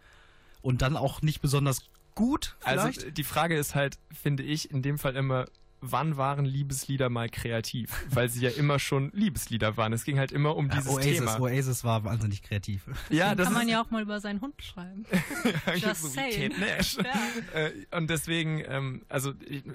Und 0.60 0.82
dann 0.82 0.96
auch 0.96 1.22
nicht 1.22 1.40
besonders 1.40 1.88
gut, 2.14 2.56
vielleicht? 2.60 2.98
Also 2.98 3.10
die 3.10 3.24
Frage 3.24 3.56
ist 3.56 3.74
halt, 3.74 3.98
finde 4.12 4.42
ich, 4.42 4.70
in 4.70 4.82
dem 4.82 4.98
Fall 4.98 5.14
immer, 5.14 5.46
wann 5.90 6.16
waren 6.16 6.44
Liebeslieder 6.44 7.08
mal 7.08 7.28
kreativ? 7.28 8.06
Weil 8.10 8.28
sie 8.28 8.42
ja 8.42 8.50
immer 8.50 8.78
schon 8.78 9.10
Liebeslieder 9.12 9.76
waren. 9.76 9.92
Es 9.92 10.04
ging 10.04 10.18
halt 10.18 10.32
immer 10.32 10.56
um 10.56 10.68
dieses 10.70 10.88
Oasis, 10.88 11.18
Thema. 11.18 11.40
Oasis 11.40 11.84
war 11.84 12.04
wahnsinnig 12.04 12.42
kreativ. 12.42 12.82
Ja, 13.10 13.34
das 13.34 13.46
Kann 13.46 13.54
man 13.54 13.62
ist 13.64 13.70
ja 13.70 13.82
auch 13.82 13.90
mal 13.90 14.02
über 14.02 14.18
seinen 14.20 14.40
Hund 14.40 14.54
schreiben. 14.62 15.04
Just 15.74 16.02
so 16.02 16.08
wie 16.08 16.14
saying. 16.14 16.50
Kate 16.52 16.60
Nash. 16.60 16.96
Ja. 16.96 17.04
Äh, 17.54 17.70
Und 17.96 18.10
deswegen, 18.10 18.62
ähm, 18.66 19.02
also 19.08 19.32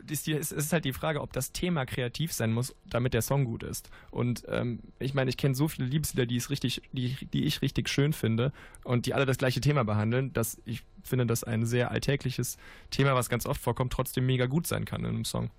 ist 0.07 0.28
die, 0.28 0.34
es 0.34 0.51
ist 0.51 0.74
halt 0.74 0.84
die 0.86 0.93
Frage, 0.93 1.22
ob 1.22 1.32
das 1.32 1.51
Thema 1.51 1.86
kreativ 1.86 2.34
sein 2.34 2.51
muss, 2.51 2.76
damit 2.86 3.14
der 3.14 3.22
Song 3.22 3.45
gut 3.45 3.64
ist. 3.64 3.89
Und 4.12 4.43
ähm, 4.49 4.80
ich 4.99 5.14
meine, 5.14 5.30
ich 5.30 5.38
kenne 5.38 5.55
so 5.55 5.68
viele 5.68 5.88
Liebeslieder, 5.88 6.26
die 6.26 6.36
es 6.36 6.49
richtig, 6.49 6.82
die, 6.91 7.16
die 7.32 7.45
ich 7.45 7.62
richtig 7.62 7.88
schön 7.89 8.12
finde 8.14 8.51
und 8.84 9.05
die 9.05 9.14
alle 9.14 9.26
das 9.26 9.38
gleiche 9.38 9.62
Thema 9.62 9.84
behandeln, 9.84 10.34
dass 10.34 10.57
ich 10.66 10.84
finde, 11.03 11.26
dass 11.26 11.43
ein 11.43 11.66
sehr 11.66 11.91
alltägliches 11.91 12.57
Thema, 12.91 13.16
was 13.16 13.30
ganz 13.30 13.45
oft 13.45 13.62
vorkommt, 13.62 13.93
trotzdem 13.93 14.26
mega 14.26 14.45
gut 14.45 14.68
sein 14.68 14.86
kann 14.86 15.01
in 15.01 15.07
einem 15.07 15.26
Song. 15.26 15.49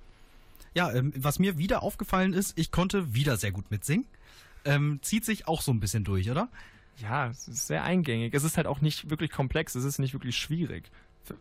Ja, 0.74 0.92
ähm, 0.92 1.12
was 1.16 1.38
mir 1.38 1.58
wieder 1.58 1.82
aufgefallen 1.82 2.32
ist, 2.32 2.56
ich 2.58 2.70
konnte 2.70 3.14
wieder 3.14 3.36
sehr 3.36 3.52
gut 3.52 3.70
mitsingen. 3.70 4.06
Ähm, 4.64 5.00
zieht 5.02 5.24
sich 5.24 5.48
auch 5.48 5.62
so 5.62 5.72
ein 5.72 5.80
bisschen 5.80 6.04
durch, 6.04 6.30
oder? 6.30 6.48
Ja, 6.98 7.28
es 7.28 7.48
ist 7.48 7.66
sehr 7.66 7.82
eingängig. 7.82 8.34
Es 8.34 8.44
ist 8.44 8.56
halt 8.56 8.66
auch 8.66 8.80
nicht 8.80 9.10
wirklich 9.10 9.30
komplex, 9.30 9.74
es 9.74 9.84
ist 9.84 9.98
nicht 9.98 10.12
wirklich 10.12 10.36
schwierig. 10.36 10.90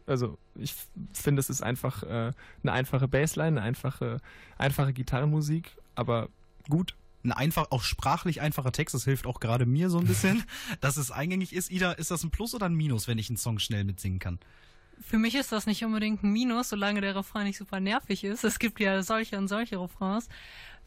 Also 0.06 0.38
ich 0.56 0.76
finde, 1.14 1.40
es 1.40 1.50
ist 1.50 1.62
einfach 1.62 2.04
äh, 2.04 2.32
eine 2.64 2.72
einfache 2.72 3.08
Bassline, 3.08 3.60
eine 3.60 3.62
einfache, 3.62 4.22
einfache 4.58 4.94
Gitarrenmusik, 4.94 5.76
aber 5.96 6.30
gut. 6.70 6.96
Ein 7.22 7.34
einfach, 7.34 7.72
auch 7.72 7.84
sprachlich 7.84 8.40
einfacher 8.40 8.72
Text, 8.72 8.96
das 8.96 9.04
hilft 9.04 9.28
auch 9.28 9.42
gerade 9.42 9.66
mir 9.66 9.90
so 9.90 10.00
ein 10.00 10.08
bisschen, 10.08 10.46
dass 10.80 10.96
es 10.96 11.12
eingängig 11.12 11.52
ist. 11.52 11.70
Ida, 11.70 11.92
ist 11.92 12.12
das 12.12 12.24
ein 12.24 12.32
Plus 12.32 12.56
oder 12.56 12.68
ein 12.68 12.76
Minus, 12.76 13.10
wenn 13.10 13.18
ich 13.18 13.30
einen 13.30 13.36
Song 13.36 13.60
schnell 13.60 13.84
mitsingen 13.84 14.20
kann? 14.20 14.40
Für 15.02 15.18
mich 15.18 15.36
ist 15.36 15.52
das 15.52 15.66
nicht 15.66 15.84
unbedingt 15.84 16.24
ein 16.24 16.32
Minus, 16.32 16.70
solange 16.70 17.02
der 17.02 17.16
Refrain 17.16 17.46
nicht 17.46 17.58
super 17.58 17.80
nervig 17.80 18.24
ist. 18.24 18.44
Es 18.44 18.60
gibt 18.60 18.80
ja 18.80 19.02
solche 19.02 19.38
und 19.38 19.48
solche 19.48 19.80
Refrains. 19.80 20.28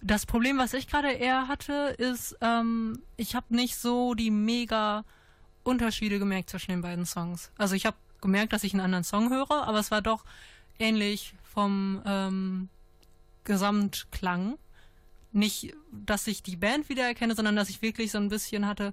Das 0.03 0.27
Problem, 0.27 0.59
was 0.59 0.75
ich 0.75 0.89
gerade 0.89 1.13
eher 1.13 1.49
hatte, 1.49 1.95
ist, 1.99 2.37
ähm, 2.41 3.03
ich 3.17 3.35
habe 3.35 3.55
nicht 3.55 3.77
so 3.77 4.15
die 4.15 4.31
mega 4.31 5.05
Unterschiede 5.63 6.19
gemerkt 6.19 6.51
zwischen 6.51 6.73
den 6.73 6.83
beiden 6.83 7.07
Songs. 7.07 7.53
Also 7.57 7.75
ich 7.75 7.87
habe 7.87 7.97
gemerkt, 8.21 8.53
dass 8.53 8.65
ich 8.65 8.73
einen 8.73 8.81
anderen 8.81 9.05
Song 9.05 9.31
höre, 9.31 9.67
aber 9.67 9.79
es 9.79 9.91
war 9.91 10.03
doch 10.03 10.25
ähnlich 10.79 11.35
vom 11.43 12.03
ähm, 12.05 12.69
Gesamtklang. 13.45 14.59
Nicht, 15.33 15.75
dass 15.91 16.27
ich 16.27 16.43
die 16.43 16.57
Band 16.57 16.89
wiedererkenne, 16.89 17.35
sondern 17.35 17.57
dass 17.57 17.71
ich 17.71 17.83
wirklich 17.83 18.11
so 18.11 18.19
ein 18.19 18.29
bisschen 18.29 18.67
hatte, 18.67 18.93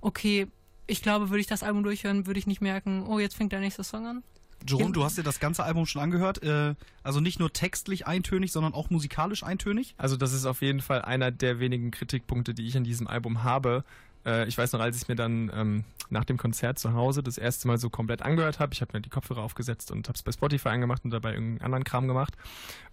okay, 0.00 0.48
ich 0.86 1.02
glaube, 1.02 1.30
würde 1.30 1.40
ich 1.40 1.46
das 1.46 1.62
Album 1.62 1.82
durchhören, 1.82 2.26
würde 2.26 2.38
ich 2.38 2.46
nicht 2.46 2.60
merken, 2.60 3.06
oh, 3.06 3.18
jetzt 3.18 3.36
fängt 3.36 3.52
der 3.52 3.60
nächste 3.60 3.84
Song 3.84 4.06
an. 4.06 4.22
Jerome, 4.66 4.92
du 4.92 5.04
hast 5.04 5.18
dir 5.18 5.22
das 5.22 5.40
ganze 5.40 5.64
Album 5.64 5.86
schon 5.86 6.02
angehört. 6.02 6.42
Äh, 6.42 6.74
also 7.02 7.20
nicht 7.20 7.38
nur 7.38 7.52
textlich 7.52 8.06
eintönig, 8.06 8.52
sondern 8.52 8.74
auch 8.74 8.90
musikalisch 8.90 9.42
eintönig. 9.42 9.94
Also 9.98 10.16
das 10.16 10.32
ist 10.32 10.46
auf 10.46 10.62
jeden 10.62 10.80
Fall 10.80 11.02
einer 11.02 11.30
der 11.30 11.60
wenigen 11.60 11.90
Kritikpunkte, 11.90 12.54
die 12.54 12.66
ich 12.66 12.76
an 12.76 12.84
diesem 12.84 13.06
Album 13.06 13.44
habe. 13.44 13.84
Äh, 14.24 14.48
ich 14.48 14.58
weiß 14.58 14.72
noch, 14.72 14.80
als 14.80 15.00
ich 15.00 15.08
mir 15.08 15.14
dann 15.14 15.50
ähm, 15.54 15.84
nach 16.10 16.24
dem 16.24 16.36
Konzert 16.36 16.78
zu 16.78 16.92
Hause 16.94 17.22
das 17.22 17.38
erste 17.38 17.68
Mal 17.68 17.78
so 17.78 17.90
komplett 17.90 18.22
angehört 18.22 18.58
habe, 18.58 18.74
ich 18.74 18.80
habe 18.80 18.92
mir 18.94 19.00
die 19.00 19.08
Kopfhörer 19.08 19.42
aufgesetzt 19.42 19.90
und 19.90 20.08
habe 20.08 20.16
es 20.16 20.22
bei 20.22 20.32
Spotify 20.32 20.70
angemacht 20.70 21.04
und 21.04 21.10
dabei 21.10 21.32
irgendeinen 21.32 21.62
anderen 21.62 21.84
Kram 21.84 22.08
gemacht 22.08 22.36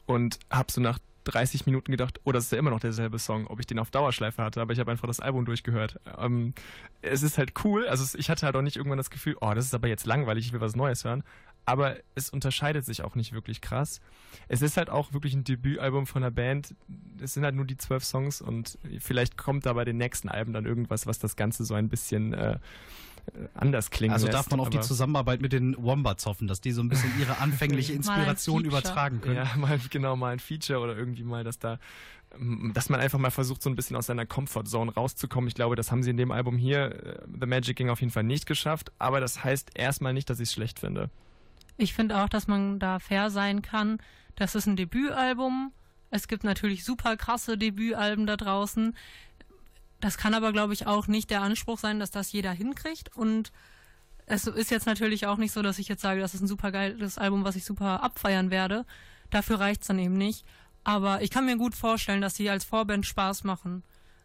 und 0.05 0.39
habe 0.49 0.72
so 0.72 0.80
nach 0.80 0.99
30 1.26 1.66
Minuten 1.66 1.91
gedacht, 1.91 2.20
oh, 2.24 2.32
das 2.32 2.45
ist 2.45 2.51
ja 2.51 2.57
immer 2.57 2.70
noch 2.70 2.80
derselbe 2.80 3.18
Song, 3.18 3.47
ob 3.47 3.59
ich 3.59 3.66
den 3.66 3.80
auf 3.80 3.91
Dauerschleife 3.91 4.43
hatte, 4.43 4.61
aber 4.61 4.74
ich 4.74 4.80
habe 4.80 4.91
einfach 4.91 5.07
das 5.07 5.20
Album 5.20 5.45
durchgehört. 5.45 5.99
Ähm, 6.18 6.53
es 7.01 7.24
ist 7.24 7.38
halt 7.38 7.53
cool, 7.64 7.88
also 7.88 8.18
ich 8.18 8.30
hatte 8.30 8.45
halt 8.45 8.55
auch 8.55 8.61
nicht 8.61 8.76
irgendwann 8.76 8.97
das 8.97 9.09
Gefühl, 9.09 9.38
oh, 9.39 9.53
das 9.53 9.66
ist 9.66 9.74
aber 9.74 9.88
jetzt 9.88 10.05
langweilig, 10.05 10.47
ich 10.47 10.53
will 10.53 10.61
was 10.61 10.76
Neues 10.76 11.05
hören, 11.05 11.24
aber 11.66 11.97
es 12.16 12.30
unterscheidet 12.30 12.86
sich 12.86 13.03
auch 13.03 13.16
nicht 13.16 13.34
wirklich 13.34 13.61
krass. 13.61 14.01
Es 14.47 14.61
ist 14.61 14.78
halt 14.78 14.89
auch 14.89 15.14
wirklich 15.14 15.34
ein 15.34 15.43
Debütalbum 15.43 16.07
von 16.07 16.24
einer 16.24 16.32
Band. 16.32 16.76
Es 17.22 17.34
sind 17.34 17.43
halt 17.43 17.55
nur 17.55 17.66
die 17.66 17.78
zwölf 17.78 18.03
Songs 18.03 18.41
und 18.41 18.78
vielleicht 18.99 19.38
kommt 19.38 19.66
da 19.66 19.74
bei 19.74 19.86
den 19.86 19.97
nächsten 19.97 20.30
Alben 20.30 20.53
dann 20.53 20.66
irgendwas, 20.66 21.07
was 21.07 21.20
das 21.20 21.36
Ganze 21.36 21.64
so 21.66 21.74
ein 21.74 21.88
bisschen 21.89 22.34
äh, 22.34 22.59
anders 23.53 23.89
klingen 23.91 24.14
Also 24.14 24.26
lässt. 24.26 24.38
darf 24.38 24.49
man 24.49 24.59
auf 24.59 24.70
die 24.70 24.82
Zusammenarbeit 24.82 25.41
mit 25.41 25.53
den 25.53 25.82
Wombats 25.82 26.26
hoffen, 26.26 26.47
dass 26.47 26.59
die 26.59 26.72
so 26.72 26.82
ein 26.82 26.89
bisschen 26.89 27.11
ihre 27.20 27.38
anfängliche 27.38 27.93
Inspiration 27.93 28.66
übertragen 28.66 29.22
können. 29.22 29.38
Ja, 29.38 29.49
mal 29.55 29.80
genau 29.89 30.16
mal 30.16 30.34
ein 30.34 30.39
Feature 30.39 30.80
oder 30.80 30.97
irgendwie 30.97 31.24
mal, 31.24 31.45
dass 31.45 31.59
da, 31.59 31.80
ähm, 32.38 32.72
dass 32.74 32.89
man 32.89 32.99
einfach 32.99 33.20
mal 33.20 33.32
versucht, 33.32 33.61
so 33.61 33.70
ein 33.70 33.76
bisschen 33.78 33.95
aus 33.95 34.07
seiner 34.07 34.26
Comfortzone 34.26 34.93
rauszukommen. 34.93 35.47
Ich 35.47 35.55
glaube, 35.55 35.78
das 35.78 35.91
haben 35.91 36.03
sie 36.03 36.09
in 36.09 36.18
dem 36.18 36.32
Album 36.32 36.57
hier, 36.57 37.05
äh, 37.05 37.20
The 37.39 37.45
Magic 37.47 37.78
King, 37.78 37.89
auf 37.89 38.01
jeden 38.01 38.11
Fall 38.11 38.24
nicht 38.24 38.45
geschafft. 38.45 38.91
Aber 38.99 39.22
das 39.22 39.43
heißt 39.43 39.72
erstmal 39.76 40.14
nicht, 40.14 40.30
dass 40.30 40.41
ich 40.41 40.49
es 40.49 40.53
schlecht 40.53 40.80
finde. 40.80 41.09
Ich 41.78 41.93
finde 41.93 42.17
auch, 42.21 42.30
dass 42.30 42.47
man 42.47 42.80
da 42.80 42.99
fair 42.99 43.30
sein 43.30 43.61
kann. 43.61 43.99
Das 44.36 44.55
ist 44.55 44.65
ein 44.65 44.76
Debütalbum. 44.76 45.71
Es 46.09 46.28
gibt 46.28 46.43
natürlich 46.43 46.84
super 46.84 47.17
krasse 47.17 47.57
Debütalben 47.57 48.28
da 48.28 48.38
draußen. 48.38 48.95
Das 49.99 50.17
kann 50.17 50.34
aber, 50.34 50.51
glaube 50.51 50.74
ich, 50.74 50.86
auch 50.86 51.07
nicht 51.07 51.30
der 51.30 51.41
Anspruch 51.41 51.80
sein, 51.80 51.99
dass 51.99 52.11
das 52.11 52.32
jeder 52.32 52.51
hinkriegt. 52.51 53.15
Und 53.15 53.51
es 54.26 54.47
ist 54.47 54.71
jetzt 54.71 54.86
natürlich 54.86 55.26
auch 55.28 55.38
nicht 55.38 55.51
so, 55.51 55.61
dass 55.61 55.80
ich 55.80 55.88
jetzt 55.88 56.01
sage, 56.01 56.21
das 56.21 56.34
ist 56.34 56.41
ein 56.41 56.47
super 56.47 56.71
geiles 56.71 57.17
Album, 57.17 57.43
was 57.43 57.55
ich 57.55 57.65
super 57.65 58.03
abfeiern 58.03 58.51
werde. 58.51 58.86
Dafür 59.30 59.59
reicht's 59.59 59.88
dann 59.88 59.99
eben 59.99 60.17
nicht. 60.17 60.45
Aber 60.84 61.21
ich 61.21 61.30
kann 61.30 61.45
mir 61.45 61.57
gut 61.57 61.76
vorstellen, 61.76 62.21
dass 62.21 62.34
die 62.34 62.49
als 62.49 62.65
Vorband 62.65 63.05
Spaß 63.05 63.43
machen. 63.43 63.84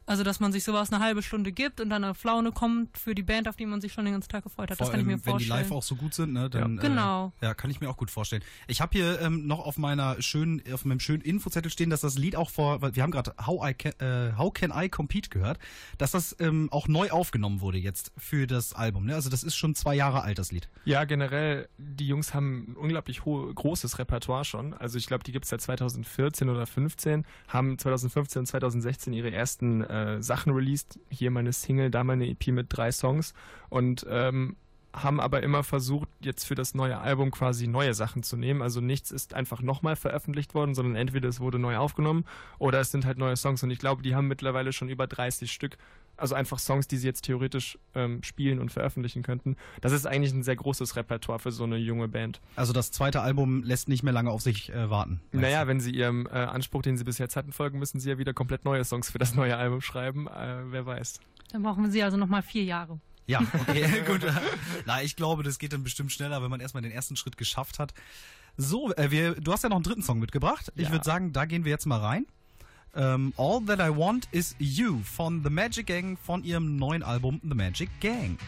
Also, 0.09 0.25
dass 0.25 0.41
man 0.41 0.53
sich 0.53 0.65
sowas 0.65 0.91
eine 0.91 1.05
halbe 1.05 1.23
Stunde 1.23 1.53
gibt 1.53 1.83
und 1.83 1.91
dann 1.91 2.03
eine 2.03 2.15
Flaune 2.15 2.51
kommt 2.51 2.97
für 2.97 3.15
die 3.15 3.23
Band, 3.23 3.47
auf 3.47 3.57
die 3.57 3.67
man 3.67 3.83
sich 3.83 3.93
schon 3.93 4.07
den 4.07 4.15
ganzen 4.15 4.31
Tag 4.31 4.43
gefreut 4.43 4.71
hat. 4.71 4.79
Vor 4.79 4.87
das 4.87 4.91
kann 4.91 5.01
ich 5.01 5.07
mir 5.07 5.13
wenn 5.13 5.19
die 5.19 5.31
vorstellen. 5.45 5.61
live 5.61 5.71
auch 5.71 5.83
so 5.83 5.97
gut 5.97 6.15
sind, 6.15 6.33
ne, 6.33 6.49
dann 6.49 6.77
Ja. 6.77 6.83
Genau. 6.83 7.33
Äh, 7.43 7.45
ja, 7.45 7.55
kann 7.55 7.71
ich 7.71 7.83
mir 7.83 7.91
auch 7.91 7.99
gut 7.99 8.11
vorstellen. 8.11 8.43
Ich 8.69 8.81
habe 8.81 8.97
hier 8.97 9.21
ähm, 9.21 9.47
noch 9.47 9.61
auf 9.61 9.77
meiner 9.77 10.21
schönen, 10.23 10.63
auf 10.73 10.87
meinem 10.87 11.01
schönen 11.01 11.21
Infozettel 11.21 11.71
stehen, 11.71 11.91
dass 11.91 12.01
das 12.01 12.17
Lied 12.17 12.37
auch 12.37 12.49
vor, 12.49 12.81
weil 12.81 12.97
wir 12.97 13.03
haben 13.03 13.11
gerade 13.11 13.35
How 13.47 13.69
I 13.69 13.75
Can, 13.75 13.93
äh, 14.01 14.33
How 14.39 14.51
Can 14.51 14.73
I 14.75 14.89
Compete 14.89 15.29
gehört, 15.29 15.59
dass 15.99 16.13
das 16.13 16.35
ähm, 16.41 16.69
auch 16.73 16.89
neu 16.89 17.11
aufgenommen 17.11 17.61
wurde 17.61 17.77
jetzt 17.77 18.11
für 18.17 18.47
das 18.47 18.73
Album. 18.73 19.05
Ne? 19.05 19.15
Also 19.15 19.29
das 19.29 19.45
ist 19.45 19.57
schon 19.57 19.75
zwei 19.75 19.95
Jahre 19.95 20.23
alt 20.23 20.39
das 20.39 20.53
Lied. 20.53 20.71
Ja, 20.87 21.05
generell, 21.05 21.69
die 21.77 22.07
Jungs 22.07 22.33
haben 22.33 22.69
ein 22.71 22.77
unglaublich 22.77 23.27
hohe, 23.27 23.53
großes 23.53 23.99
Repertoire 23.99 24.47
schon. 24.47 24.73
Also 24.73 24.97
ich 24.97 25.07
glaube, 25.07 25.25
die 25.25 25.33
gibt's 25.33 25.51
seit 25.51 25.61
2014 25.61 26.49
oder 26.49 26.67
15, 26.67 27.27
haben 27.49 27.79
2015 27.79 28.41
und 28.41 28.47
2016 28.47 29.13
ihre 29.13 29.31
ersten 29.31 29.83
äh, 29.83 29.98
Sachen 30.21 30.53
released. 30.53 30.99
Hier 31.11 31.31
meine 31.31 31.53
Single, 31.53 31.91
da 31.91 32.05
meine 32.05 32.29
EP 32.29 32.49
mit 32.49 32.67
drei 32.71 32.93
Songs 32.93 33.35
und 33.69 34.07
ähm, 34.09 34.57
haben 34.93 35.21
aber 35.21 35.43
immer 35.43 35.63
versucht, 35.63 36.09
jetzt 36.21 36.45
für 36.45 36.55
das 36.55 36.75
neue 36.75 36.99
Album 36.99 37.31
quasi 37.31 37.67
neue 37.67 37.95
Sachen 37.95 38.23
zu 38.23 38.37
nehmen. 38.37 38.63
Also 38.63 38.81
nichts 38.81 39.11
ist 39.11 39.35
einfach 39.35 39.61
nochmal 39.61 39.97
veröffentlicht 39.97 40.55
worden, 40.55 40.75
sondern 40.75 40.97
entweder 40.97 41.29
es 41.29 41.41
wurde 41.41 41.59
neu 41.59 41.77
aufgenommen 41.77 42.25
oder 42.59 42.81
es 42.81 42.91
sind 42.91 43.05
halt 43.05 43.19
neue 43.19 43.37
Songs. 43.37 43.63
Und 43.63 43.71
ich 43.71 43.79
glaube, 43.79 44.03
die 44.03 44.15
haben 44.15 44.29
mittlerweile 44.29 44.73
schon 44.73 44.89
über 44.89 45.07
30 45.07 45.53
Stück. 45.53 45.77
Also 46.19 46.35
einfach 46.35 46.59
Songs, 46.59 46.89
die 46.89 46.97
sie 46.97 47.07
jetzt 47.07 47.23
theoretisch 47.23 47.79
ähm, 47.95 48.23
spielen 48.23 48.59
und 48.59 48.71
veröffentlichen 48.73 49.23
könnten. 49.23 49.57
Das 49.81 49.93
ist 49.93 50.07
eigentlich 50.07 50.33
ein 50.33 50.43
sehr 50.43 50.57
großes 50.57 50.97
Repertoire 50.97 51.39
für 51.39 51.53
so 51.53 51.65
eine 51.65 51.77
junge 51.77 52.09
Band. 52.09 52.41
Also 52.57 52.73
das 52.73 52.91
zweite 52.91 53.21
Album 53.23 53.63
lässt 53.63 53.89
nicht 53.89 54.03
mehr 54.03 54.13
lange 54.13 54.31
auf 54.31 54.43
sich 54.43 54.71
äh, 54.71 54.91
warten. 54.91 55.21
Naja, 55.33 55.67
wenn 55.69 55.81
sie 55.81 55.93
ihrem 55.93 56.27
äh, 56.27 56.31
Anspruch, 56.31 56.83
den 56.83 56.97
sie 56.99 57.05
bis 57.05 57.19
jetzt 57.19 57.37
hatten, 57.37 57.53
folgen, 57.53 57.79
müssen 57.79 58.01
sie 58.01 58.11
ja 58.11 58.19
wieder 58.19 58.35
komplett 58.35 58.65
neue 58.65 58.85
Songs 58.85 59.11
für 59.11 59.19
das 59.19 59.35
neue 59.35 59.57
Album 59.57 59.81
schreiben. 59.81 60.27
Äh, 60.27 60.73
wer 60.73 60.85
weiß. 60.87 61.21
Dann 61.53 61.63
brauchen 61.63 61.85
wir 61.85 61.91
sie 61.91 62.03
also 62.03 62.17
nochmal 62.17 62.43
vier 62.43 62.65
Jahre. 62.65 63.01
Ja, 63.27 63.41
okay, 63.69 63.87
gut. 64.07 64.21
Na, 64.87 65.03
ich 65.03 65.15
glaube, 65.15 65.43
das 65.45 65.59
geht 65.59 65.73
dann 65.73 65.85
bestimmt 65.85 66.11
schneller, 66.11 66.43
wenn 66.43 66.51
man 66.51 66.61
erstmal 66.61 66.83
den 66.83 66.93
ersten 66.93 67.15
Schritt 67.15 67.37
geschafft 67.37 67.79
hat. 67.79 67.95
So, 68.57 68.93
äh, 68.95 69.11
wir, 69.13 69.35
du 69.37 69.53
hast 69.53 69.63
ja 69.63 69.69
noch 69.69 69.77
einen 69.77 69.85
dritten 69.85 70.03
Song 70.03 70.19
mitgebracht. 70.19 70.73
Ich 70.75 70.87
Ja. 70.87 70.91
würde 70.93 71.05
sagen, 71.05 71.33
da 71.33 71.45
gehen 71.45 71.65
wir 71.65 71.71
jetzt 71.71 71.87
mal 71.87 72.01
rein. 72.01 72.27
Ähm, 72.95 73.33
All 73.37 73.61
That 73.67 73.81
I 73.81 73.91
Want 73.97 74.29
Is 74.33 74.55
You 74.59 75.01
von 75.03 75.43
The 75.43 75.51
Magic 75.51 75.87
Gang 75.87 76.17
von 76.23 76.45
ihrem 76.45 76.77
neuen 76.77 77.03
Album 77.03 77.41
The 77.43 77.55
Magic 77.55 77.91
Gang. 78.01 78.39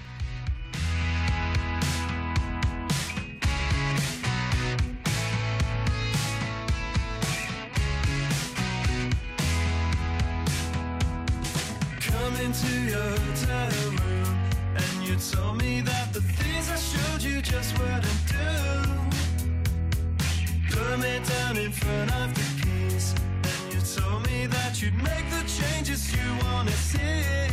Into 12.43 12.91
your 12.91 13.11
hotel 13.11 13.71
room 13.91 14.39
and 14.75 15.07
you 15.07 15.15
told 15.17 15.61
me 15.61 15.83
that 15.83 16.13
the 16.15 16.23
things 16.23 16.71
I 16.71 16.77
showed 16.77 17.23
you 17.23 17.43
just 17.43 17.79
wouldn't 17.79 18.27
do. 18.27 18.39
Put 20.71 20.99
me 21.01 21.21
down 21.29 21.59
in 21.59 21.71
front 21.71 22.11
of 22.15 22.35
the 22.35 22.50
you 26.09 26.45
wanna 26.45 26.71
sit. 26.71 27.50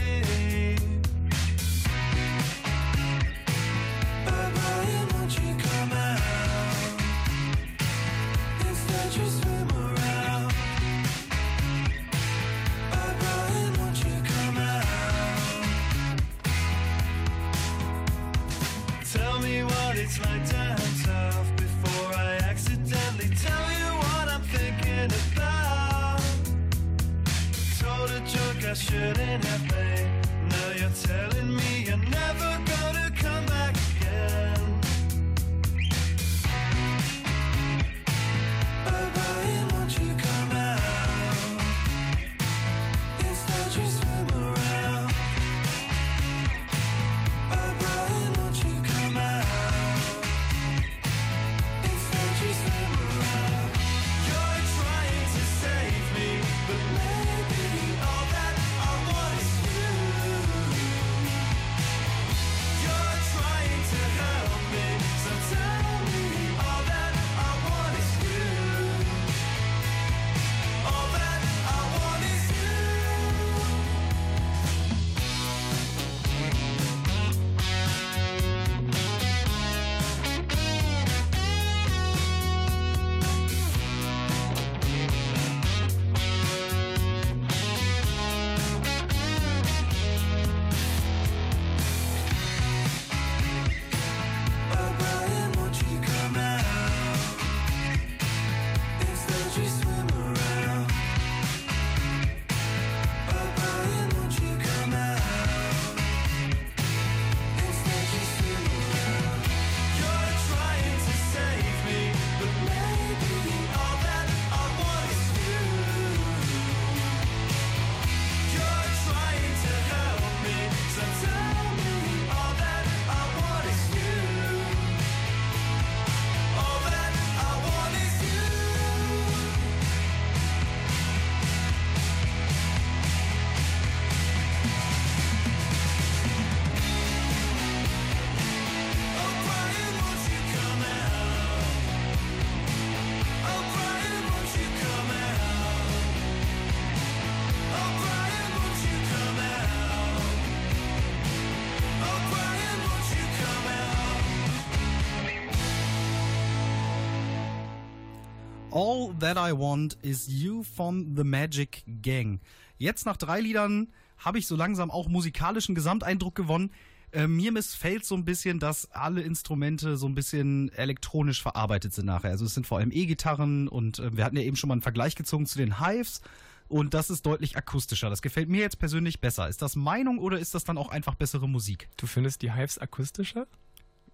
All 158.88 159.13
That 159.19 159.35
I 159.35 159.51
Want 159.51 159.97
Is 160.01 160.27
You 160.29 160.63
von 160.63 161.13
The 161.17 161.25
Magic 161.25 161.83
Gang. 162.01 162.39
Jetzt 162.77 163.05
nach 163.05 163.17
drei 163.17 163.41
Liedern 163.41 163.89
habe 164.17 164.39
ich 164.39 164.47
so 164.47 164.55
langsam 164.55 164.91
auch 164.91 165.09
musikalischen 165.09 165.75
Gesamteindruck 165.75 166.35
gewonnen. 166.35 166.71
Äh, 167.11 167.27
mir 167.27 167.51
missfällt 167.51 168.05
so 168.05 168.15
ein 168.15 168.23
bisschen, 168.23 168.59
dass 168.59 168.89
alle 168.91 169.23
Instrumente 169.23 169.97
so 169.97 170.07
ein 170.07 170.15
bisschen 170.15 170.71
elektronisch 170.71 171.41
verarbeitet 171.41 171.93
sind 171.93 172.05
nachher. 172.05 172.29
Also 172.29 172.45
es 172.45 172.53
sind 172.53 172.65
vor 172.65 172.77
allem 172.77 172.91
E-Gitarren 172.93 173.67
und 173.67 173.99
äh, 173.99 174.15
wir 174.15 174.23
hatten 174.23 174.38
ja 174.38 174.43
eben 174.43 174.55
schon 174.55 174.69
mal 174.69 174.75
einen 174.75 174.81
Vergleich 174.81 175.15
gezogen 175.15 175.47
zu 175.47 175.57
den 175.57 175.85
Hives 175.85 176.21
und 176.69 176.93
das 176.93 177.09
ist 177.09 177.25
deutlich 177.25 177.57
akustischer. 177.57 178.09
Das 178.09 178.21
gefällt 178.21 178.47
mir 178.47 178.61
jetzt 178.61 178.79
persönlich 178.79 179.19
besser. 179.19 179.49
Ist 179.49 179.61
das 179.61 179.75
Meinung 179.75 180.17
oder 180.17 180.39
ist 180.39 180.55
das 180.55 180.63
dann 180.63 180.77
auch 180.77 180.88
einfach 180.88 181.15
bessere 181.15 181.49
Musik? 181.49 181.89
Du 181.97 182.07
findest 182.07 182.41
die 182.41 182.53
Hives 182.53 182.77
akustischer? 182.77 183.47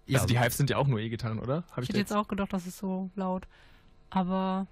Ja, 0.06 0.18
also 0.18 0.26
die 0.26 0.40
Hives 0.40 0.56
sind 0.56 0.68
ja 0.68 0.78
auch 0.78 0.88
nur 0.88 0.98
E-Gitarren, 0.98 1.38
oder? 1.38 1.62
Hab 1.70 1.84
Ich 1.84 1.88
da 1.88 1.92
hätte 1.92 1.98
jetzt 1.98 2.12
auch 2.12 2.26
gedacht, 2.26 2.52
das 2.52 2.66
ist 2.66 2.78
so 2.78 3.12
laut. 3.14 3.46
Aber 4.10 4.66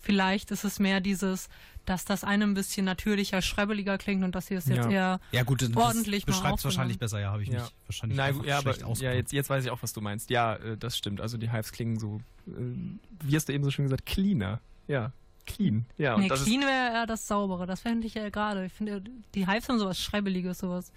vielleicht 0.00 0.50
ist 0.50 0.64
es 0.64 0.78
mehr 0.78 1.00
dieses, 1.00 1.48
dass 1.84 2.04
das 2.04 2.24
eine 2.24 2.44
ein 2.44 2.54
bisschen 2.54 2.84
natürlicher, 2.84 3.42
schrebbeliger 3.42 3.98
klingt 3.98 4.24
und 4.24 4.34
das 4.34 4.48
hier 4.48 4.58
ist 4.58 4.68
jetzt 4.68 4.84
Ja. 4.86 4.90
eher 4.90 5.20
Ja 5.32 5.42
gut, 5.44 5.62
das 5.62 5.74
ordentlich 5.76 6.24
beschreibt 6.26 6.58
es 6.58 6.64
wahrscheinlich 6.64 6.98
besser, 6.98 7.20
ja, 7.20 7.30
habe 7.32 7.42
ich 7.42 7.48
Ja. 7.48 7.62
nicht. 7.62 7.74
Wahrscheinlich 7.86 8.18
gut, 8.36 8.46
ja, 8.46 8.58
aber 8.58 8.74
schlecht 8.74 9.00
ja, 9.02 9.12
jetzt, 9.12 9.32
jetzt 9.32 9.50
weiß 9.50 9.64
ich 9.64 9.70
auch, 9.70 9.82
was 9.82 9.92
du 9.92 10.00
meinst. 10.00 10.30
Ja, 10.30 10.54
äh, 10.56 10.76
das 10.76 10.96
stimmt. 10.96 11.20
Also 11.20 11.38
die 11.38 11.50
Hives 11.50 11.72
klingen 11.72 11.98
so, 11.98 12.20
äh, 12.46 12.50
wie 13.24 13.36
hast 13.36 13.48
du 13.48 13.52
eben 13.52 13.64
so 13.64 13.70
schön 13.70 13.84
gesagt, 13.86 14.06
cleaner. 14.06 14.60
Ja, 14.88 15.12
clean. 15.46 15.86
Ja, 15.98 16.14
und 16.14 16.22
Nee, 16.22 16.28
das 16.28 16.44
clean 16.44 16.60
wäre 16.62 16.92
eher 16.94 17.06
das 17.06 17.26
Saubere. 17.26 17.66
Das 17.66 17.80
fände 17.80 18.06
ich 18.06 18.14
ja 18.14 18.28
gerade. 18.30 18.66
Ich 18.66 18.72
finde, 18.72 19.02
die 19.34 19.46
Hives 19.48 19.68
haben 19.68 19.78
sowas 19.78 19.98
Schreibeliges, 20.00 20.58
sowas 20.58 20.92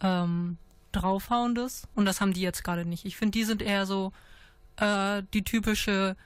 ähm, 0.00 0.56
Draufhauendes. 0.92 1.86
Und 1.94 2.04
das 2.06 2.20
haben 2.20 2.32
die 2.32 2.40
jetzt 2.42 2.62
gerade 2.64 2.84
nicht. 2.84 3.04
Ich 3.04 3.16
finde, 3.16 3.32
die 3.38 3.44
sind 3.44 3.60
eher 3.62 3.86
so 3.86 4.12
äh, 4.76 5.22
die 5.34 5.42
typische 5.42 6.16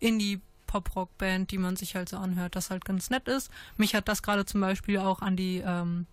Indie-Pop-Rock-Band, 0.00 1.50
die 1.50 1.58
man 1.58 1.76
sich 1.76 1.94
halt 1.94 2.08
so 2.08 2.16
anhört, 2.16 2.56
das 2.56 2.70
halt 2.70 2.84
ganz 2.84 3.10
nett 3.10 3.28
ist. 3.28 3.50
Mich 3.76 3.94
hat 3.94 4.08
das 4.08 4.22
gerade 4.22 4.44
zum 4.44 4.60
Beispiel 4.60 4.98
auch 4.98 5.22
an 5.22 5.36
die 5.36 5.62
ähm, 5.64 6.06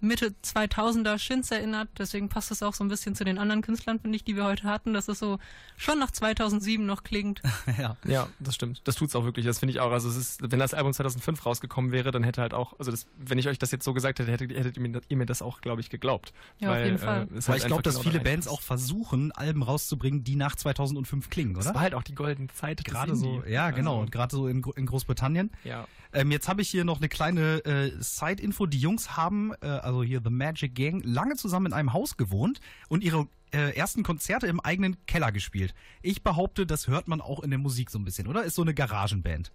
Mitte 0.00 0.34
2000er 0.44 1.18
Shins 1.18 1.50
erinnert. 1.50 1.88
Deswegen 1.98 2.28
passt 2.28 2.50
es 2.50 2.62
auch 2.62 2.74
so 2.74 2.84
ein 2.84 2.88
bisschen 2.88 3.14
zu 3.14 3.24
den 3.24 3.38
anderen 3.38 3.62
Künstlern, 3.62 3.98
finde 4.00 4.16
ich, 4.16 4.24
die 4.24 4.36
wir 4.36 4.44
heute 4.44 4.64
hatten, 4.64 4.92
dass 4.94 5.08
es 5.08 5.18
so 5.18 5.38
schon 5.76 5.98
nach 5.98 6.10
2007 6.10 6.84
noch 6.86 7.02
klingt. 7.04 7.42
ja. 7.78 7.96
ja, 8.04 8.28
das 8.40 8.54
stimmt. 8.54 8.80
Das 8.84 8.94
tut's 8.96 9.14
auch 9.16 9.24
wirklich. 9.24 9.44
Das 9.46 9.58
finde 9.58 9.72
ich 9.72 9.80
auch. 9.80 9.90
Also 9.92 10.08
es 10.08 10.16
ist, 10.16 10.50
wenn 10.50 10.58
das 10.58 10.74
Album 10.74 10.92
2005 10.92 11.44
rausgekommen 11.44 11.92
wäre, 11.92 12.10
dann 12.10 12.22
hätte 12.24 12.40
halt 12.42 12.54
auch, 12.54 12.78
also 12.78 12.90
das, 12.90 13.06
wenn 13.18 13.38
ich 13.38 13.48
euch 13.48 13.58
das 13.58 13.70
jetzt 13.70 13.84
so 13.84 13.92
gesagt 13.94 14.18
hätte, 14.18 14.30
hättet, 14.30 14.50
hättet 14.52 14.76
ihr 14.76 14.82
mir- 14.82 15.00
ihr 15.08 15.16
mir 15.16 15.26
das 15.26 15.42
auch, 15.42 15.60
glaube 15.60 15.80
ich, 15.80 15.90
geglaubt. 15.90 16.32
Ja, 16.58 16.68
auf 16.70 16.74
Weil, 16.76 16.84
jeden 16.86 16.98
Fall. 16.98 17.28
Äh, 17.32 17.36
es 17.38 17.48
Weil 17.48 17.52
halt 17.54 17.62
ich 17.62 17.66
glaube, 17.66 17.82
dass 17.82 17.94
genau 17.98 18.10
viele 18.10 18.22
Bands 18.22 18.48
auch 18.48 18.60
versuchen, 18.60 19.32
Alben 19.32 19.62
rauszubringen, 19.62 20.24
die 20.24 20.36
nach 20.36 20.56
2005 20.56 21.30
klingen, 21.30 21.54
Das 21.54 21.66
oder? 21.66 21.74
war 21.74 21.82
halt 21.82 21.94
auch 21.94 22.02
die 22.02 22.14
goldene 22.14 22.48
Zeit. 22.48 22.84
Gerade 22.84 23.16
so, 23.16 23.42
ja, 23.46 23.70
genau, 23.70 23.92
Also, 23.92 24.00
und 24.02 24.12
gerade 24.12 24.34
so 24.36 24.46
in, 24.48 24.62
in 24.76 24.86
Großbritannien. 24.86 25.50
ja. 25.64 25.86
Ähm, 26.10 26.30
jetzt 26.30 26.48
habe 26.48 26.62
ich 26.62 26.70
hier 26.70 26.84
noch 26.84 26.96
eine 27.00 27.10
kleine 27.10 27.62
äh, 27.66 27.92
Side-Info. 28.00 28.64
Die 28.64 28.78
Jungs 28.78 29.18
haben, 29.18 29.52
äh, 29.60 29.66
also 29.88 30.02
hier 30.02 30.20
The 30.22 30.30
Magic 30.30 30.74
Gang, 30.74 31.02
lange 31.02 31.36
zusammen 31.36 31.66
in 31.66 31.72
einem 31.72 31.94
Haus 31.94 32.18
gewohnt 32.18 32.60
und 32.88 33.02
ihre 33.02 33.26
äh, 33.52 33.74
ersten 33.74 34.02
Konzerte 34.02 34.46
im 34.46 34.60
eigenen 34.60 34.98
Keller 35.06 35.32
gespielt. 35.32 35.74
Ich 36.02 36.22
behaupte, 36.22 36.66
das 36.66 36.88
hört 36.88 37.08
man 37.08 37.22
auch 37.22 37.42
in 37.42 37.48
der 37.48 37.58
Musik 37.58 37.88
so 37.88 37.98
ein 37.98 38.04
bisschen, 38.04 38.28
oder? 38.28 38.44
Ist 38.44 38.56
so 38.56 38.62
eine 38.62 38.74
Garagenband. 38.74 39.50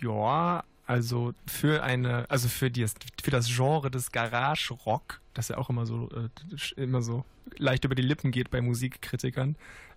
Ja, 0.00 0.64
also 0.86 1.34
für 1.46 1.82
eine, 1.82 2.28
also 2.30 2.48
für 2.48 2.70
die, 2.70 2.86
für 3.22 3.30
das 3.30 3.48
Genre 3.48 3.90
des 3.90 4.12
Garage 4.12 4.72
Rock, 4.72 5.20
das 5.34 5.48
ja 5.48 5.58
auch 5.58 5.68
immer 5.68 5.84
so 5.84 6.08
äh, 6.10 6.82
immer 6.82 7.02
so 7.02 7.26
leicht 7.58 7.84
über 7.84 7.94
die 7.94 8.02
Lippen 8.02 8.30
geht 8.30 8.50
bei 8.50 8.62
Musikkritikern, 8.62 9.56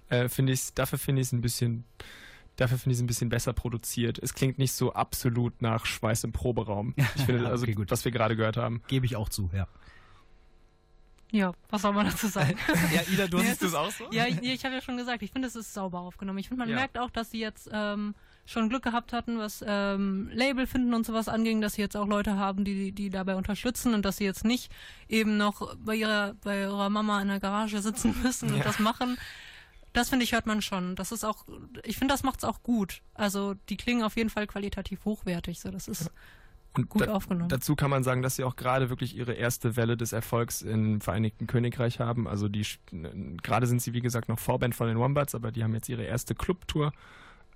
äh, 0.09 0.27
finde 0.27 0.51
ich 0.51 0.73
dafür 0.73 0.99
finde 0.99 1.21
ich 1.21 1.27
es 1.27 1.31
ein 1.31 1.41
bisschen 1.41 1.85
dafür 2.57 2.77
finde 2.77 2.91
ich 2.93 2.97
es 2.97 3.03
ein 3.03 3.07
bisschen 3.07 3.29
besser 3.29 3.53
produziert. 3.53 4.19
Es 4.19 4.33
klingt 4.33 4.57
nicht 4.59 4.73
so 4.73 4.93
absolut 4.93 5.61
nach 5.61 5.85
Schweiß 5.85 6.25
im 6.25 6.31
Proberaum. 6.33 6.93
Ich 7.15 7.23
finde 7.23 7.47
also 7.47 7.63
Okay, 7.63 7.73
gut. 7.73 7.89
was 7.89 8.03
wir 8.03 8.11
gerade 8.11 8.35
gehört 8.35 8.57
haben. 8.57 8.81
Gebe 8.87 9.05
ich 9.05 9.15
auch 9.15 9.29
zu, 9.29 9.49
ja. 9.53 9.67
Ja, 11.31 11.51
was 11.69 11.81
soll 11.81 11.91
man 11.93 12.05
dazu 12.05 12.27
sagen? 12.27 12.55
Ja, 12.93 13.01
Ida, 13.11 13.27
du 13.27 13.39
siehst 13.39 13.61
es 13.61 13.69
es 13.69 13.75
auch 13.75 13.91
so? 13.91 14.05
Ja, 14.11 14.27
ich, 14.27 14.41
ich 14.41 14.63
habe 14.63 14.75
ja 14.75 14.81
schon 14.81 14.95
gesagt, 14.95 15.21
ich 15.23 15.31
finde, 15.31 15.47
es 15.49 15.55
ist 15.57 15.73
sauber 15.73 15.99
aufgenommen. 15.99 16.39
Ich 16.39 16.47
finde, 16.47 16.59
man 16.59 16.69
Ja. 16.69 16.75
merkt 16.77 16.97
auch, 16.97 17.09
dass 17.09 17.31
sie 17.31 17.39
jetzt 17.39 17.69
ähm, 17.73 18.15
schon 18.45 18.69
Glück 18.69 18.83
gehabt 18.83 19.11
hatten, 19.11 19.37
was 19.37 19.61
ähm, 19.67 20.29
Label 20.31 20.65
finden 20.67 20.93
und 20.93 21.05
sowas 21.05 21.27
anging, 21.27 21.59
dass 21.59 21.73
sie 21.73 21.81
jetzt 21.81 21.97
auch 21.97 22.07
Leute 22.07 22.37
haben, 22.37 22.63
die 22.63 22.93
die 22.93 23.09
dabei 23.09 23.35
unterstützen 23.35 23.93
und 23.93 24.05
dass 24.05 24.17
sie 24.17 24.23
jetzt 24.23 24.45
nicht 24.45 24.71
eben 25.09 25.35
noch 25.35 25.75
bei 25.75 25.95
ihrer 25.95 26.35
bei 26.45 26.61
ihrer 26.61 26.89
Mama 26.89 27.21
in 27.21 27.27
der 27.27 27.41
Garage 27.41 27.81
sitzen 27.81 28.15
müssen 28.23 28.49
und 28.51 28.59
Ja. 28.59 28.63
das 28.63 28.79
machen. 28.79 29.17
Das 29.97 30.09
finde 30.09 30.23
ich 30.25 30.31
hört 30.33 30.45
man 30.45 30.61
schon. 30.61 30.95
Das 30.95 31.11
ist 31.11 31.23
auch, 31.23 31.45
ich 31.83 31.97
finde, 31.97 32.13
das 32.13 32.21
macht's 32.23 32.43
auch 32.43 32.61
gut. 32.61 33.01
Also 33.15 33.55
die 33.69 33.77
klingen 33.77 34.03
auf 34.03 34.15
jeden 34.15 34.29
Fall 34.29 34.45
qualitativ 34.47 35.03
hochwertig. 35.05 35.59
So, 35.59 35.71
das 35.71 35.87
ist 35.87 36.11
Und 36.75 36.87
gut 36.89 37.01
da- 37.07 37.13
aufgenommen. 37.13 37.49
Dazu 37.49 37.75
kann 37.75 37.89
man 37.89 38.03
sagen, 38.03 38.21
dass 38.21 38.35
sie 38.35 38.43
auch 38.43 38.55
gerade 38.55 38.89
wirklich 38.89 39.15
ihre 39.17 39.33
erste 39.33 39.75
Welle 39.75 39.97
des 39.97 40.13
Erfolgs 40.13 40.61
im 40.61 41.01
Vereinigten 41.01 41.47
Königreich 41.47 41.99
haben. 41.99 42.27
Also 42.27 42.47
die 42.47 42.63
gerade 43.41 43.65
sind 43.65 43.81
sie 43.81 43.93
wie 43.93 44.01
gesagt 44.01 44.29
noch 44.29 44.37
Vorband 44.37 44.75
von 44.75 44.87
den 44.87 44.99
Wombats, 44.99 45.33
aber 45.33 45.51
die 45.51 45.63
haben 45.63 45.73
jetzt 45.73 45.89
ihre 45.89 46.03
erste 46.03 46.35
Clubtour. 46.35 46.93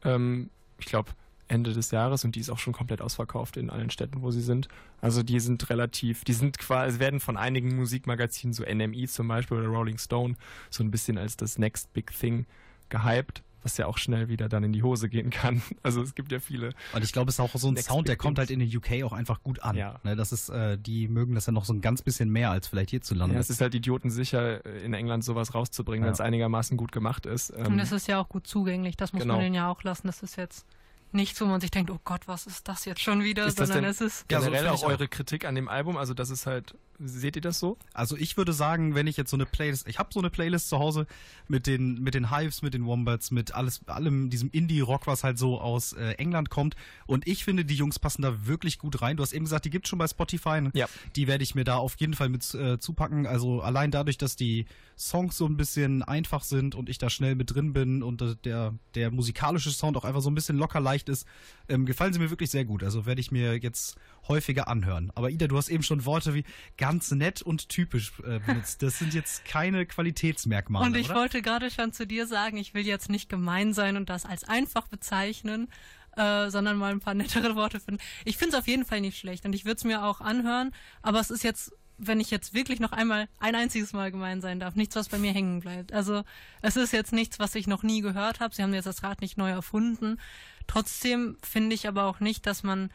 Ähm, 0.03 0.49
ich 0.79 0.87
glaube 0.87 1.11
Ende 1.51 1.73
des 1.73 1.91
Jahres 1.91 2.23
und 2.23 2.35
die 2.35 2.39
ist 2.39 2.49
auch 2.49 2.57
schon 2.59 2.73
komplett 2.73 3.01
ausverkauft 3.01 3.57
in 3.57 3.69
allen 3.69 3.89
Städten, 3.89 4.21
wo 4.21 4.31
sie 4.31 4.41
sind. 4.41 4.67
Also 5.01 5.21
die 5.21 5.39
sind 5.39 5.69
relativ, 5.69 6.23
die 6.23 6.33
sind 6.33 6.57
quasi, 6.57 6.99
werden 6.99 7.19
von 7.19 7.37
einigen 7.37 7.75
Musikmagazinen, 7.75 8.53
so 8.53 8.63
NME 8.63 9.07
zum 9.07 9.27
Beispiel 9.27 9.57
oder 9.57 9.67
Rolling 9.67 9.97
Stone, 9.97 10.35
so 10.69 10.83
ein 10.83 10.91
bisschen 10.91 11.17
als 11.17 11.35
das 11.37 11.57
Next 11.57 11.91
Big 11.93 12.11
Thing 12.17 12.45
gehypt, 12.89 13.43
was 13.63 13.77
ja 13.77 13.85
auch 13.85 13.97
schnell 13.97 14.27
wieder 14.27 14.49
dann 14.49 14.63
in 14.63 14.73
die 14.73 14.81
Hose 14.81 15.07
gehen 15.09 15.29
kann. 15.29 15.61
Also 15.83 16.01
es 16.01 16.15
gibt 16.15 16.31
ja 16.31 16.39
viele 16.39 16.69
Und 16.93 17.03
ich 17.03 17.11
glaube, 17.11 17.29
es 17.29 17.35
ist 17.35 17.39
auch 17.39 17.53
so 17.55 17.67
ein 17.67 17.73
Next 17.73 17.89
Sound, 17.89 18.07
der 18.07 18.15
kommt 18.15 18.39
halt 18.39 18.49
in 18.49 18.59
den 18.59 18.75
UK 18.75 19.03
auch 19.03 19.13
einfach 19.13 19.43
gut 19.43 19.61
an. 19.61 19.75
Ja. 19.75 19.99
Ne, 20.03 20.15
das 20.15 20.31
ist, 20.31 20.49
äh, 20.49 20.77
die 20.77 21.07
mögen 21.07 21.35
das 21.35 21.45
ja 21.47 21.51
noch 21.53 21.65
so 21.65 21.73
ein 21.73 21.81
ganz 21.81 22.01
bisschen 22.01 22.29
mehr 22.29 22.49
als 22.51 22.67
vielleicht 22.67 22.89
hierzulande. 22.91 23.35
Ja, 23.35 23.41
es 23.41 23.49
ist 23.49 23.61
halt 23.61 23.75
idiotensicher, 23.75 24.65
äh, 24.65 24.85
in 24.85 24.93
England 24.93 25.23
sowas 25.23 25.53
rauszubringen, 25.53 26.03
Ja. 26.03 26.07
wenn 26.07 26.13
es 26.13 26.21
einigermaßen 26.21 26.77
gut 26.77 26.91
gemacht 26.91 27.25
ist. 27.25 27.51
Und 27.51 27.65
Ähm, 27.65 27.77
das 27.77 27.91
ist 27.91 28.07
ja 28.07 28.19
auch 28.19 28.29
gut 28.29 28.47
zugänglich, 28.47 28.95
das 28.97 29.13
muss 29.13 29.21
genau. 29.23 29.35
man 29.35 29.43
denen 29.43 29.55
ja 29.55 29.69
auch 29.69 29.83
lassen. 29.83 30.07
Das 30.07 30.23
ist 30.23 30.37
jetzt 30.37 30.65
nichts, 31.13 31.39
wo 31.41 31.45
man 31.45 31.61
sich 31.61 31.71
denkt, 31.71 31.91
oh 31.91 31.99
Gott, 32.03 32.27
was 32.27 32.45
ist 32.47 32.67
das 32.67 32.85
jetzt 32.85 33.01
schon 33.01 33.23
wieder, 33.23 33.45
Ist 33.45 33.59
das 33.59 33.67
sondern 33.69 33.83
denn- 33.83 33.91
es 33.91 34.01
ist 34.01 34.25
Ja, 34.31 34.39
so 34.39 34.45
generell 34.49 34.67
auch. 34.69 34.83
eure 34.83 35.07
Kritik 35.07 35.45
an 35.45 35.55
dem 35.55 35.67
Album, 35.67 35.97
also 35.97 36.13
das 36.13 36.29
ist 36.29 36.45
halt, 36.45 36.75
seht 37.03 37.35
ihr 37.35 37.41
das 37.41 37.59
so? 37.59 37.77
Also 37.93 38.15
ich 38.17 38.37
würde 38.37 38.53
sagen, 38.53 38.95
wenn 38.95 39.07
ich 39.07 39.17
jetzt 39.17 39.31
so 39.31 39.37
eine 39.37 39.45
Playlist, 39.45 39.87
ich 39.87 39.99
habe 39.99 40.09
so 40.13 40.19
eine 40.19 40.29
Playlist 40.29 40.69
zu 40.69 40.79
Hause 40.79 41.07
mit 41.47 41.67
den 41.67 42.01
mit 42.01 42.13
den 42.13 42.35
Hives, 42.35 42.61
mit 42.61 42.73
den 42.73 42.85
Wombats, 42.85 43.31
mit 43.31 43.53
alles 43.53 43.81
allem 43.87 44.29
diesem 44.29 44.49
Indie 44.51 44.81
Rock, 44.81 45.07
was 45.07 45.23
halt 45.23 45.37
so 45.37 45.59
aus 45.59 45.93
äh, 45.93 46.13
England 46.13 46.49
kommt 46.49 46.75
und 47.07 47.27
ich 47.27 47.43
finde, 47.43 47.65
die 47.65 47.75
Jungs 47.75 47.99
passen 47.99 48.21
da 48.21 48.45
wirklich 48.45 48.79
gut 48.79 49.01
rein. 49.01 49.17
Du 49.17 49.23
hast 49.23 49.33
eben 49.33 49.45
gesagt, 49.45 49.65
die 49.65 49.69
gibt's 49.69 49.89
schon 49.89 49.99
bei 49.99 50.07
Spotify. 50.07 50.61
Ne? 50.61 50.71
Ja. 50.73 50.87
Die 51.15 51.27
werde 51.27 51.43
ich 51.43 51.55
mir 51.55 51.63
da 51.63 51.77
auf 51.77 51.95
jeden 51.97 52.13
Fall 52.13 52.29
mit 52.29 52.53
äh, 52.53 52.79
zupacken. 52.79 53.25
Also 53.25 53.61
allein 53.61 53.91
dadurch, 53.91 54.17
dass 54.17 54.35
die 54.35 54.65
Songs 54.97 55.37
so 55.37 55.45
ein 55.45 55.57
bisschen 55.57 56.03
einfach 56.03 56.43
sind 56.43 56.75
und 56.75 56.89
ich 56.89 56.97
da 56.97 57.09
schnell 57.09 57.35
mit 57.35 57.53
drin 57.53 57.73
bin 57.73 58.03
und 58.03 58.21
äh, 58.21 58.35
der 58.43 58.73
der 58.95 59.11
musikalische 59.11 59.71
Sound 59.71 59.97
auch 59.97 60.05
einfach 60.05 60.21
so 60.21 60.29
ein 60.29 60.35
bisschen 60.35 60.57
locker 60.57 60.79
leicht 60.79 61.09
ist, 61.09 61.25
ähm, 61.69 61.85
gefallen 61.85 62.13
sie 62.13 62.19
mir 62.19 62.29
wirklich 62.29 62.51
sehr 62.51 62.65
gut. 62.65 62.83
Also 62.83 63.05
werde 63.05 63.21
ich 63.21 63.31
mir 63.31 63.57
jetzt 63.57 63.97
häufiger 64.27 64.67
anhören. 64.67 65.11
Aber 65.15 65.29
Ida, 65.29 65.47
du 65.47 65.57
hast 65.57 65.69
eben 65.69 65.83
schon 65.83 66.05
Worte 66.05 66.33
wie 66.33 66.43
ganz 66.77 67.11
nett 67.11 67.41
und 67.41 67.69
typisch 67.69 68.13
äh, 68.25 68.39
benutzt. 68.39 68.81
Das 68.81 68.99
sind 68.99 69.13
jetzt 69.13 69.45
keine 69.45 69.85
Qualitätsmerkmale, 69.85 70.85
Und 70.85 70.95
ich 70.95 71.09
oder? 71.09 71.19
wollte 71.19 71.41
gerade 71.41 71.71
schon 71.71 71.91
zu 71.93 72.05
dir 72.05 72.27
sagen, 72.27 72.57
ich 72.57 72.73
will 72.73 72.85
jetzt 72.85 73.09
nicht 73.09 73.29
gemein 73.29 73.73
sein 73.73 73.97
und 73.97 74.09
das 74.09 74.25
als 74.25 74.43
einfach 74.43 74.87
bezeichnen, 74.87 75.69
äh, 76.15 76.49
sondern 76.49 76.77
mal 76.77 76.91
ein 76.91 76.99
paar 76.99 77.13
nettere 77.13 77.55
Worte 77.55 77.79
finden. 77.79 78.01
Ich 78.25 78.37
finde 78.37 78.55
es 78.55 78.59
auf 78.61 78.67
jeden 78.67 78.85
Fall 78.85 79.01
nicht 79.01 79.17
schlecht 79.17 79.45
und 79.45 79.53
ich 79.53 79.65
würde 79.65 79.77
es 79.77 79.83
mir 79.83 80.03
auch 80.03 80.21
anhören, 80.21 80.71
aber 81.01 81.19
es 81.19 81.31
ist 81.31 81.43
jetzt, 81.43 81.71
wenn 81.97 82.19
ich 82.19 82.31
jetzt 82.31 82.53
wirklich 82.53 82.79
noch 82.79 82.91
einmal 82.91 83.27
ein 83.39 83.55
einziges 83.55 83.93
Mal 83.93 84.11
gemein 84.11 84.41
sein 84.41 84.59
darf, 84.59 84.75
nichts, 84.75 84.95
was 84.95 85.09
bei 85.09 85.19
mir 85.19 85.33
hängen 85.33 85.59
bleibt. 85.59 85.93
Also 85.93 86.23
es 86.61 86.75
ist 86.75 86.93
jetzt 86.93 87.13
nichts, 87.13 87.39
was 87.39 87.55
ich 87.55 87.67
noch 87.67 87.83
nie 87.83 88.01
gehört 88.01 88.39
habe. 88.39 88.55
Sie 88.55 88.63
haben 88.63 88.73
jetzt 88.73 88.87
das 88.87 89.03
Rad 89.03 89.21
nicht 89.21 89.37
neu 89.37 89.51
erfunden. 89.51 90.19
Trotzdem 90.67 91.37
finde 91.43 91.75
ich 91.75 91.87
aber 91.87 92.05
auch 92.05 92.19
nicht, 92.19 92.45
dass 92.47 92.63
man 92.63 92.89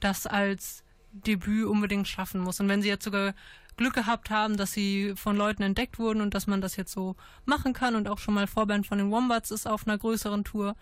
das 0.00 0.26
als 0.26 0.82
Debüt 1.12 1.66
unbedingt 1.66 2.08
schaffen 2.08 2.40
muss. 2.40 2.60
Und 2.60 2.68
wenn 2.68 2.82
sie 2.82 2.88
jetzt 2.88 3.04
sogar 3.04 3.34
Glück 3.76 3.94
gehabt 3.94 4.30
haben, 4.30 4.56
dass 4.56 4.72
sie 4.72 5.14
von 5.16 5.36
Leuten 5.36 5.62
entdeckt 5.62 5.98
wurden 5.98 6.20
und 6.20 6.34
dass 6.34 6.46
man 6.46 6.60
das 6.60 6.76
jetzt 6.76 6.92
so 6.92 7.16
machen 7.44 7.72
kann 7.72 7.94
und 7.94 8.08
auch 8.08 8.18
schon 8.18 8.34
mal 8.34 8.46
Vorband 8.46 8.86
von 8.86 8.98
den 8.98 9.10
Wombats 9.10 9.50
ist 9.50 9.66
auf 9.66 9.86
einer 9.86 9.98
größeren 9.98 10.44
Tour, 10.44 10.76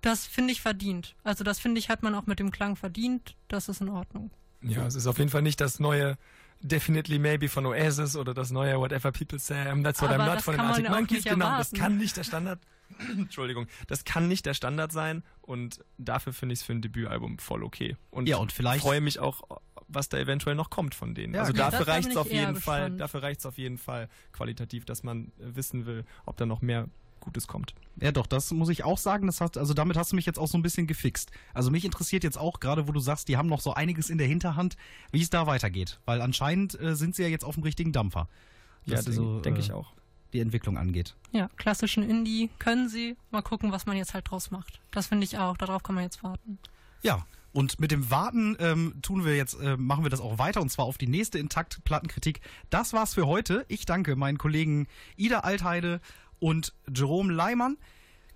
das 0.00 0.26
finde 0.26 0.52
ich 0.52 0.60
verdient. 0.60 1.14
Also 1.22 1.44
das 1.44 1.60
finde 1.60 1.78
ich, 1.78 1.88
hat 1.88 2.02
man 2.02 2.14
auch 2.14 2.26
mit 2.26 2.40
dem 2.40 2.50
Klang 2.50 2.76
verdient. 2.76 3.36
Das 3.48 3.68
ist 3.68 3.80
in 3.80 3.88
Ordnung. 3.88 4.30
Ja, 4.60 4.86
es 4.86 4.94
ist 4.94 5.06
auf 5.06 5.18
jeden 5.18 5.30
Fall 5.30 5.42
nicht 5.42 5.60
das 5.60 5.78
neue 5.78 6.18
Definitely 6.60 7.18
Maybe 7.18 7.48
von 7.48 7.66
Oasis 7.66 8.16
oder 8.16 8.34
das 8.34 8.50
neue 8.50 8.78
Whatever 8.78 9.10
People 9.10 9.38
Say, 9.38 9.54
I'm 9.54 9.82
That's 9.82 10.00
What 10.00 10.10
Aber 10.10 10.22
I'm 10.22 10.26
Not 10.26 10.36
das 10.36 10.44
von 10.44 10.54
den 10.54 10.60
Arctic 10.60 10.90
Monkeys. 10.90 11.24
Genau, 11.24 11.56
das 11.58 11.72
kann 11.72 11.98
nicht 11.98 12.16
der 12.16 12.24
Standard, 12.24 12.60
Entschuldigung, 13.16 13.66
das 13.86 14.04
kann 14.04 14.28
nicht 14.28 14.46
der 14.46 14.54
Standard 14.54 14.92
sein 14.92 15.22
und 15.40 15.84
dafür 15.98 16.32
finde 16.32 16.52
ich 16.54 16.60
es 16.60 16.64
für 16.64 16.72
ein 16.72 16.82
Debütalbum 16.82 17.38
voll 17.38 17.62
okay. 17.64 17.96
Und, 18.10 18.28
Ja, 18.28 18.36
und 18.38 18.52
vielleicht- 18.52 18.82
freue 18.82 19.00
mich 19.00 19.18
auch, 19.18 19.42
was 19.88 20.08
da 20.08 20.18
eventuell 20.18 20.54
noch 20.56 20.70
kommt 20.70 20.94
von 20.94 21.14
denen. 21.14 21.34
Ja, 21.34 21.40
also 21.40 21.52
klar. 21.52 21.70
dafür 21.70 21.84
Da 21.86 21.92
bin 21.92 21.94
reicht 21.94 22.10
es 22.10 22.16
auf 22.16 22.30
jeden 22.32 22.56
Fall, 22.56 22.80
gespannt. 22.80 23.00
dafür 23.00 23.22
reicht 23.22 23.40
es 23.40 23.46
auf 23.46 23.58
jeden 23.58 23.78
Fall 23.78 24.08
qualitativ, 24.32 24.84
dass 24.84 25.02
man 25.02 25.32
wissen 25.38 25.84
will, 25.86 26.04
ob 26.24 26.36
da 26.36 26.46
noch 26.46 26.62
mehr 26.62 26.88
Gutes 27.20 27.46
kommt. 27.46 27.74
Ja, 28.00 28.10
doch, 28.10 28.26
das 28.26 28.50
muss 28.50 28.68
ich 28.68 28.82
auch 28.82 28.98
sagen. 28.98 29.26
Das 29.26 29.40
hat, 29.40 29.56
also 29.56 29.74
damit 29.74 29.96
hast 29.96 30.10
du 30.10 30.16
mich 30.16 30.26
jetzt 30.26 30.38
auch 30.40 30.48
so 30.48 30.58
ein 30.58 30.62
bisschen 30.62 30.88
gefixt. 30.88 31.30
Also 31.54 31.70
mich 31.70 31.84
interessiert 31.84 32.24
jetzt 32.24 32.36
auch, 32.36 32.58
gerade 32.58 32.88
wo 32.88 32.92
du 32.92 32.98
sagst, 32.98 33.28
die 33.28 33.36
haben 33.36 33.48
noch 33.48 33.60
so 33.60 33.74
einiges 33.74 34.10
in 34.10 34.18
der 34.18 34.26
Hinterhand, 34.26 34.76
wie 35.12 35.22
es 35.22 35.30
da 35.30 35.46
weitergeht. 35.46 36.00
Weil 36.04 36.20
anscheinend 36.20 36.78
äh, 36.80 36.96
sind 36.96 37.14
sie 37.14 37.22
ja 37.22 37.28
jetzt 37.28 37.44
auf 37.44 37.54
dem 37.54 37.62
richtigen 37.62 37.92
Dampfer. 37.92 38.28
Ja, 38.86 38.96
was 38.96 39.04
denke 39.04 39.12
so, 39.16 39.40
denk 39.40 39.56
äh, 39.56 39.60
ich 39.60 39.72
auch. 39.72 39.92
Die 40.32 40.40
Entwicklung 40.40 40.78
angeht. 40.78 41.14
Ja, 41.32 41.48
klassischen 41.56 42.02
Indie 42.02 42.50
können 42.58 42.88
sie. 42.88 43.16
Mal 43.30 43.42
gucken, 43.42 43.72
was 43.72 43.86
man 43.86 43.96
jetzt 43.96 44.14
halt 44.14 44.30
draus 44.30 44.50
macht. 44.50 44.80
Das 44.90 45.08
finde 45.08 45.24
ich 45.24 45.38
auch. 45.38 45.56
Darauf 45.56 45.82
kann 45.82 45.94
man 45.94 46.04
jetzt 46.04 46.22
warten. 46.22 46.58
Ja, 47.02 47.26
und 47.52 47.78
mit 47.80 47.90
dem 47.90 48.10
Warten 48.10 48.56
ähm, 48.60 48.94
tun 49.02 49.24
wir 49.24 49.36
jetzt, 49.36 49.60
äh, 49.60 49.76
machen 49.76 50.04
wir 50.04 50.10
das 50.10 50.20
auch 50.20 50.38
weiter 50.38 50.62
und 50.62 50.70
zwar 50.70 50.86
auf 50.86 50.96
die 50.96 51.06
nächste 51.06 51.38
Intakt-Plattenkritik. 51.38 52.40
Das 52.70 52.92
war's 52.92 53.14
für 53.14 53.26
heute. 53.26 53.66
Ich 53.68 53.84
danke 53.84 54.16
meinen 54.16 54.38
Kollegen 54.38 54.86
Ida 55.16 55.40
Altheide 55.40 56.00
und 56.38 56.72
Jerome 56.92 57.32
Leimann. 57.32 57.76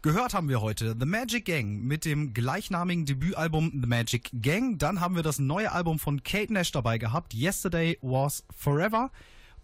Gehört 0.02 0.35
haben 0.35 0.48
wir 0.48 0.60
heute 0.60 0.94
The 0.98 1.06
Magic 1.06 1.47
Gang 1.47 1.82
mit 1.82 2.05
dem 2.05 2.35
gleichnamigen 2.35 3.06
Debütalbum 3.06 3.73
The 3.73 3.89
Magic 3.89 4.31
Gang. 4.35 4.78
Dann 4.78 5.01
haben 5.01 5.16
wir 5.16 5.23
das 5.23 5.39
neue 5.39 5.73
Album 5.73 5.98
von 5.98 6.23
Kate 6.23 6.52
Nash 6.52 6.70
dabei 6.70 6.98
gehabt, 6.98 7.35
Yesterday 7.35 7.98
Was 8.02 8.44
Forever. 8.55 9.10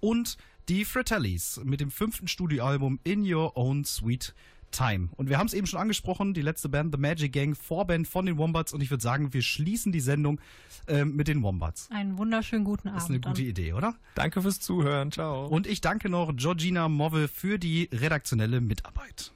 Und 0.00 0.38
die 0.68 0.84
Fratellis 0.84 1.60
mit 1.64 1.80
dem 1.80 1.90
fünften 1.90 2.28
Studioalbum 2.28 3.00
In 3.04 3.30
Your 3.30 3.56
Own 3.56 3.84
Sweet 3.84 4.34
Time. 4.70 5.10
Und 5.16 5.28
wir 5.28 5.38
haben 5.38 5.46
es 5.46 5.54
eben 5.54 5.66
schon 5.66 5.78
angesprochen, 5.80 6.34
die 6.34 6.42
letzte 6.42 6.68
Band, 6.68 6.94
The 6.94 7.00
Magic 7.00 7.32
Gang, 7.32 7.56
Vorband 7.56 8.08
von 8.08 8.26
den 8.26 8.38
Wombats. 8.38 8.72
Und 8.72 8.80
ich 8.80 8.90
würde 8.90 9.02
sagen, 9.02 9.32
wir 9.32 9.42
schließen 9.42 9.92
die 9.92 10.00
Sendung 10.00 10.40
ähm, 10.88 11.14
mit 11.14 11.28
den 11.28 11.42
Wombats. 11.42 11.88
Einen 11.90 12.16
wunderschönen 12.16 12.64
guten 12.64 12.88
Abend. 12.88 12.96
Das 12.96 13.04
ist 13.04 13.10
eine 13.10 13.20
gute 13.20 13.42
dann. 13.42 13.50
Idee, 13.50 13.72
oder? 13.74 13.94
Danke 14.14 14.42
fürs 14.42 14.60
Zuhören. 14.60 15.12
Ciao. 15.12 15.46
Und 15.46 15.66
ich 15.66 15.80
danke 15.80 16.08
noch 16.08 16.34
Georgina 16.34 16.88
Move 16.88 17.28
für 17.28 17.58
die 17.58 17.88
redaktionelle 17.92 18.60
Mitarbeit. 18.60 19.32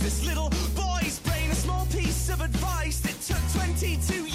This 0.00 0.24
little 0.24 0.48
boy's 0.74 1.18
brain. 1.20 1.50
A 1.50 1.54
small 1.54 1.86
piece 1.86 2.30
of 2.30 2.40
advice 2.40 3.00
that 3.00 3.20
took 3.20 3.62
22 3.62 4.14
years 4.14 4.31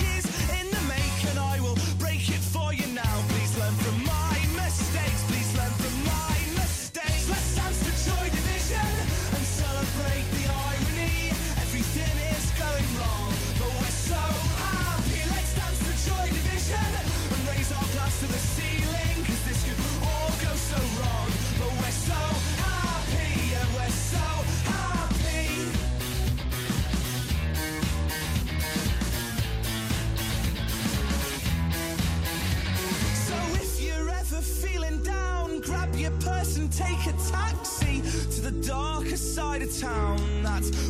town. 39.67 40.17
That's 40.43 40.86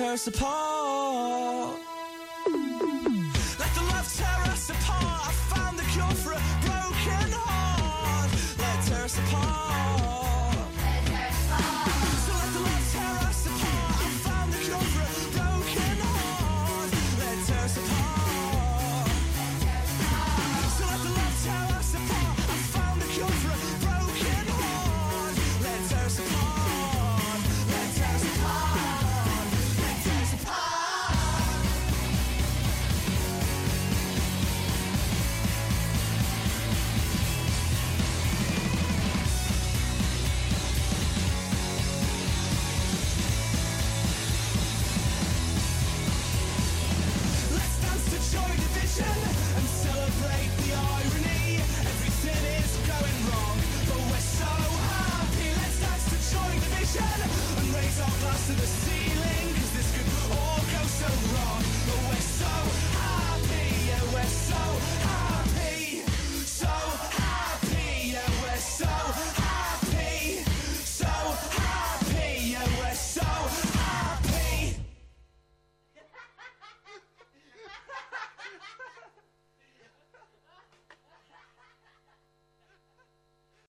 tears 0.00 0.26
apart. 0.28 0.69